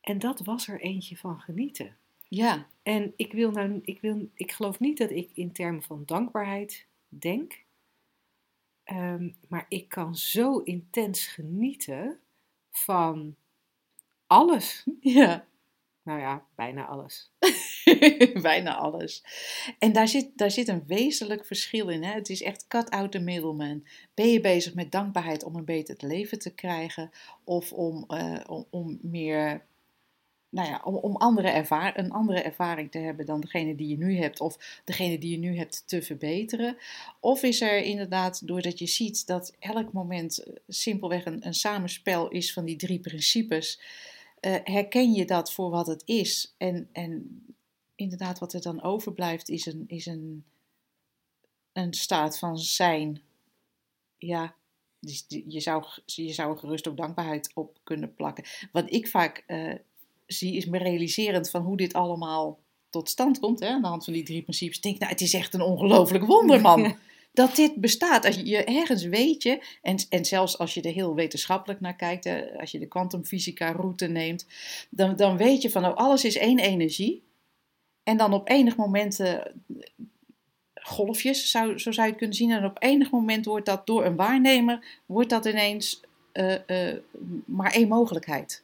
En 0.00 0.18
dat 0.18 0.40
was 0.40 0.68
er 0.68 0.80
eentje 0.80 1.16
van 1.16 1.40
genieten. 1.40 1.96
Ja, 2.28 2.66
En 2.82 3.12
ik 3.16 3.32
wil 3.32 3.50
nou, 3.50 3.80
ik 3.82 4.00
wil, 4.00 4.28
ik 4.34 4.52
geloof 4.52 4.80
niet 4.80 4.98
dat 4.98 5.10
ik 5.10 5.30
in 5.34 5.52
termen 5.52 5.82
van 5.82 6.02
dankbaarheid 6.06 6.86
denk. 7.08 7.62
Ehm, 8.90 9.30
maar 9.48 9.66
ik 9.68 9.88
kan 9.88 10.16
zo 10.16 10.58
intens 10.58 11.26
genieten 11.26 12.18
van 12.70 13.36
alles. 14.26 14.84
ja. 15.00 15.46
Nou 16.02 16.20
ja, 16.20 16.46
bijna 16.54 16.86
alles. 16.86 17.30
Bijna 18.42 18.76
alles. 18.76 19.24
En 19.78 19.92
daar 19.92 20.08
zit, 20.08 20.30
daar 20.34 20.50
zit 20.50 20.68
een 20.68 20.86
wezenlijk 20.86 21.44
verschil 21.46 21.88
in. 21.88 22.02
Hè? 22.02 22.12
Het 22.12 22.28
is 22.28 22.42
echt 22.42 22.66
cut 22.66 22.90
out 22.90 23.12
the 23.12 23.18
middleman. 23.18 23.86
Ben 24.14 24.28
je 24.28 24.40
bezig 24.40 24.74
met 24.74 24.92
dankbaarheid 24.92 25.44
om 25.44 25.56
een 25.56 25.64
beter 25.64 25.96
leven 25.98 26.38
te 26.38 26.54
krijgen? 26.54 27.10
Of 27.44 27.72
om, 27.72 28.04
eh, 28.08 28.40
om, 28.46 28.66
om 28.70 28.98
meer, 29.02 29.66
nou 30.50 30.68
ja, 30.68 30.80
om, 30.84 30.94
om 30.94 31.16
andere 31.16 31.48
ervaar, 31.48 31.98
een 31.98 32.10
andere 32.10 32.40
ervaring 32.40 32.90
te 32.90 32.98
hebben 32.98 33.26
dan 33.26 33.40
degene 33.40 33.74
die 33.74 33.88
je 33.88 33.96
nu 33.96 34.16
hebt? 34.16 34.40
Of 34.40 34.80
degene 34.84 35.18
die 35.18 35.30
je 35.30 35.38
nu 35.38 35.56
hebt 35.56 35.82
te 35.86 36.02
verbeteren? 36.02 36.76
Of 37.20 37.42
is 37.42 37.60
er 37.60 37.82
inderdaad, 37.82 38.46
doordat 38.46 38.78
je 38.78 38.86
ziet 38.86 39.26
dat 39.26 39.56
elk 39.58 39.92
moment 39.92 40.38
eh, 40.38 40.56
simpelweg 40.68 41.24
een, 41.24 41.46
een 41.46 41.54
samenspel 41.54 42.28
is 42.28 42.52
van 42.52 42.64
die 42.64 42.76
drie 42.76 43.00
principes... 43.00 43.80
eh, 44.40 44.54
herken 44.64 45.12
je 45.12 45.24
dat 45.24 45.52
voor 45.52 45.70
wat 45.70 45.86
het 45.86 46.02
is. 46.04 46.54
En, 46.58 46.88
en 46.92 47.44
inderdaad, 47.94 48.38
wat 48.38 48.52
er 48.52 48.62
dan 48.62 48.82
overblijft, 48.82 49.48
is 49.48 49.66
een, 49.66 49.84
is 49.86 50.06
een, 50.06 50.44
een 51.72 51.94
staat 51.94 52.38
van 52.38 52.58
zijn. 52.58 53.22
Ja, 54.18 54.54
dus 55.00 55.24
je 55.28 55.60
zou, 55.60 55.84
je 56.04 56.32
zou 56.32 56.52
er 56.52 56.58
gerust 56.58 56.88
ook 56.88 56.96
dankbaarheid 56.96 57.50
op 57.54 57.78
kunnen 57.82 58.14
plakken. 58.14 58.44
Wat 58.72 58.92
ik 58.92 59.08
vaak 59.08 59.44
eh, 59.46 59.74
zie, 60.32 60.56
is 60.56 60.66
me 60.66 60.78
realiserend 60.78 61.50
van 61.50 61.62
hoe 61.62 61.76
dit 61.76 61.92
allemaal 61.92 62.58
tot 62.90 63.08
stand 63.08 63.38
komt. 63.38 63.60
Hè, 63.60 63.68
aan 63.68 63.82
de 63.82 63.88
hand 63.88 64.04
van 64.04 64.12
die 64.12 64.22
drie 64.22 64.42
principes. 64.42 64.80
Denk, 64.80 64.98
nou, 64.98 65.10
het 65.12 65.20
is 65.20 65.34
echt 65.34 65.54
een 65.54 65.60
ongelooflijk 65.60 66.24
wonder, 66.24 66.60
man. 66.70 66.96
Dat 67.32 67.56
dit 67.56 67.74
bestaat. 67.74 68.24
Als 68.24 68.34
je, 68.34 68.46
je 68.46 68.64
ergens 68.64 69.04
weet 69.04 69.42
je, 69.42 69.62
en, 69.82 69.96
en 70.08 70.24
zelfs 70.24 70.58
als 70.58 70.74
je 70.74 70.80
er 70.80 70.92
heel 70.92 71.14
wetenschappelijk 71.14 71.80
naar 71.80 71.96
kijkt, 71.96 72.24
hè, 72.24 72.58
als 72.58 72.70
je 72.70 72.78
de 72.78 72.88
kwantumfysica 72.88 73.72
route 73.72 74.06
neemt, 74.06 74.46
dan, 74.90 75.16
dan 75.16 75.36
weet 75.36 75.62
je 75.62 75.70
van, 75.70 75.82
nou, 75.82 75.96
alles 75.96 76.24
is 76.24 76.36
één 76.36 76.58
energie. 76.58 77.22
En 78.02 78.16
dan 78.16 78.32
op 78.32 78.48
enig 78.48 78.76
moment 78.76 79.20
eh, 79.20 79.38
golfjes, 80.74 81.50
zou, 81.50 81.78
zo 81.78 81.92
zou 81.92 82.06
je 82.06 82.12
het 82.12 82.18
kunnen 82.18 82.36
zien. 82.36 82.50
En 82.50 82.64
op 82.64 82.82
enig 82.82 83.10
moment 83.10 83.44
wordt 83.44 83.66
dat 83.66 83.86
door 83.86 84.04
een 84.04 84.16
waarnemer, 84.16 85.00
wordt 85.06 85.30
dat 85.30 85.44
ineens 85.44 86.00
eh, 86.32 86.88
eh, 86.88 86.96
maar 87.44 87.72
één 87.72 87.88
mogelijkheid. 87.88 88.62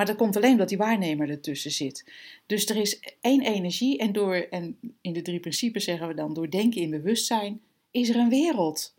Maar 0.00 0.08
dat 0.08 0.18
komt 0.18 0.36
alleen 0.36 0.52
omdat 0.52 0.68
die 0.68 0.78
waarnemer 0.78 1.30
ertussen 1.30 1.70
zit. 1.70 2.04
Dus 2.46 2.66
er 2.66 2.76
is 2.76 3.00
één 3.20 3.42
energie 3.42 3.98
en 3.98 4.12
door, 4.12 4.34
en 4.34 4.78
in 5.00 5.12
de 5.12 5.22
drie 5.22 5.40
principes 5.40 5.84
zeggen 5.84 6.08
we 6.08 6.14
dan, 6.14 6.34
door 6.34 6.50
denken 6.50 6.80
in 6.80 6.90
bewustzijn, 6.90 7.60
is 7.90 8.08
er 8.08 8.16
een 8.16 8.28
wereld 8.28 8.94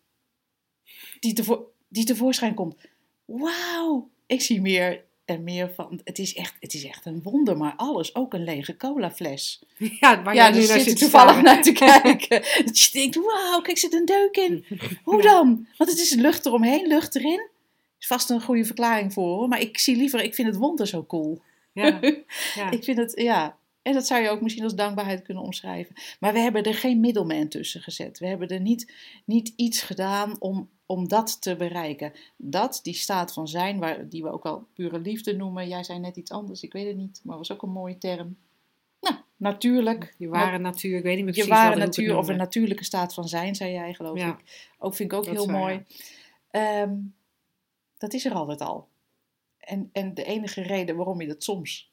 die, 1.20 1.34
tevo 1.34 1.72
die 1.88 2.06
tevoorschijn 2.06 2.54
komt. 2.54 2.76
Wauw, 3.26 4.10
ik 4.26 4.42
zie 4.42 4.62
meer 4.62 5.04
en 5.26 5.44
meer 5.44 5.72
van, 5.76 6.02
het 6.04 6.20
is, 6.20 6.34
echt, 6.34 6.56
het 6.60 6.74
is 6.74 6.84
echt 6.84 7.06
een 7.06 7.22
wonder, 7.24 7.58
maar 7.58 7.74
alles, 7.76 8.16
ook 8.16 8.34
een 8.34 8.44
lege 8.44 8.78
colafles. 8.78 9.64
Ja, 10.00 10.24
waar 10.24 10.36
ja, 10.36 10.52
daar 10.52 10.60
nu 10.60 10.66
zit 10.66 10.84
je 10.84 10.94
toevallig 10.94 11.42
naar 11.42 11.62
te 11.62 11.72
kijken. 11.72 12.44
Dat 12.66 12.80
je 12.80 12.90
denkt, 12.92 13.16
wauw, 13.16 13.62
kijk, 13.62 13.78
zit 13.78 13.94
een 13.94 14.06
deuk 14.06 14.38
in. 14.38 14.66
Hoe 15.04 15.22
dan? 15.22 15.68
Want 15.78 15.90
het 15.90 16.00
is 16.00 16.14
lucht 16.14 16.46
eromheen, 16.46 16.88
lucht 16.88 17.16
erin. 17.16 17.50
Is 18.02 18.08
vast 18.08 18.30
een 18.30 18.42
goede 18.42 18.66
verklaring 18.66 19.14
voor, 19.14 19.38
hoor. 19.38 19.48
maar 19.48 19.60
ik 19.60 19.78
zie 19.78 19.96
liever, 19.96 20.24
ik 20.24 20.36
vind 20.36 20.48
het 20.48 20.58
wonder 20.58 20.88
zo 20.88 21.06
cool. 21.06 21.42
Ja, 21.72 22.00
ja. 22.56 22.72
Ik 22.72 22.84
vind 22.84 22.98
het, 22.98 23.12
ja. 23.16 23.58
En 23.82 23.94
dat 23.94 24.08
zou 24.08 24.22
je 24.22 24.30
ook 24.30 24.42
misschien 24.42 24.64
als 24.64 24.76
dankbaarheid 24.76 25.22
kunnen 25.22 25.44
omschrijven. 25.44 25.96
Maar 26.20 26.34
we 26.34 26.40
hebben 26.40 26.64
er 26.64 26.74
geen 26.74 27.00
middelman 27.00 27.48
tussen 27.48 27.82
gezet. 27.82 28.20
We 28.20 28.28
hebben 28.28 28.48
er 28.48 28.60
niet, 28.60 28.94
niet 29.26 29.54
iets 29.56 29.82
gedaan 29.82 30.36
om, 30.40 30.70
om 30.86 31.08
dat 31.08 31.42
te 31.42 31.56
bereiken. 31.56 32.14
Dat, 32.38 32.80
die 32.84 32.94
staat 32.94 33.34
van 33.34 33.48
zijn, 33.48 33.80
waar, 33.80 34.10
die 34.10 34.24
we 34.24 34.32
ook 34.32 34.44
wel 34.44 34.68
pure 34.74 35.00
liefde 35.00 35.36
noemen. 35.36 35.68
Jij 35.68 35.84
zei 35.84 36.00
net 36.00 36.18
iets 36.18 36.32
anders, 36.32 36.64
ik 36.64 36.74
weet 36.74 36.88
het 36.88 36.98
niet, 36.98 37.22
maar 37.24 37.38
was 37.38 37.52
ook 37.52 37.62
een 37.62 37.72
mooie 37.72 37.98
term. 37.98 38.38
Nou, 39.02 39.16
natuurlijk. 39.38 40.16
Je 40.18 40.28
ware 40.28 40.58
natuur, 40.58 40.98
ik 40.98 41.04
weet 41.04 41.16
niet 41.16 41.26
meer 41.26 41.36
Je 41.36 41.42
precies 41.44 41.62
ware 41.64 41.70
wat 41.70 41.78
hoe 41.78 41.84
ik 41.84 41.96
het 41.96 41.98
natuur 41.98 42.18
of 42.18 42.28
een 42.28 42.38
natuurlijke 42.38 42.84
staat 42.84 43.14
van 43.14 43.28
zijn, 43.28 43.56
zei 43.56 43.72
jij 43.72 43.94
geloof 43.94 44.18
Ja. 44.18 44.28
ik. 44.28 44.72
Ook 44.80 44.96
vind 44.96 45.12
ik 45.12 45.18
ook 45.18 45.26
Dat 45.26 45.34
heel 45.34 45.46
mooi. 45.46 45.86
Ehm, 46.52 46.94
dat 48.02 48.14
is 48.14 48.26
er 48.26 48.34
altijd 48.34 48.62
al. 48.62 48.88
En, 49.58 49.90
en 49.92 50.14
de 50.14 50.24
enige 50.24 50.62
reden 50.62 50.96
waarom 50.96 51.22
je 51.22 51.28
dat 51.28 51.44
soms 51.44 51.92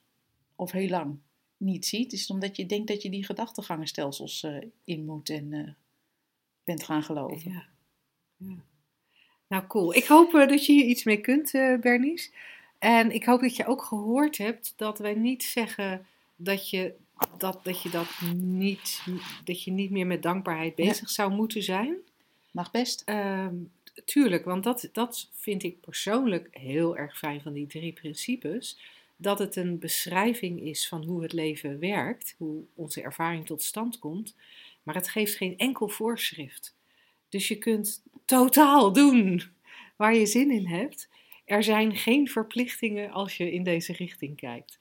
of 0.56 0.70
heel 0.70 0.88
lang 0.88 1.18
niet 1.56 1.86
ziet, 1.86 2.12
is 2.12 2.30
omdat 2.30 2.56
je 2.56 2.66
denkt 2.66 2.88
dat 2.88 3.02
je 3.02 3.10
die 3.10 3.24
gedachtegangenstelsels 3.24 4.42
eh, 4.42 4.56
in 4.84 5.04
moet 5.04 5.30
en 5.30 5.52
eh, 5.52 5.72
bent 6.64 6.84
gaan 6.84 7.02
geloven. 7.02 7.50
Ja. 7.50 7.66
ja. 8.36 8.56
Nou, 9.46 9.66
cool. 9.66 9.94
Ik 9.94 10.04
hoop 10.04 10.34
eh, 10.34 10.48
dat 10.48 10.66
je 10.66 10.72
hier 10.72 10.84
iets 10.84 11.04
mee 11.04 11.20
kunt, 11.20 11.50
Bernice. 11.80 12.30
En 12.78 13.10
ik 13.10 13.24
hoop 13.24 13.40
dat 13.40 13.56
je 13.56 13.66
ook 13.66 13.82
gehoord 13.82 14.38
hebt 14.38 14.72
dat 14.76 14.98
wij 14.98 15.14
niet 15.14 15.42
zeggen 15.42 16.06
dat 16.36 16.70
je 16.70 16.94
dat, 17.38 17.60
dat, 17.64 17.82
je 17.82 17.90
dat, 17.90 18.20
niet, 18.34 19.02
dat 19.44 19.62
je 19.62 19.70
niet 19.70 19.90
meer 19.90 20.06
met 20.06 20.22
dankbaarheid 20.22 20.76
Ja. 20.76 20.84
bezig 20.84 21.10
zou 21.10 21.32
moeten 21.32 21.62
zijn. 21.62 21.96
Mag 22.50 22.70
best. 22.70 23.02
Ehm, 23.04 23.54
tuurlijk, 24.04 24.44
want 24.44 24.64
dat, 24.64 24.88
dat 24.92 25.30
vind 25.32 25.62
ik 25.62 25.80
persoonlijk 25.80 26.48
heel 26.50 26.96
erg 26.96 27.18
fijn 27.18 27.40
van 27.40 27.52
die 27.52 27.66
drie 27.66 27.92
principes. 27.92 28.78
Dat 29.16 29.38
het 29.38 29.56
een 29.56 29.78
beschrijving 29.78 30.60
is 30.62 30.88
van 30.88 31.04
hoe 31.04 31.22
het 31.22 31.32
leven 31.32 31.78
werkt, 31.78 32.34
hoe 32.38 32.64
onze 32.74 33.02
ervaring 33.02 33.46
tot 33.46 33.62
stand 33.62 33.98
komt. 33.98 34.34
Maar 34.82 34.94
het 34.94 35.08
geeft 35.08 35.36
geen 35.36 35.58
enkel 35.58 35.88
voorschrift. 35.88 36.76
Dus 37.28 37.48
je 37.48 37.56
kunt 37.56 38.02
totaal 38.24 38.92
doen 38.92 39.42
waar 39.96 40.14
je 40.14 40.26
zin 40.26 40.50
in 40.50 40.66
hebt. 40.66 41.08
Er 41.44 41.62
zijn 41.62 41.96
geen 41.96 42.28
verplichtingen 42.28 43.10
als 43.10 43.36
je 43.36 43.52
in 43.52 43.62
deze 43.62 43.92
richting 43.92 44.36
kijkt. 44.36 44.78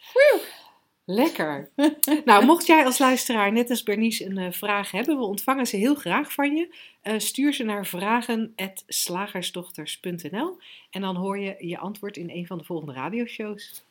Lekker. 1.10 1.70
Nou, 2.26 2.46
mocht 2.46 2.66
jij 2.66 2.86
als 2.86 2.98
luisteraar, 2.98 3.52
net 3.52 3.70
als 3.70 3.84
Bernice, 3.84 4.26
een 4.26 4.38
eh, 4.38 4.52
vraag 4.52 4.92
hebben, 4.92 5.18
we 5.18 5.24
ontvangen 5.24 5.66
ze 5.66 5.76
heel 5.76 5.96
graag 5.96 6.32
van 6.32 6.56
je. 6.56 6.76
Eh, 7.02 7.20
stuur 7.20 7.54
ze 7.54 7.64
naar 7.64 7.86
vragen.slagersdochters.nl 7.86 10.58
en 10.90 11.02
dan 11.02 11.16
hoor 11.16 11.40
je 11.40 11.56
je 11.60 11.78
antwoord 11.78 12.18
in 12.18 12.30
een 12.30 12.48
van 12.48 12.58
de 12.58 12.64
volgende 12.64 12.94
radioshows. 12.94 13.84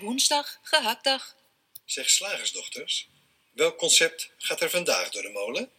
Woensdag, 0.00 0.58
gehaktdag. 0.62 1.36
Zeg 1.84 2.10
slagersdochters, 2.10 3.08
welk 3.52 3.78
concept 3.78 4.30
gaat 4.36 4.60
er 4.60 4.70
vandaag 4.70 5.10
door 5.10 5.22
de 5.22 5.30
molen? 5.30 5.70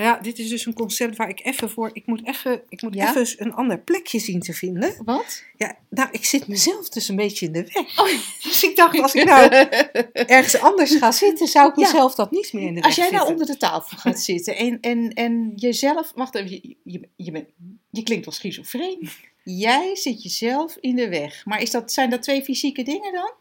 Nou 0.00 0.12
ja, 0.12 0.20
dit 0.22 0.38
is 0.38 0.48
dus 0.48 0.66
een 0.66 0.72
concept 0.74 1.16
waar 1.16 1.28
ik 1.28 1.44
even 1.44 1.70
voor. 1.70 1.90
Ik 1.92 2.06
moet 2.06 2.26
even, 2.26 2.62
ik 2.68 2.82
moet 2.82 2.94
Ja? 2.94 3.16
even 3.16 3.44
een 3.46 3.52
ander 3.52 3.78
plekje 3.78 4.18
zien 4.18 4.40
te 4.40 4.52
vinden. 4.52 4.94
Wat? 5.04 5.44
Ja, 5.56 5.76
nou, 5.88 6.08
ik 6.12 6.24
zit 6.24 6.46
mezelf 6.48 6.88
dus 6.88 7.08
een 7.08 7.16
beetje 7.16 7.46
in 7.46 7.52
de 7.52 7.64
weg. 7.72 7.94
Dus 8.42 8.64
ik 8.64 8.76
dacht, 8.76 8.98
als 9.00 9.14
ik 9.14 9.24
nou 9.24 9.50
ergens 10.12 10.58
anders 10.60 10.94
ga 10.96 11.12
zitten, 11.12 11.46
zou 11.46 11.68
ik 11.70 11.76
Ja. 11.76 11.82
mezelf 11.82 12.14
dat 12.14 12.30
niet 12.30 12.52
meer 12.52 12.62
in 12.66 12.74
de 12.74 12.80
weg 12.80 12.84
Als 12.84 12.94
jij 12.94 13.10
nou 13.10 13.28
onder 13.28 13.46
de 13.46 13.56
tafel 13.56 13.96
gaat 13.98 14.20
zitten 14.30 14.56
en, 14.56 14.80
en, 14.80 15.12
en 15.12 15.52
jezelf. 15.56 16.12
Wacht 16.14 16.34
even, 16.34 16.50
je, 16.50 16.76
je, 16.84 17.08
je, 17.16 17.30
bent, 17.30 17.48
je 17.90 18.02
klinkt 18.02 18.24
wel 18.24 18.34
schizofreen. 18.34 19.08
Jij 19.44 19.96
zit 19.96 20.22
jezelf 20.22 20.76
in 20.80 20.96
de 20.96 21.08
weg. 21.08 21.44
Maar 21.44 21.62
is 21.62 21.70
dat, 21.70 21.92
zijn 21.92 22.10
dat 22.10 22.22
twee 22.22 22.42
fysieke 22.42 22.82
dingen 22.82 23.12
dan? 23.12 23.32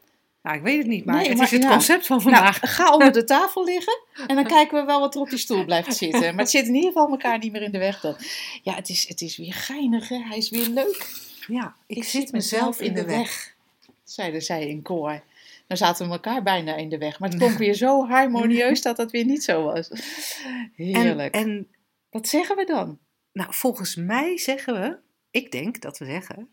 Nou, 0.41 0.57
ik 0.57 0.63
weet 0.63 0.77
het 0.77 0.87
niet, 0.87 1.05
maar 1.05 1.15
Nee, 1.15 1.27
het 1.27 1.37
maar 1.37 1.45
is 1.45 1.51
het 1.51 1.63
ja. 1.63 1.69
concept 1.69 2.05
van 2.05 2.21
vandaag. 2.21 2.61
Nou, 2.61 2.73
ga 2.73 2.93
onder 2.93 3.11
de 3.11 3.23
tafel 3.23 3.63
liggen 3.63 3.99
en 4.27 4.35
dan 4.35 4.45
kijken 4.57 4.79
we 4.79 4.85
wel 4.85 4.99
wat 4.99 5.15
er 5.15 5.21
op 5.21 5.29
die 5.29 5.39
stoel 5.39 5.65
blijft 5.65 5.95
zitten. 5.95 6.21
Maar 6.21 6.43
het 6.43 6.49
zit 6.49 6.67
in 6.67 6.75
ieder 6.75 6.91
geval 6.91 7.09
elkaar 7.09 7.37
niet 7.37 7.51
meer 7.51 7.61
in 7.61 7.71
de 7.71 7.77
weg 7.77 7.99
dan. 7.99 8.15
Ja, 8.63 8.75
het 8.75 8.89
is, 8.89 9.07
het 9.07 9.21
is 9.21 9.37
weer 9.37 9.53
geinig, 9.53 10.09
hè? 10.09 10.17
hij 10.17 10.37
is 10.37 10.49
weer 10.49 10.67
leuk. 10.67 11.27
Ja, 11.47 11.75
ik, 11.87 12.03
zit 12.03 12.31
mezelf 12.31 12.81
in 12.81 12.93
de 12.93 13.05
weg. 13.05 13.55
zeiden 14.03 14.41
zij 14.41 14.67
in 14.67 14.81
koor. 14.81 15.21
Nou 15.67 15.81
zaten 15.81 16.05
we 16.05 16.11
elkaar 16.11 16.43
bijna 16.43 16.75
in 16.75 16.89
de 16.89 16.97
weg, 16.97 17.19
maar 17.19 17.29
het 17.29 17.37
klonk 17.41 17.57
weer 17.57 17.73
zo 17.73 18.05
harmonieus 18.07 18.81
dat 18.81 18.97
dat 18.97 19.11
weer 19.11 19.25
niet 19.25 19.43
zo 19.43 19.63
was. 19.63 19.89
En, 19.89 20.71
Heerlijk. 20.75 21.33
en 21.33 21.67
Wat 22.09 22.27
zeggen 22.27 22.55
we 22.55 22.65
dan? 22.65 22.99
nou, 23.31 23.53
volgens 23.53 23.95
mij 23.95 24.37
zeggen 24.37 24.81
we, 24.81 24.97
ik 25.31 25.51
denk 25.51 25.81
dat 25.81 25.97
we 25.97 26.05
zeggen, 26.05 26.49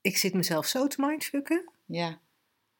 ik 0.00 0.16
zit 0.16 0.34
mezelf 0.34 0.66
zo 0.66 0.86
te 0.86 1.00
mindfucken. 1.00 1.70
Ja, 1.86 2.18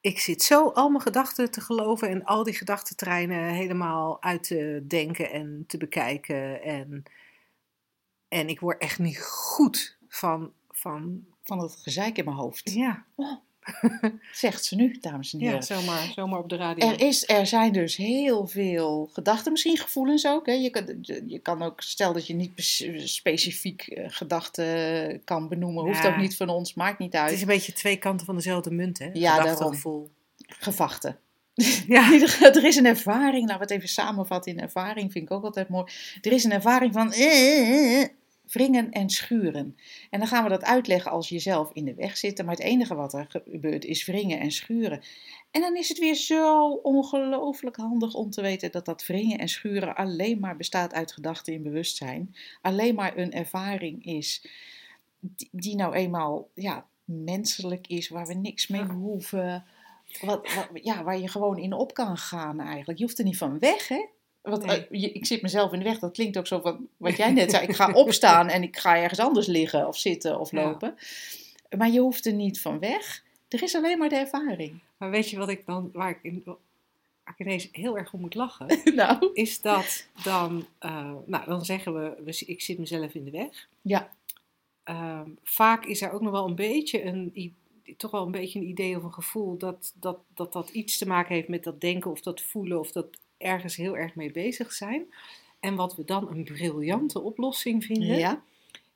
Ik 0.05 0.19
zit 0.19 0.43
zo 0.43 0.69
al 0.69 0.89
mijn 0.89 1.03
gedachten 1.03 1.51
te 1.51 1.61
geloven 1.61 2.09
en 2.09 2.25
al 2.25 2.43
die 2.43 2.55
gedachtentreinen 2.55 3.45
helemaal 3.45 4.23
uit 4.23 4.43
te 4.43 4.85
denken 4.87 5.31
en 5.31 5.65
te 5.67 5.77
bekijken. 5.77 6.63
En, 6.63 7.03
en 8.29 8.49
ik 8.49 8.61
word 8.61 8.81
echt 8.81 8.99
niet 8.99 9.23
goed 9.23 9.99
van, 10.09 10.53
van 10.69 11.27
van 11.45 11.59
het 11.59 11.77
gezeik 11.77 12.19
in 12.19 12.25
mijn 12.25 12.37
hoofd. 12.37 12.71
ja, 12.73 13.05
Zegt 14.33 14.65
ze 14.65 14.77
nu, 14.77 14.97
dames 15.01 15.33
en 15.33 15.39
heren. 15.39 15.55
ja 15.55 15.61
zomaar, 15.63 16.13
zomaar 16.15 16.39
op 16.39 16.49
de 16.49 16.57
radio. 16.57 16.89
Er, 16.89 17.01
is, 17.01 17.29
er 17.29 17.47
zijn 17.47 17.73
dus 17.73 17.97
heel 17.97 18.47
veel 18.47 19.11
gedachten, 19.13 19.53
misschien 19.53 19.77
gevoelens 19.77 20.27
ook. 20.27 20.47
Hè? 20.47 20.53
Je, 20.53 20.71
kan, 20.71 20.99
je 21.27 21.39
kan 21.39 21.63
ook, 21.63 21.81
stel 21.81 22.13
dat 22.13 22.27
je 22.27 22.35
niet 22.35 22.53
specifiek 23.05 23.83
eh, 23.87 24.05
gedachten 24.09 25.25
kan 25.25 25.49
benoemen, 25.49 25.85
hoeft 25.85 26.07
ook 26.07 26.17
niet 26.17 26.37
van 26.37 26.49
ons, 26.49 26.75
maakt 26.75 26.99
niet 26.99 27.13
Het 27.13 27.23
uit. 27.23 27.33
is 27.33 27.41
een 27.41 27.47
beetje 27.47 27.73
twee 27.73 27.97
kanten 27.97 28.27
van 28.27 28.35
dezelfde 28.35 28.71
munt, 28.71 28.99
hè? 28.99 29.11
Ja, 29.13 29.35
Gedachtegevoel. 29.37 30.11
Gevachten. 30.47 31.19
Ja. 31.87 32.13
Er 32.41 32.65
is 32.65 32.77
een 32.77 32.87
ervaring, 32.87 33.43
laten 33.49 33.57
we 33.57 33.63
het 33.63 33.71
even 33.71 33.89
samenvatten 33.89 34.53
in 34.53 34.61
ervaring, 34.61 35.13
vind 35.13 35.25
ik 35.25 35.31
ook 35.31 35.45
altijd 35.45 35.69
mooi. 35.69 35.85
Er 36.23 36.33
is 36.33 36.45
een 36.45 36.53
ervaring 36.53 36.93
van 36.93 37.13
eh, 37.13 38.01
eh, 38.03 38.09
wringen 38.53 38.91
en 38.91 39.11
schuren. 39.11 39.77
En 40.11 40.19
dan 40.19 40.29
gaan 40.29 40.43
we 40.45 40.49
dat 40.51 40.65
uitleggen 40.65 41.11
als 41.11 41.29
je 41.29 41.39
zelf 41.39 41.71
in 41.73 41.85
de 41.85 41.95
weg 41.95 42.17
zit. 42.17 42.39
Maar 42.45 42.55
het 42.55 42.65
enige 42.65 42.95
wat 42.95 43.13
er 43.15 43.27
gebeurt 43.29 43.85
is 43.85 44.05
wringen 44.05 44.41
en 44.41 44.51
schuren. 44.51 45.03
En 45.51 45.61
dan 45.61 45.77
is 45.77 45.89
het 45.89 45.99
weer 45.99 46.15
zo 46.15 46.71
ongelooflijk 46.73 47.77
handig 47.77 48.15
om 48.15 48.31
te 48.31 48.43
weten 48.43 48.73
dat 48.73 48.85
dat 48.85 49.07
wringen 49.07 49.39
en 49.39 49.49
schuren 49.49 49.95
alleen 49.97 50.39
maar 50.41 50.57
bestaat 50.57 50.93
uit 50.93 51.13
gedachten 51.13 51.53
in 51.53 51.63
bewustzijn. 51.63 52.35
Alleen 52.63 52.95
maar 52.95 53.17
een 53.17 53.33
ervaring 53.33 54.05
is 54.05 54.47
die, 55.21 55.49
die 55.53 55.77
nou 55.77 55.95
eenmaal 55.95 56.49
ja, 56.55 56.87
menselijk 57.05 57.87
is, 57.87 58.09
waar 58.09 58.27
we 58.27 58.35
niks 58.35 58.67
mee 58.67 58.85
hoeven. 58.85 59.65
Wat, 60.21 60.55
wat- 60.55 60.69
ja, 60.83 61.03
waar 61.05 61.19
je 61.19 61.29
gewoon 61.29 61.59
in 61.59 61.73
op 61.73 61.95
kan 61.95 62.17
gaan 62.17 62.61
eigenlijk. 62.61 62.99
Je 62.99 63.05
hoeft 63.05 63.19
er 63.19 63.25
niet 63.25 63.37
van 63.39 63.59
weg, 63.59 63.89
hè? 63.89 64.07
Want, 64.45 64.65
Nee. 64.65 64.87
eh, 64.89 65.01
je- 65.01 65.13
ik 65.13 65.27
zit 65.27 65.43
mezelf 65.43 65.73
in 65.73 65.79
de 65.79 65.85
weg. 65.85 65.99
Dat 65.99 66.13
klinkt 66.13 66.39
ook 66.39 66.47
zo 66.47 66.61
van 66.61 66.89
wat 66.97 67.17
jij 67.17 67.33
net 67.33 67.51
zei. 67.51 67.67
Ik 67.67 67.75
ga 67.75 67.93
opstaan 68.05 68.49
en 68.49 68.63
ik 68.63 68.77
ga 68.77 68.97
ergens 68.97 69.21
anders 69.21 69.47
liggen 69.47 69.87
of 69.89 69.99
zitten 69.99 70.41
of 70.41 70.51
Ja. 70.51 70.63
lopen. 70.65 70.95
Maar 71.79 71.91
je 71.91 72.01
hoeft 72.01 72.27
er 72.27 72.33
niet 72.33 72.61
van 72.61 72.79
weg. 72.79 73.23
Er 73.49 73.63
is 73.63 73.75
alleen 73.75 73.99
maar 73.99 74.09
de 74.09 74.17
ervaring. 74.17 74.79
Maar 74.97 75.11
weet 75.11 75.31
je 75.31 75.39
wat 75.39 75.49
ik 75.49 75.67
dan, 75.67 75.91
waar 75.93 76.11
ik, 76.11 76.19
in, 76.23 76.43
waar 76.45 76.57
ik 77.27 77.39
ineens 77.47 77.69
heel 77.73 77.99
erg 77.99 78.13
om 78.13 78.21
moet 78.21 78.35
lachen? 78.35 78.81
nou, 78.95 79.31
Is 79.33 79.61
dat 79.61 80.07
dan, 80.23 80.67
eh, 80.79 81.13
nou 81.27 81.45
dan 81.47 81.65
zeggen 81.65 81.95
we, 81.95 82.23
we, 82.25 82.43
ik 82.47 82.63
zit 82.63 82.79
mezelf 82.79 83.15
in 83.15 83.25
de 83.25 83.31
weg. 83.31 83.69
ja. 83.83 84.13
Ehm, 84.85 85.29
vaak 85.43 85.85
is 85.85 86.03
er 86.03 86.13
ook 86.13 86.21
nog 86.21 86.33
wel 86.33 86.47
een 86.47 86.55
beetje 86.55 87.05
een, 87.05 87.55
toch 87.97 88.11
wel 88.11 88.25
een 88.27 88.31
beetje 88.31 88.59
een 88.59 88.69
idee 88.69 88.97
of 88.97 89.03
een 89.03 89.13
gevoel 89.13 89.57
dat 89.57 89.93
dat, 90.01 90.19
dat 90.35 90.53
dat 90.53 90.69
iets 90.71 90.99
te 90.99 91.07
maken 91.07 91.35
heeft 91.35 91.49
met 91.49 91.65
dat 91.65 91.81
denken 91.81 92.11
of 92.11 92.21
dat 92.21 92.41
voelen 92.41 92.79
of 92.79 92.93
dat 92.93 93.07
ergens 93.45 93.77
heel 93.77 93.97
erg 93.97 94.15
mee 94.15 94.31
bezig 94.31 94.73
zijn. 94.73 95.15
En 95.61 95.75
wat 95.75 95.97
we 95.97 96.05
dan 96.05 96.29
een 96.29 96.45
briljante 96.45 97.21
oplossing 97.21 97.85
vinden, 97.85 98.19
ja. 98.19 98.43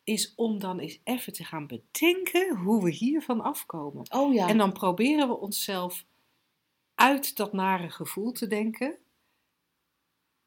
is 0.04 0.32
om 0.36 0.58
dan 0.58 0.78
eens 0.78 1.00
even 1.04 1.32
te 1.32 1.44
gaan 1.44 1.66
bedenken 1.66 2.56
hoe 2.56 2.84
we 2.84 2.90
hiervan 2.90 3.40
afkomen. 3.40 4.06
Oh 4.10 4.34
ja. 4.34 4.48
En 4.48 4.58
dan 4.58 4.72
proberen 4.72 5.28
we 5.28 5.38
onszelf 5.38 6.04
uit 6.94 7.36
dat 7.36 7.52
nare 7.52 7.90
gevoel 7.90 8.32
te 8.32 8.46
denken. 8.46 8.96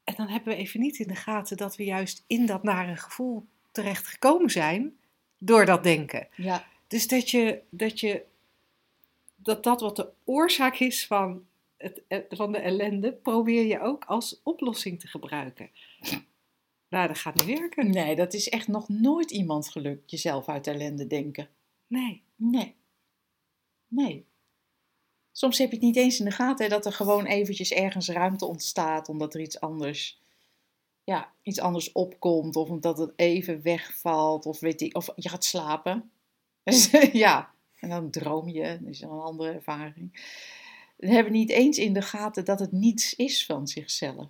En 0.04 0.14
dan 0.16 0.28
hebben 0.28 0.52
we 0.52 0.58
even 0.58 0.80
niet 0.80 0.98
in 0.98 1.08
de 1.08 1.14
gaten 1.14 1.56
dat 1.56 1.76
we 1.76 1.84
juist 1.84 2.24
in 2.26 2.46
dat 2.46 2.62
nare 2.62 2.96
gevoel 2.96 3.46
terecht 3.72 4.06
gekomen 4.06 4.50
zijn 4.50 4.96
door 5.38 5.64
dat 5.64 5.82
denken. 5.82 6.28
ja. 6.36 6.70
Dus 6.86 7.08
dat 7.08 7.30
je 7.30 7.62
dat, 7.70 8.00
je, 8.00 8.24
dat, 9.36 9.62
dat 9.62 9.80
wat 9.80 9.96
de 9.96 10.08
oorzaak 10.24 10.78
is 10.78 11.06
van, 11.06 11.46
het, 12.08 12.26
van 12.28 12.52
de 12.52 12.58
ellende, 12.58 13.12
probeer 13.12 13.66
je 13.66 13.80
ook 13.80 14.04
als 14.04 14.40
oplossing 14.42 15.00
te 15.00 15.06
gebruiken. 15.06 15.70
Nou, 16.88 17.06
dat 17.06 17.18
gaat 17.18 17.34
niet 17.34 17.58
werken. 17.58 17.90
Nee, 17.90 18.16
dat 18.16 18.34
is 18.34 18.48
echt 18.48 18.68
nog 18.68 18.88
nooit 18.88 19.30
iemand 19.30 19.68
gelukt. 19.68 20.10
Jezelf 20.10 20.48
uit 20.48 20.66
ellende 20.66 21.06
denken. 21.06 21.48
Nee. 21.86 22.22
Nee. 22.36 22.76
Nee. 23.88 24.26
Soms 25.32 25.58
heb 25.58 25.68
je 25.68 25.76
het 25.76 25.84
niet 25.84 25.96
eens 25.96 26.18
in 26.18 26.24
de 26.24 26.30
gaten 26.30 26.64
hè, 26.64 26.70
dat 26.70 26.86
er 26.86 26.92
gewoon 26.92 27.24
eventjes 27.24 27.72
ergens 27.72 28.08
ruimte 28.08 28.46
ontstaat 28.46 29.08
omdat 29.08 29.34
er 29.34 29.40
iets 29.40 29.60
anders, 29.60 30.20
ja, 31.04 31.32
iets 31.42 31.60
anders 31.60 31.92
opkomt 31.92 32.56
of 32.56 32.68
omdat 32.68 32.98
het 32.98 33.12
even 33.16 33.62
wegvalt 33.62 34.46
of 34.46 34.60
weet 34.60 34.80
ik, 34.80 34.96
of 34.96 35.08
je 35.16 35.28
gaat 35.28 35.44
slapen. 35.44 36.10
Ja, 37.12 37.54
en 37.80 37.88
dan 37.88 38.10
droom 38.10 38.48
je, 38.48 38.78
dat 38.80 38.88
is 38.88 39.00
een 39.00 39.08
andere 39.08 39.52
ervaring. 39.52 40.10
We 41.02 41.10
hebben 41.12 41.32
niet 41.32 41.50
eens 41.50 41.78
in 41.78 41.92
de 41.92 42.02
gaten 42.02 42.44
dat 42.44 42.58
het 42.58 42.72
niets 42.72 43.14
is 43.14 43.46
van 43.46 43.66
zichzelf. 43.68 44.28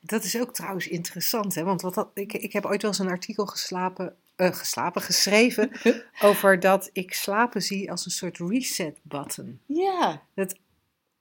Dat 0.00 0.24
is 0.24 0.40
ook 0.40 0.54
trouwens 0.54 0.88
interessant, 0.88 1.54
hè? 1.54 1.64
Want 1.64 1.82
wat 1.82 1.94
dat, 1.94 2.10
ik, 2.14 2.32
ik 2.32 2.52
heb 2.52 2.64
ooit 2.64 2.82
wel 2.82 2.90
eens 2.90 3.00
een 3.00 3.08
artikel 3.08 3.46
geslapen, 3.46 4.16
eh, 4.36 4.52
geslapen, 4.52 5.02
geschreven 5.02 5.70
over 6.22 6.60
dat 6.60 6.90
ik 6.92 7.14
slapen 7.14 7.62
zie 7.62 7.90
als 7.90 8.04
een 8.04 8.10
soort 8.10 8.38
reset 8.38 8.98
button. 9.02 9.60
Ja, 9.66 10.22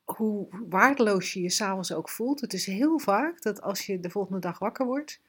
Hoe 0.03 0.47
waardeloos 0.69 1.33
je 1.33 1.41
je 1.41 1.49
s'avonds 1.49 1.93
ook 1.93 2.09
voelt. 2.09 2.41
Het 2.41 2.53
is 2.53 2.65
heel 2.65 2.99
vaak 2.99 3.41
dat 3.41 3.61
als 3.61 3.85
je 3.85 3.99
de 3.99 4.09
volgende 4.09 4.39
dag 4.39 4.59
wakker 4.59 4.85
wordt, 4.85 5.19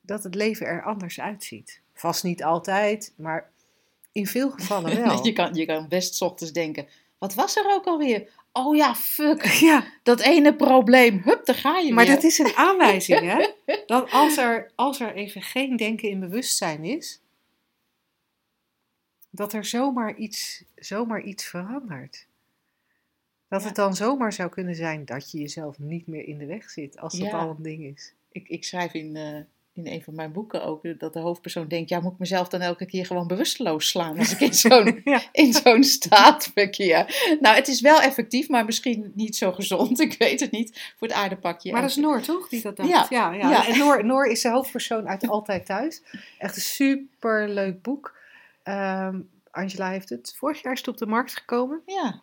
dat 0.00 0.24
het 0.24 0.34
leven 0.34 0.66
er 0.66 0.84
anders 0.84 1.20
uitziet. 1.20 1.80
Vast 1.94 2.22
niet 2.22 2.44
altijd, 2.44 3.12
maar 3.16 3.50
in 4.12 4.26
veel 4.26 4.50
gevallen 4.50 4.96
wel. 5.04 5.26
je 5.26 5.32
kan, 5.32 5.54
je 5.54 5.66
kan 5.66 5.88
best 5.88 6.22
ochtends 6.22 6.52
denken, 6.52 6.86
wat 7.20 7.34
was 7.34 7.56
er 7.56 7.74
ook 7.74 7.86
alweer? 7.86 8.28
Oh 8.52 8.76
ja, 8.76 8.94
fuck, 8.94 9.44
Ja, 9.68 9.84
dat 10.02 10.20
ene 10.20 10.56
probleem, 10.56 11.20
hup, 11.24 11.44
daar 11.44 11.54
ga 11.54 11.78
je 11.78 11.92
maar 11.92 12.04
weer. 12.06 12.14
dat 12.14 12.24
is 12.24 12.38
een 12.38 12.54
aanwijzing, 12.56 13.20
hè? 13.20 13.48
Dat 13.86 14.10
als 14.10 14.36
er, 14.36 14.70
als 14.74 15.00
er 15.00 15.14
even 15.14 15.42
geen 15.42 15.76
denken 15.76 16.08
in 16.08 16.20
bewustzijn 16.20 16.84
is, 16.84 17.20
dat 19.30 19.52
er 19.52 19.64
zomaar 19.64 20.16
iets, 20.16 20.64
zomaar 20.76 21.20
iets 21.22 21.44
verandert. 21.44 22.26
Dat 23.48 23.60
Ja. 23.60 23.66
het 23.66 23.76
dan 23.76 23.94
zomaar 23.96 24.32
zou 24.32 24.48
kunnen 24.50 24.74
zijn 24.74 25.04
dat 25.04 25.30
je 25.30 25.38
jezelf 25.38 25.78
niet 25.78 26.06
meer 26.06 26.24
in 26.24 26.38
de 26.38 26.46
weg 26.46 26.70
zit, 26.70 26.98
als 26.98 27.18
dat 27.18 27.30
Ja. 27.30 27.38
al 27.38 27.50
een 27.50 27.62
ding 27.62 27.84
is. 27.84 28.14
Ik, 28.32 28.48
ik 28.48 28.64
schrijf 28.64 28.94
in, 28.94 29.16
eh, 29.16 29.40
in 29.72 29.86
een 29.86 30.02
van 30.02 30.14
mijn 30.14 30.32
boeken 30.32 30.64
ook 30.64 30.98
dat 30.98 31.12
de 31.12 31.18
hoofdpersoon 31.18 31.68
denkt: 31.68 31.88
ja, 31.88 32.00
moet 32.00 32.12
ik 32.12 32.18
mezelf 32.18 32.48
dan 32.48 32.60
elke 32.60 32.86
keer 32.86 33.06
gewoon 33.06 33.26
bewusteloos 33.26 33.88
slaan 33.88 34.18
als 34.18 34.32
ik 34.32 34.40
in 34.40 34.54
zo'n, 34.64 35.00
Ja. 35.04 35.20
in 35.32 35.52
zo'n 35.52 35.84
staat 35.84 36.50
verkeer? 36.54 37.36
Nou, 37.40 37.56
het 37.56 37.68
is 37.68 37.80
wel 37.80 38.00
effectief, 38.00 38.48
maar 38.48 38.64
misschien 38.64 39.12
niet 39.14 39.36
zo 39.36 39.52
gezond. 39.52 40.00
Ik 40.10 40.14
weet 40.18 40.40
het 40.40 40.50
niet. 40.50 40.92
Voor 40.98 41.08
het 41.08 41.16
aardepakje. 41.16 41.72
Maar 41.72 41.80
dat 41.80 41.90
is 41.90 41.96
Noor, 41.96 42.20
toch? 42.20 42.48
Die 42.48 42.62
dat 42.62 42.76
dacht. 42.76 42.88
Ja, 42.88 43.06
Ja, 43.10 43.32
ja, 43.32 43.50
ja. 43.50 43.66
En 43.68 43.78
Noor, 43.78 44.04
Noor 44.04 44.26
is 44.26 44.40
de 44.42 44.48
hoofdpersoon 44.50 45.08
uit 45.08 45.28
Altijd 45.28 45.66
Thuis. 45.66 46.02
Echt 46.38 46.56
een 46.56 46.62
super 46.62 47.48
leuk 47.48 47.82
boek. 47.82 48.16
Ehm, 48.62 49.20
Angela 49.50 49.90
heeft 49.90 50.08
het 50.08 50.34
vorig 50.38 50.62
jaar 50.62 50.72
is 50.72 50.78
het 50.78 50.88
op 50.88 50.96
de 50.96 51.06
markt 51.06 51.34
gekomen. 51.36 51.82
Ja, 51.86 52.20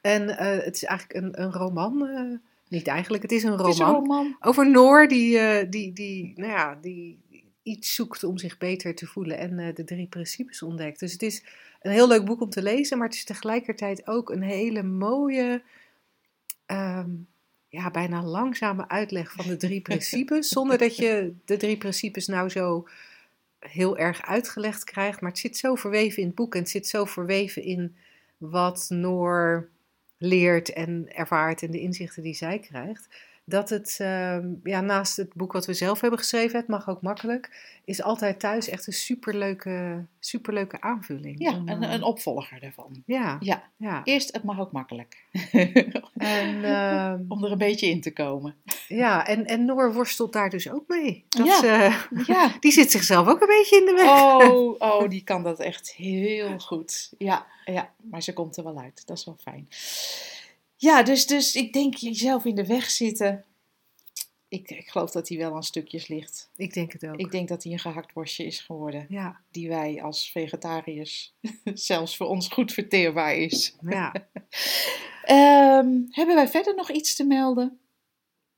En 0.00 0.38
eh, 0.38 0.64
het 0.64 0.76
is 0.76 0.84
eigenlijk 0.84 1.24
een, 1.24 1.42
een 1.42 1.52
roman. 1.52 2.06
eh, 2.08 2.38
niet 2.70 2.86
eigenlijk, 2.86 3.22
het 3.22 3.32
is 3.32 3.42
een 3.42 3.50
het 3.50 3.60
roman. 3.60 3.72
is 3.72 3.78
een 3.78 3.92
roman. 3.92 4.36
Over 4.40 4.70
Noor 4.70 5.08
die, 5.08 5.38
eh, 5.38 5.70
die, 5.70 5.92
die, 5.92 6.32
nou 6.36 6.52
ja, 6.52 6.78
die 6.80 7.18
iets 7.62 7.94
zoekt 7.94 8.24
om 8.24 8.38
zich 8.38 8.58
beter 8.58 8.94
te 8.94 9.06
voelen 9.06 9.38
en 9.38 9.58
eh, 9.58 9.74
de 9.74 9.84
drie 9.84 10.06
principes 10.06 10.62
ontdekt. 10.62 11.00
Dus 11.00 11.12
het 11.12 11.22
is 11.22 11.44
een 11.80 11.90
heel 11.90 12.08
leuk 12.08 12.24
boek 12.24 12.40
om 12.40 12.50
te 12.50 12.62
lezen, 12.62 12.98
maar 12.98 13.06
het 13.06 13.16
is 13.16 13.24
tegelijkertijd 13.24 14.06
ook 14.06 14.30
een 14.30 14.42
hele 14.42 14.82
mooie, 14.82 15.62
ehm, 16.66 17.10
ja, 17.68 17.90
bijna 17.90 18.22
langzame 18.22 18.88
uitleg 18.88 19.32
van 19.32 19.46
de 19.46 19.56
drie 19.56 19.80
principes. 19.80 20.48
zonder 20.58 20.78
dat 20.78 20.96
je 20.96 21.34
de 21.44 21.56
drie 21.56 21.76
principes 21.76 22.26
nou 22.26 22.48
zo 22.48 22.88
heel 23.58 23.98
erg 23.98 24.22
uitgelegd 24.22 24.84
krijgt. 24.84 25.20
Maar 25.20 25.30
het 25.30 25.38
zit 25.38 25.56
zo 25.56 25.74
verweven 25.74 26.22
in 26.22 26.26
het 26.26 26.36
boek 26.36 26.54
en 26.54 26.60
het 26.60 26.70
zit 26.70 26.88
zo 26.88 27.04
verweven 27.04 27.62
in 27.62 27.96
wat 28.36 28.86
Noor 28.88 29.68
leert 30.22 30.72
en 30.72 31.14
ervaart 31.14 31.62
en 31.62 31.70
de 31.70 31.80
inzichten 31.80 32.22
die 32.22 32.34
zij 32.34 32.58
krijgt 32.58 33.08
dat 33.50 33.68
het, 33.70 33.96
ehm, 34.00 34.48
ja, 34.62 34.80
naast 34.80 35.16
het 35.16 35.34
boek 35.34 35.52
wat 35.52 35.66
we 35.66 35.74
zelf 35.74 36.00
hebben 36.00 36.18
geschreven, 36.18 36.58
Het 36.58 36.68
mag 36.68 36.88
ook 36.88 37.02
makkelijk, 37.02 37.68
is 37.84 38.02
altijd 38.02 38.40
thuis 38.40 38.68
echt 38.68 38.86
een 38.86 38.92
superleuke, 38.92 40.04
superleuke 40.18 40.80
aanvulling. 40.80 41.34
Ja, 41.38 41.52
om, 41.56 41.68
een, 41.68 41.82
eh, 41.82 41.92
een 41.92 42.02
opvolger 42.02 42.60
daarvan. 42.60 43.02
ja, 43.06 43.36
Ja, 43.40 43.62
ja. 43.76 44.00
eerst 44.04 44.32
het 44.32 44.42
mag 44.42 44.60
ook 44.60 44.72
makkelijk. 44.72 45.24
En, 46.16 46.64
ehm, 46.64 47.20
Om 47.28 47.44
er 47.44 47.52
een 47.52 47.58
beetje 47.58 47.86
in 47.86 48.00
te 48.00 48.12
komen. 48.12 48.54
ja, 48.88 49.26
en, 49.26 49.46
en 49.46 49.64
Noor 49.64 49.92
worstelt 49.94 50.32
daar 50.32 50.50
dus 50.50 50.70
ook 50.70 50.88
mee. 50.88 51.24
Dat, 51.28 51.46
Ja. 51.46 51.62
eh, 51.86 52.24
Ja. 52.26 52.52
die 52.60 52.72
zit 52.72 52.90
zichzelf 52.90 53.28
ook 53.28 53.40
een 53.40 53.46
beetje 53.58 53.76
in 53.78 53.84
de 53.86 53.92
weg. 53.92 54.08
Oh, 54.50 54.74
oh, 55.02 55.08
die 55.08 55.24
kan 55.24 55.42
dat 55.42 55.60
echt 55.60 55.92
heel 55.92 56.58
goed. 56.58 57.12
Ja, 57.18 57.46
ja, 57.64 57.90
maar 58.10 58.22
ze 58.22 58.32
komt 58.32 58.56
er 58.56 58.64
wel 58.64 58.78
uit. 58.78 59.06
Dat 59.06 59.18
is 59.18 59.24
wel 59.24 59.36
fijn. 59.42 59.68
Ja, 60.80 61.02
dus, 61.02 61.26
dus 61.26 61.54
ik 61.54 61.72
denk 61.72 61.94
jezelf 61.94 62.44
in 62.44 62.54
de 62.54 62.66
weg 62.66 62.90
zitten. 62.90 63.44
Ik, 64.48 64.70
ik 64.70 64.88
geloof 64.88 65.10
dat 65.10 65.28
hij 65.28 65.38
wel 65.38 65.54
aan 65.54 65.62
stukjes 65.62 66.08
ligt. 66.08 66.50
Ik 66.56 66.74
denk 66.74 66.92
het 66.92 67.06
ook. 67.06 67.16
Ik 67.16 67.30
denk 67.30 67.48
dat 67.48 67.62
hij 67.62 67.72
een 67.72 67.78
gehakt 67.78 68.12
worstje 68.12 68.44
is 68.44 68.60
geworden. 68.60 69.06
Ja, 69.08 69.40
Die 69.50 69.68
wij 69.68 70.02
als 70.02 70.30
vegetariërs 70.30 71.34
zelfs 71.64 72.16
voor 72.16 72.26
ons 72.26 72.48
goed 72.48 72.72
verteerbaar 72.72 73.34
is. 73.34 73.76
ja. 73.88 74.12
Ehm, 75.22 75.88
hebben 76.10 76.34
wij 76.34 76.48
verder 76.48 76.74
nog 76.74 76.90
iets 76.90 77.14
te 77.16 77.24
melden? 77.24 77.78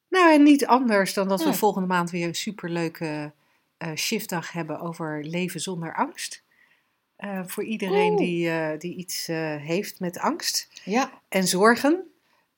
Nou, 0.09 0.33
en 0.35 0.43
niet 0.43 0.66
anders 0.66 1.14
dan 1.14 1.29
dat 1.29 1.41
we 1.41 1.49
Nee. 1.49 1.55
volgende 1.55 1.89
maand 1.89 2.11
weer 2.11 2.27
een 2.27 2.35
superleuke 2.35 3.33
eh 3.77 3.95
shiftdag 3.95 4.53
hebben 4.53 4.81
over 4.81 5.25
leven 5.25 5.61
zonder 5.61 5.95
angst. 5.95 6.43
Eh, 7.16 7.43
voor 7.47 7.64
iedereen 7.64 8.11
Oeh. 8.11 8.18
die, 8.20 8.49
eh, 8.51 8.79
die 8.79 8.95
iets 8.97 9.27
heeft 9.27 10.01
met 10.01 10.18
angst 10.18 10.68
Ja, 10.85 11.20
en 11.29 11.49
zorgen. 11.49 12.11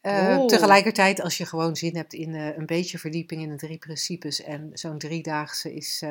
Eh, 0.04 0.44
tegelijkertijd, 0.44 1.20
als 1.20 1.36
je 1.36 1.46
gewoon 1.46 1.76
zin 1.76 1.96
hebt 1.96 2.12
in 2.12 2.34
eh, 2.34 2.56
een 2.56 2.66
beetje 2.66 2.98
verdieping 2.98 3.42
in 3.42 3.48
de 3.48 3.56
drie 3.56 3.78
principes 3.78 4.42
en 4.42 4.70
zo'n 4.72 4.98
driedaagse 4.98 5.74
is 5.74 6.02
eh, 6.02 6.10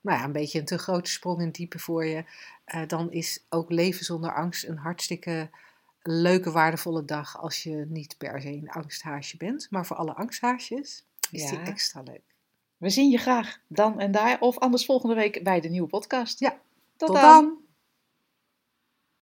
nou 0.00 0.18
ja, 0.18 0.24
een 0.24 0.32
beetje 0.32 0.58
een 0.58 0.64
te 0.64 0.78
grote 0.78 1.10
sprong 1.10 1.38
in 1.38 1.46
het 1.46 1.54
diepe 1.54 1.78
voor 1.78 2.04
je, 2.06 2.24
dan 2.86 3.12
is 3.12 3.44
ook 3.48 3.70
leven 3.70 4.04
zonder 4.04 4.34
angst 4.34 4.64
een 4.64 4.76
hartstikke 4.76 5.50
leuke, 6.02 6.50
waardevolle 6.50 7.04
dag 7.04 7.40
als 7.40 7.62
je 7.62 7.86
niet 7.88 8.18
per 8.18 8.40
se 8.40 8.48
een 8.48 8.70
angsthaasje 8.70 9.36
bent. 9.36 9.66
Maar 9.70 9.86
voor 9.86 9.96
alle 9.96 10.14
angsthaasjes 10.14 11.04
is 11.30 11.50
die 11.50 11.60
extra 11.60 12.02
leuk. 12.02 12.34
we 12.76 12.90
zien 12.90 13.10
je 13.10 13.18
graag 13.18 13.58
dan 13.66 14.00
en 14.00 14.12
daar. 14.12 14.40
Of 14.40 14.58
anders 14.58 14.84
volgende 14.84 15.14
week 15.14 15.42
bij 15.42 15.60
de 15.60 15.68
nieuwe 15.68 15.88
podcast. 15.88 16.40
Ja, 16.40 16.50
Tot, 16.96 17.08
Tot 17.08 17.16
dan. 17.16 17.44
dan! 17.44 17.61